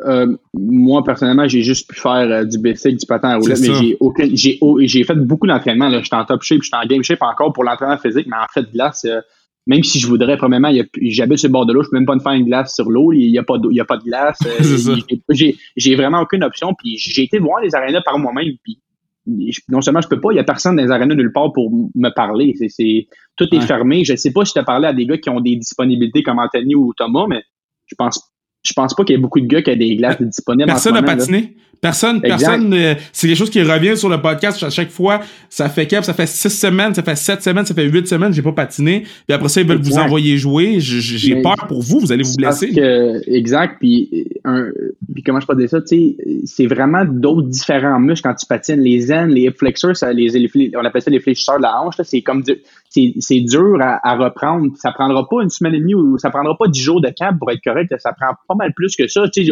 Euh, 0.06 0.36
moi, 0.54 1.04
personnellement, 1.04 1.48
j'ai 1.48 1.62
juste 1.62 1.88
pu 1.90 2.00
faire 2.00 2.14
euh, 2.16 2.44
du 2.44 2.58
basic, 2.58 2.98
du 2.98 3.06
patin 3.06 3.30
à 3.30 3.36
roulette, 3.38 3.60
mais 3.60 3.68
j'ai 3.82 3.98
aucun, 4.00 4.28
j'ai, 4.34 4.58
j'ai 4.82 5.04
fait 5.04 5.14
beaucoup 5.16 5.46
d'entraînement, 5.46 5.90
là. 5.90 6.02
J'étais 6.02 6.16
en 6.16 6.26
top 6.26 6.42
shape, 6.42 6.62
j'étais 6.64 6.78
en 6.78 6.86
game 6.88 7.04
shape 7.04 7.22
encore 7.22 7.54
pour 7.54 7.64
l'entraînement 7.64 7.98
physique, 7.98 8.26
mais 8.28 8.38
en 8.38 8.48
fait, 8.52 8.72
glace, 8.72 9.06
euh, 9.06 9.22
même 9.68 9.84
si 9.84 10.00
je 10.00 10.08
voudrais, 10.08 10.38
premièrement, 10.38 10.70
y 10.70 10.80
a- 10.80 10.86
j'habite 11.04 11.38
sur 11.38 11.50
le 11.50 11.52
bord 11.54 11.68
de 11.68 11.74
l'eau, 11.74 11.84
je 11.84 11.90
peux 11.90 11.98
même 11.98 12.08
pas 12.08 12.16
me 12.16 12.20
faire 12.20 12.32
une 12.32 12.46
glace 12.46 12.74
sur 12.74 12.90
l'eau, 12.90 13.12
il 13.14 13.30
y 13.30 13.38
a 13.38 13.44
pas 13.44 13.60
d'eau- 13.60 13.70
il 13.70 13.76
y 13.76 13.80
a 13.80 13.86
pas 13.86 13.98
de 13.98 14.04
glace. 14.04 14.38
C'est 14.62 14.78
ça. 14.80 14.96
j'ai- 15.30 15.56
j'ai, 15.78 15.96
vraiment 15.96 16.22
aucune 16.22 16.44
option, 16.44 16.74
puis 16.74 16.98
j'ai 16.98 17.24
été 17.24 17.38
voir 17.38 17.62
les 17.62 17.76
arénas 17.76 18.02
par 18.02 18.18
moi-même, 18.18 18.54
puis 18.64 18.80
non 19.26 19.82
seulement 19.82 20.02
je 20.02 20.08
peux 20.08 20.20
pas, 20.20 20.30
il 20.32 20.38
y 20.38 20.40
a 20.40 20.44
personne 20.44 20.76
dans 20.76 20.84
les 20.84 20.92
arénas 20.92 21.16
nulle 21.16 21.32
part 21.32 21.52
pour 21.54 21.72
me 21.72 22.10
parler. 22.10 22.56
C'est, 22.58 22.70
c'est, 22.70 23.08
tout 23.36 23.48
est 23.54 23.60
Ouais. 23.60 23.68
fermé. 23.68 24.04
Je 24.04 24.16
sais 24.16 24.32
pas 24.32 24.46
si 24.46 24.54
tu 24.54 24.60
as 24.60 24.64
parlé 24.64 24.88
à 24.88 24.94
des 24.94 25.06
gars 25.06 25.18
qui 25.18 25.30
ont 25.30 25.42
des 25.42 25.56
disponibilités 25.56 26.24
comme 26.24 26.40
Anthony 26.40 26.76
ou 26.76 26.94
Thomas, 26.96 27.28
mais 27.30 27.44
je 27.86 27.96
pense 27.96 28.31
je 28.64 28.74
pense 28.74 28.94
pas 28.94 29.04
qu'il 29.04 29.16
y 29.16 29.20
ait 29.20 29.22
beaucoup 29.22 29.40
de 29.40 29.48
gars 29.48 29.62
qui 29.62 29.72
a 29.72 29.76
des 29.76 29.96
glaces 29.96 30.22
disponibles. 30.22 30.70
en 30.70 30.74
Personne 30.74 30.94
n'a 30.94 31.04
patiné. 31.04 31.56
Personne, 31.80 32.18
Exact. 32.24 32.38
personne, 32.38 32.74
euh, 32.76 32.94
c'est 33.12 33.28
quelque 33.28 33.38
chose 33.38 33.50
qui 33.50 33.60
revient 33.64 33.98
sur 33.98 34.08
le 34.08 34.22
podcast 34.22 34.62
à 34.62 34.70
chaque 34.70 34.92
fois. 34.92 35.20
Ça 35.50 35.68
fait 35.68 35.88
cap, 35.88 36.04
ça 36.06 36.14
fait 36.14 36.28
six 36.28 36.52
semaines, 36.52 36.94
ça 36.94 37.02
fait 37.02 37.16
sept 37.16 37.42
semaines, 37.42 37.66
ça 37.66 37.74
fait 37.74 37.86
huit 37.90 38.08
semaines, 38.08 38.32
j'ai 38.32 38.44
pas 38.44 38.52
patiné. 38.52 39.00
Puis 39.26 39.34
après 39.34 39.50
ça, 39.50 39.62
ils 39.62 39.68
veulent 39.68 39.82
vous 39.82 39.98
envoyer 39.98 40.38
jouer. 40.38 40.76
J'ai 40.80 41.42
peur 41.42 41.56
pour 41.68 41.82
vous, 41.82 42.00
vous 42.02 42.12
allez 42.12 42.22
vous 42.22 42.36
blesser. 42.36 42.70
que, 42.70 43.28
exact. 43.36 43.78
Puis, 43.80 44.28
un, 44.46 44.68
puis 45.12 45.24
comment 45.24 45.40
je 45.40 45.48
peux 45.48 45.56
dire 45.56 45.70
ça, 45.72 45.82
tu 45.82 45.88
sais, 45.88 46.16
c'est 46.46 46.68
vraiment 46.68 47.04
d'autres 47.04 47.48
différents 47.48 48.00
muscles 48.00 48.30
quand 48.30 48.36
tu 48.36 48.46
patines. 48.46 48.80
Les 48.80 49.02
zen, 49.02 49.30
les 49.30 49.46
hip 49.46 49.54
flexors, 49.58 49.98
ça, 49.98 50.14
les, 50.14 50.28
les- 50.30 50.72
on 50.80 50.86
appelle 50.86 51.02
ça 51.02 51.10
les 51.10 51.20
fléchisseurs 51.20 51.58
de 51.58 51.64
la 51.64 51.82
hanche. 51.82 51.98
là, 51.98 52.04
C'est 52.04 52.22
comme 52.22 52.44
c'est 52.92 53.42
dur 53.42 53.78
à, 53.82 54.00
à 54.08 54.16
reprendre. 54.16 54.72
Ça 54.76 54.92
prendra 54.92 55.28
pas 55.28 55.42
une 55.42 55.50
semaine 55.50 55.74
et 55.76 55.80
demie 55.80 55.96
ou 55.96 56.18
ça 56.18 56.30
prendra 56.30 56.58
pas 56.58 56.68
dix 56.68 56.82
jours 56.82 57.02
de 57.02 57.12
camp 57.18 57.38
pour 57.38 57.52
être 57.52 57.64
correct. 57.64 57.94
Ça 58.00 58.14
prend 58.14 58.34
pas 58.48 58.56
mal 58.56 58.74
plus 58.74 58.96
que 58.96 59.08
ça. 59.08 59.28
Tu 59.30 59.46
sais, 59.46 59.52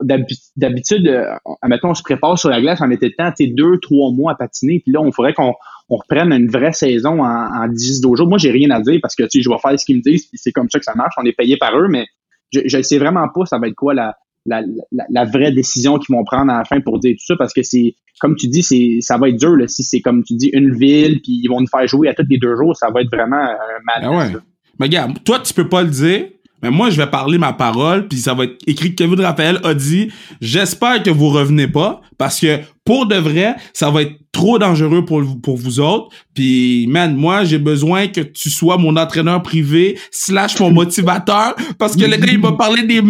d'habitude, 0.00 1.06
euh, 1.06 1.34
admettons, 1.62 1.90
on 1.90 1.94
se 1.94 2.02
prépare 2.02 2.38
sur 2.38 2.48
la 2.48 2.60
glace 2.60 2.80
en 2.80 2.90
était 2.90 3.10
temps, 3.10 3.30
tu 3.30 3.44
sais, 3.44 3.50
deux, 3.50 3.78
trois 3.78 4.10
mois 4.10 4.32
à 4.32 4.34
patiner. 4.34 4.80
Puis 4.80 4.92
là, 4.92 5.00
on 5.00 5.12
faudrait 5.12 5.34
qu'on 5.34 5.54
on 5.88 5.96
reprenne 5.96 6.32
une 6.32 6.48
vraie 6.48 6.72
saison 6.72 7.22
en, 7.22 7.64
en 7.64 7.68
10, 7.68 8.00
12 8.00 8.18
jours. 8.18 8.28
Moi, 8.28 8.38
j'ai 8.38 8.50
rien 8.50 8.70
à 8.70 8.80
dire 8.80 8.98
parce 9.02 9.14
que 9.14 9.24
tu 9.24 9.38
sais, 9.38 9.42
je 9.42 9.50
vais 9.50 9.58
faire 9.58 9.78
ce 9.78 9.84
qu'ils 9.84 9.98
me 9.98 10.02
disent, 10.02 10.28
c'est 10.32 10.52
comme 10.52 10.70
ça 10.70 10.78
que 10.78 10.84
ça 10.84 10.94
marche. 10.94 11.14
On 11.18 11.24
est 11.24 11.36
payé 11.36 11.56
par 11.56 11.78
eux, 11.78 11.88
mais 11.88 12.06
je, 12.52 12.60
je 12.64 12.82
sais 12.82 12.98
vraiment 12.98 13.28
pas 13.28 13.44
ça 13.46 13.58
va 13.58 13.68
être 13.68 13.74
quoi 13.74 13.94
la, 13.94 14.16
la, 14.46 14.62
la, 14.92 15.04
la 15.10 15.24
vraie 15.24 15.52
décision 15.52 15.98
qu'ils 15.98 16.14
vont 16.14 16.24
prendre 16.24 16.52
à 16.52 16.58
la 16.58 16.64
fin 16.64 16.80
pour 16.80 16.98
dire 16.98 17.14
tout 17.18 17.24
ça 17.26 17.34
parce 17.36 17.52
que 17.52 17.62
c'est 17.62 17.94
comme 18.20 18.36
tu 18.36 18.48
dis 18.48 18.62
c'est 18.62 18.98
ça 19.00 19.16
va 19.18 19.28
être 19.28 19.38
dur 19.38 19.56
là, 19.56 19.66
si 19.68 19.82
c'est 19.82 20.00
comme 20.00 20.22
tu 20.22 20.34
dis 20.34 20.50
une 20.52 20.74
ville 20.76 21.20
puis 21.22 21.40
ils 21.42 21.48
vont 21.48 21.60
nous 21.60 21.66
faire 21.66 21.86
jouer 21.86 22.08
à 22.08 22.14
tous 22.14 22.26
les 22.28 22.38
deux 22.38 22.54
jours 22.56 22.76
ça 22.76 22.88
va 22.92 23.00
être 23.02 23.10
vraiment 23.10 23.36
un 23.36 23.56
Ah 23.56 24.00
madness, 24.00 24.18
ouais. 24.28 24.32
là. 24.34 24.40
Mais 24.78 24.86
regarde, 24.86 25.22
toi, 25.24 25.38
tu 25.38 25.54
peux 25.54 25.68
pas 25.68 25.82
le 25.82 25.88
dire. 25.90 26.26
Mais 26.62 26.70
moi, 26.70 26.88
je 26.88 26.96
vais 26.96 27.06
parler 27.06 27.36
ma 27.36 27.52
parole, 27.52 28.08
puis 28.08 28.18
ça 28.18 28.32
va 28.32 28.44
être 28.44 28.56
écrit 28.66 28.94
que 28.94 29.04
Kevin 29.04 29.20
Raphaël 29.20 29.58
a 29.64 29.74
dit 29.74 30.10
J'espère 30.40 31.02
que 31.02 31.10
vous 31.10 31.28
revenez 31.28 31.68
pas, 31.68 32.00
parce 32.18 32.40
que 32.40 32.60
pour 32.84 33.06
de 33.06 33.16
vrai, 33.16 33.56
ça 33.72 33.90
va 33.90 34.02
être 34.02 34.12
trop 34.30 34.58
dangereux 34.58 35.04
pour, 35.04 35.22
vous- 35.22 35.36
pour 35.38 35.56
vous 35.56 35.80
autres. 35.80 36.08
Puis, 36.34 36.86
man, 36.88 37.14
moi, 37.16 37.44
j'ai 37.44 37.58
besoin 37.58 38.08
que 38.08 38.20
tu 38.20 38.50
sois 38.50 38.76
mon 38.76 38.96
entraîneur 38.96 39.40
privé, 39.42 39.98
slash 40.10 40.58
mon 40.60 40.70
motivateur, 40.70 41.54
parce 41.78 41.96
que 41.96 42.04
le 42.04 42.16
gars, 42.16 42.32
il 42.32 42.40
m'a 42.40 42.52
parlé 42.52 42.82
des 42.82 43.00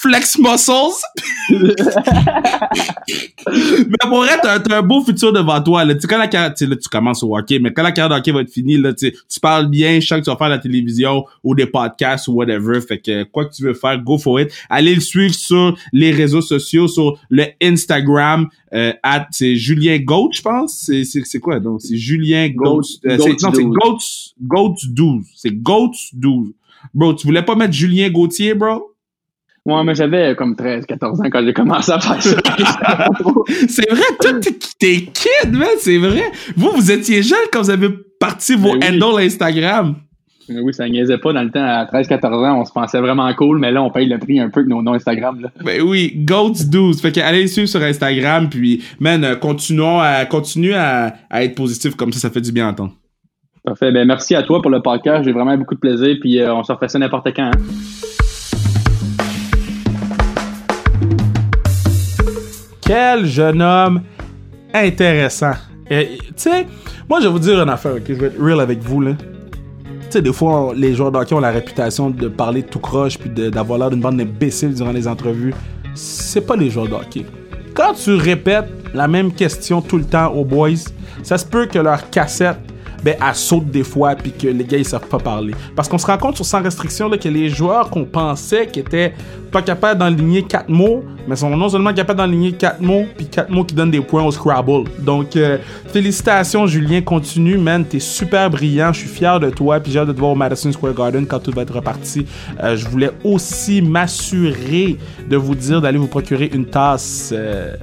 flex 0.00 0.38
muscles. 0.38 0.72
mais 3.48 3.96
pour 4.02 4.18
vrai, 4.18 4.38
t'as, 4.42 4.58
t'as 4.60 4.78
un 4.78 4.82
beau 4.82 5.02
futur 5.02 5.32
devant 5.32 5.60
toi. 5.62 5.84
Là. 5.84 5.94
Tu 5.94 6.00
sais, 6.02 6.08
quand 6.08 6.18
la 6.18 6.28
carrière, 6.28 6.52
là, 6.60 6.76
tu 6.76 6.88
commences 6.90 7.22
au 7.22 7.36
hockey, 7.36 7.58
mais 7.58 7.72
quand 7.72 7.82
la 7.82 7.92
carrière 7.92 8.10
de 8.16 8.20
hockey 8.20 8.32
va 8.32 8.40
être 8.40 8.50
finie, 8.52 8.76
là, 8.76 8.92
tu 8.92 9.12
parles 9.40 9.68
bien, 9.68 10.00
je 10.00 10.06
sens 10.06 10.18
que 10.20 10.24
tu 10.24 10.30
vas 10.30 10.36
faire 10.36 10.48
la 10.48 10.58
télévision 10.58 11.24
ou 11.42 11.54
des 11.54 11.66
podcasts 11.66 12.28
ou 12.28 12.32
whatever. 12.32 12.80
Fait 12.80 12.98
que 12.98 13.24
quoi 13.24 13.46
que 13.46 13.54
tu 13.54 13.62
veux 13.62 13.74
faire, 13.74 13.98
go 14.02 14.18
for 14.18 14.40
it. 14.40 14.50
Allez 14.68 14.94
le 14.94 15.00
suivre 15.00 15.34
sur 15.34 15.76
les 15.92 16.10
réseaux 16.12 16.42
sociaux, 16.42 16.88
sur 16.88 17.18
le 17.30 17.46
Instagram, 17.62 18.48
euh, 18.74 18.92
at, 19.02 19.26
c'est 19.30 19.56
Julien 19.56 19.98
Goat, 19.98 20.30
je 20.32 20.42
pense. 20.42 20.82
C'est, 20.86 21.04
c'est, 21.04 21.22
c'est 21.24 21.40
quoi, 21.40 21.60
donc? 21.60 21.80
C'est 21.82 21.96
Julien 21.96 22.48
Goat. 22.48 22.80
Goat- 22.80 23.06
euh, 23.06 23.16
non, 23.16 23.24
c'est 23.54 23.62
12. 23.62 23.74
Goat, 23.74 23.98
Goat 24.40 24.74
12. 24.88 25.24
C'est 25.36 25.50
Goat 25.62 25.92
12. 26.14 26.52
Bro, 26.94 27.14
tu 27.14 27.26
voulais 27.26 27.42
pas 27.44 27.54
mettre 27.54 27.72
Julien 27.74 28.08
Gauthier, 28.10 28.54
bro? 28.54 28.88
Moi, 29.64 29.84
mais 29.84 29.94
j'avais 29.94 30.34
comme 30.34 30.56
13, 30.56 30.86
14 30.86 31.20
ans 31.20 31.24
quand 31.30 31.44
j'ai 31.44 31.52
commencé 31.52 31.92
à 31.92 32.00
faire 32.00 32.20
ça. 32.20 32.36
C'est 33.68 33.88
vrai, 33.90 34.02
toi, 34.20 34.32
t'es- 34.40 34.58
t'es 34.78 34.96
kid, 35.04 35.52
man, 35.52 35.68
c'est 35.78 35.98
vrai. 35.98 36.24
Vous, 36.56 36.70
vous 36.74 36.90
étiez 36.90 37.22
jeune 37.22 37.38
quand 37.52 37.62
vous 37.62 37.70
avez 37.70 37.88
parti 38.18 38.54
vos 38.56 38.76
Ben 38.76 38.94
oui. 38.94 39.02
handles 39.02 39.20
Instagram. 39.22 39.94
Mais 40.54 40.60
oui, 40.60 40.72
ça 40.74 40.88
niaisait 40.88 41.18
pas 41.18 41.32
dans 41.32 41.42
le 41.42 41.50
temps. 41.50 41.64
À 41.64 41.86
13, 41.86 42.08
14 42.08 42.44
ans, 42.44 42.60
on 42.60 42.64
se 42.64 42.72
pensait 42.72 43.00
vraiment 43.00 43.32
cool, 43.34 43.58
mais 43.58 43.70
là, 43.72 43.82
on 43.82 43.90
paye 43.90 44.06
le 44.06 44.18
prix 44.18 44.40
un 44.40 44.50
peu 44.50 44.60
avec 44.60 44.70
nos 44.70 44.82
noms 44.82 44.94
Instagram. 44.94 45.40
Là. 45.40 45.48
Ben 45.64 45.82
oui, 45.82 46.12
Goats12. 46.24 47.00
Fait 47.00 47.12
que 47.12 47.20
allez 47.20 47.46
suivre 47.46 47.68
sur 47.68 47.82
Instagram, 47.82 48.48
puis, 48.48 48.82
man, 49.00 49.24
euh, 49.24 49.36
continuons 49.36 50.00
à, 50.00 50.24
continue 50.26 50.74
à, 50.74 51.14
à 51.30 51.44
être 51.44 51.54
positif 51.54 51.94
comme 51.96 52.12
ça, 52.12 52.20
ça 52.20 52.30
fait 52.30 52.40
du 52.40 52.52
bien 52.52 52.66
à 52.68 52.70
entendre. 52.70 52.92
Parfait. 53.64 53.92
Ben, 53.92 54.06
merci 54.06 54.34
à 54.34 54.42
toi 54.42 54.60
pour 54.60 54.70
le 54.70 54.80
podcast. 54.82 55.24
J'ai 55.24 55.32
vraiment 55.32 55.56
beaucoup 55.56 55.74
de 55.76 55.80
plaisir. 55.80 56.16
Puis 56.20 56.40
euh, 56.40 56.52
on 56.52 56.64
se 56.64 56.72
refait 56.72 56.88
ça 56.88 56.98
n'importe 56.98 57.28
quand. 57.34 57.44
hein. 57.44 57.50
Quel 62.84 63.24
jeune 63.26 63.62
homme 63.62 64.02
intéressant. 64.74 65.52
Tu 65.88 65.96
sais, 66.36 66.66
moi, 67.08 67.20
je 67.20 67.26
vais 67.26 67.32
vous 67.32 67.38
dire 67.38 67.60
une 67.62 67.68
affaire, 67.68 67.94
ok? 67.94 68.02
Je 68.08 68.14
vais 68.14 68.26
être 68.26 68.40
real 68.42 68.60
avec 68.60 68.80
vous, 68.80 69.00
là. 69.00 69.12
Tu 70.12 70.20
des 70.20 70.32
fois, 70.34 70.74
les 70.76 70.94
joueurs 70.94 71.10
d'hockey 71.10 71.34
ont 71.34 71.40
la 71.40 71.50
réputation 71.50 72.10
de 72.10 72.28
parler 72.28 72.62
tout 72.62 72.80
croche 72.80 73.18
puis 73.18 73.30
d'avoir 73.30 73.78
l'air 73.78 73.88
d'une 73.88 74.02
bande 74.02 74.18
d'imbéciles 74.18 74.74
durant 74.74 74.92
les 74.92 75.08
entrevues. 75.08 75.54
C'est 75.94 76.42
pas 76.42 76.54
les 76.54 76.68
joueurs 76.68 76.86
d'hockey. 76.86 77.24
Quand 77.72 77.94
tu 77.94 78.12
répètes 78.12 78.68
la 78.92 79.08
même 79.08 79.32
question 79.32 79.80
tout 79.80 79.96
le 79.96 80.04
temps 80.04 80.30
aux 80.34 80.44
boys, 80.44 80.84
ça 81.22 81.38
se 81.38 81.46
peut 81.46 81.64
que 81.64 81.78
leur 81.78 82.10
cassette, 82.10 82.58
ben, 83.02 83.16
elle 83.20 83.34
saute 83.34 83.66
des 83.66 83.84
fois 83.84 84.14
puis 84.14 84.32
que 84.32 84.48
les 84.48 84.64
gars, 84.64 84.78
ils 84.78 84.84
savent 84.84 85.08
pas 85.08 85.18
parler. 85.18 85.54
Parce 85.74 85.88
qu'on 85.88 85.98
se 85.98 86.06
rend 86.06 86.18
compte 86.18 86.36
sur 86.36 86.44
Sans 86.44 86.62
Restriction 86.62 87.08
là, 87.08 87.18
que 87.18 87.28
les 87.28 87.48
joueurs 87.48 87.90
qu'on 87.90 88.04
pensait 88.04 88.66
qui 88.66 88.80
étaient 88.80 89.12
pas 89.52 89.62
capables 89.62 90.00
d'enligner 90.00 90.42
quatre 90.42 90.70
mots, 90.70 91.04
mais 91.28 91.36
sont 91.36 91.54
non 91.54 91.68
seulement 91.68 91.92
capables 91.92 92.18
d'enligner 92.18 92.52
quatre 92.52 92.80
mots, 92.80 93.04
puis 93.16 93.26
quatre 93.26 93.50
mots 93.50 93.64
qui 93.64 93.74
donnent 93.74 93.90
des 93.90 94.00
points 94.00 94.24
au 94.24 94.30
Scrabble. 94.32 94.84
Donc, 94.98 95.36
euh, 95.36 95.58
félicitations, 95.86 96.66
Julien. 96.66 97.02
Continue, 97.02 97.58
man. 97.58 97.84
T'es 97.84 98.00
super 98.00 98.50
brillant. 98.50 98.92
Je 98.92 99.00
suis 99.00 99.08
fier 99.08 99.38
de 99.38 99.50
toi. 99.50 99.78
Puis 99.78 99.92
j'ai 99.92 100.00
hâte 100.00 100.08
de 100.08 100.12
te 100.12 100.18
voir 100.18 100.32
au 100.32 100.34
Madison 100.34 100.72
Square 100.72 100.94
Garden 100.94 101.26
quand 101.26 101.38
tout 101.38 101.52
va 101.52 101.62
être 101.62 101.74
reparti. 101.74 102.26
Euh, 102.62 102.76
je 102.76 102.88
voulais 102.88 103.10
aussi 103.22 103.82
m'assurer 103.82 104.96
de 105.28 105.36
vous 105.36 105.54
dire 105.54 105.80
d'aller 105.80 105.98
vous 105.98 106.06
procurer 106.06 106.50
une 106.52 106.66
tasse 106.66 107.32
euh, 107.36 107.74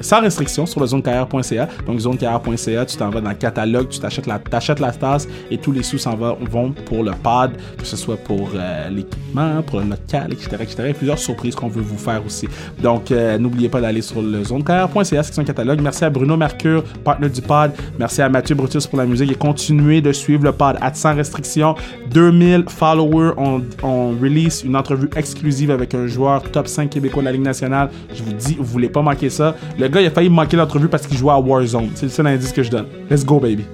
sans 0.00 0.20
restriction 0.20 0.66
sur 0.66 0.80
le 0.80 0.86
zonecarrière.ca. 0.86 1.68
Donc, 1.86 2.00
zonecarrière.ca, 2.00 2.86
tu 2.86 2.96
t'en 2.96 3.10
vas 3.10 3.20
dans 3.20 3.30
le 3.30 3.36
catalogue, 3.36 3.88
tu 3.90 4.00
t'achètes 4.00 4.26
la, 4.26 4.38
t'achètes 4.52 4.80
la 4.80 4.92
tasse 4.92 5.26
et 5.50 5.58
tous 5.58 5.72
les 5.72 5.82
sous 5.82 5.98
s'en 5.98 6.14
vont 6.14 6.72
pour 6.84 7.02
le 7.02 7.12
pod, 7.22 7.52
que 7.78 7.86
ce 7.86 7.96
soit 7.96 8.18
pour 8.18 8.50
euh, 8.54 8.90
l'équipement, 8.90 9.62
pour 9.62 9.80
le 9.80 9.86
local, 9.86 10.32
etc., 10.32 10.48
etc. 10.60 10.90
A 10.90 10.94
plusieurs 10.94 11.18
surprises 11.18 11.54
qu'on 11.54 11.68
veut 11.68 11.80
vous 11.80 11.98
faire 11.98 12.24
aussi. 12.24 12.46
Donc, 12.80 13.10
euh, 13.10 13.38
n'oubliez 13.38 13.68
pas 13.70 13.80
d'aller 13.80 14.02
sur 14.02 14.20
le 14.20 14.44
zonecarrière.ca, 14.44 15.22
section 15.22 15.44
catalogue. 15.44 15.80
Merci 15.80 16.04
à 16.04 16.10
Bruno 16.10 16.36
Mercure, 16.36 16.84
partenaire 17.02 17.30
du 17.30 17.40
pod. 17.40 17.72
Merci 17.98 18.20
à 18.20 18.28
Mathieu 18.28 18.54
Brutus 18.54 18.86
pour 18.86 18.98
la 18.98 19.06
musique 19.06 19.32
et 19.32 19.34
continuez 19.34 20.00
de 20.02 20.12
suivre 20.12 20.44
le 20.44 20.52
pod 20.52 20.76
à 20.80 20.92
sans 20.92 21.14
restriction. 21.14 21.74
2000 22.10 22.64
followers, 22.68 23.32
on, 23.38 23.62
on 23.82 24.10
release 24.20 24.62
une 24.64 24.76
entrevue 24.76 25.08
exclusive 25.16 25.70
avec 25.70 25.94
un 25.94 26.06
joueur 26.06 26.42
top 26.42 26.68
5 26.68 26.90
québécois 26.90 27.22
de 27.22 27.26
la 27.26 27.32
Ligue 27.32 27.42
nationale. 27.42 27.90
Je 28.14 28.22
vous 28.22 28.32
dis, 28.34 28.56
vous 28.58 28.64
voulez 28.64 28.90
pas 28.90 29.00
manquer 29.00 29.30
ça. 29.30 29.56
Le 29.78 29.88
gars, 29.88 30.02
il 30.02 30.06
a 30.06 30.10
failli 30.10 30.28
manquer 30.28 30.58
l'entrevue 30.58 30.88
parce 30.88 31.06
qu'il 31.06 31.16
jouait 31.16 31.32
à 31.32 31.38
Warzone. 31.38 31.90
C'est 31.94 32.06
le 32.06 32.12
seul 32.12 32.26
indice 32.26 32.52
que 32.52 32.62
je 32.62 32.70
donne. 32.70 32.86
Let's 33.10 33.24
go, 33.24 33.40
baby. 33.40 33.64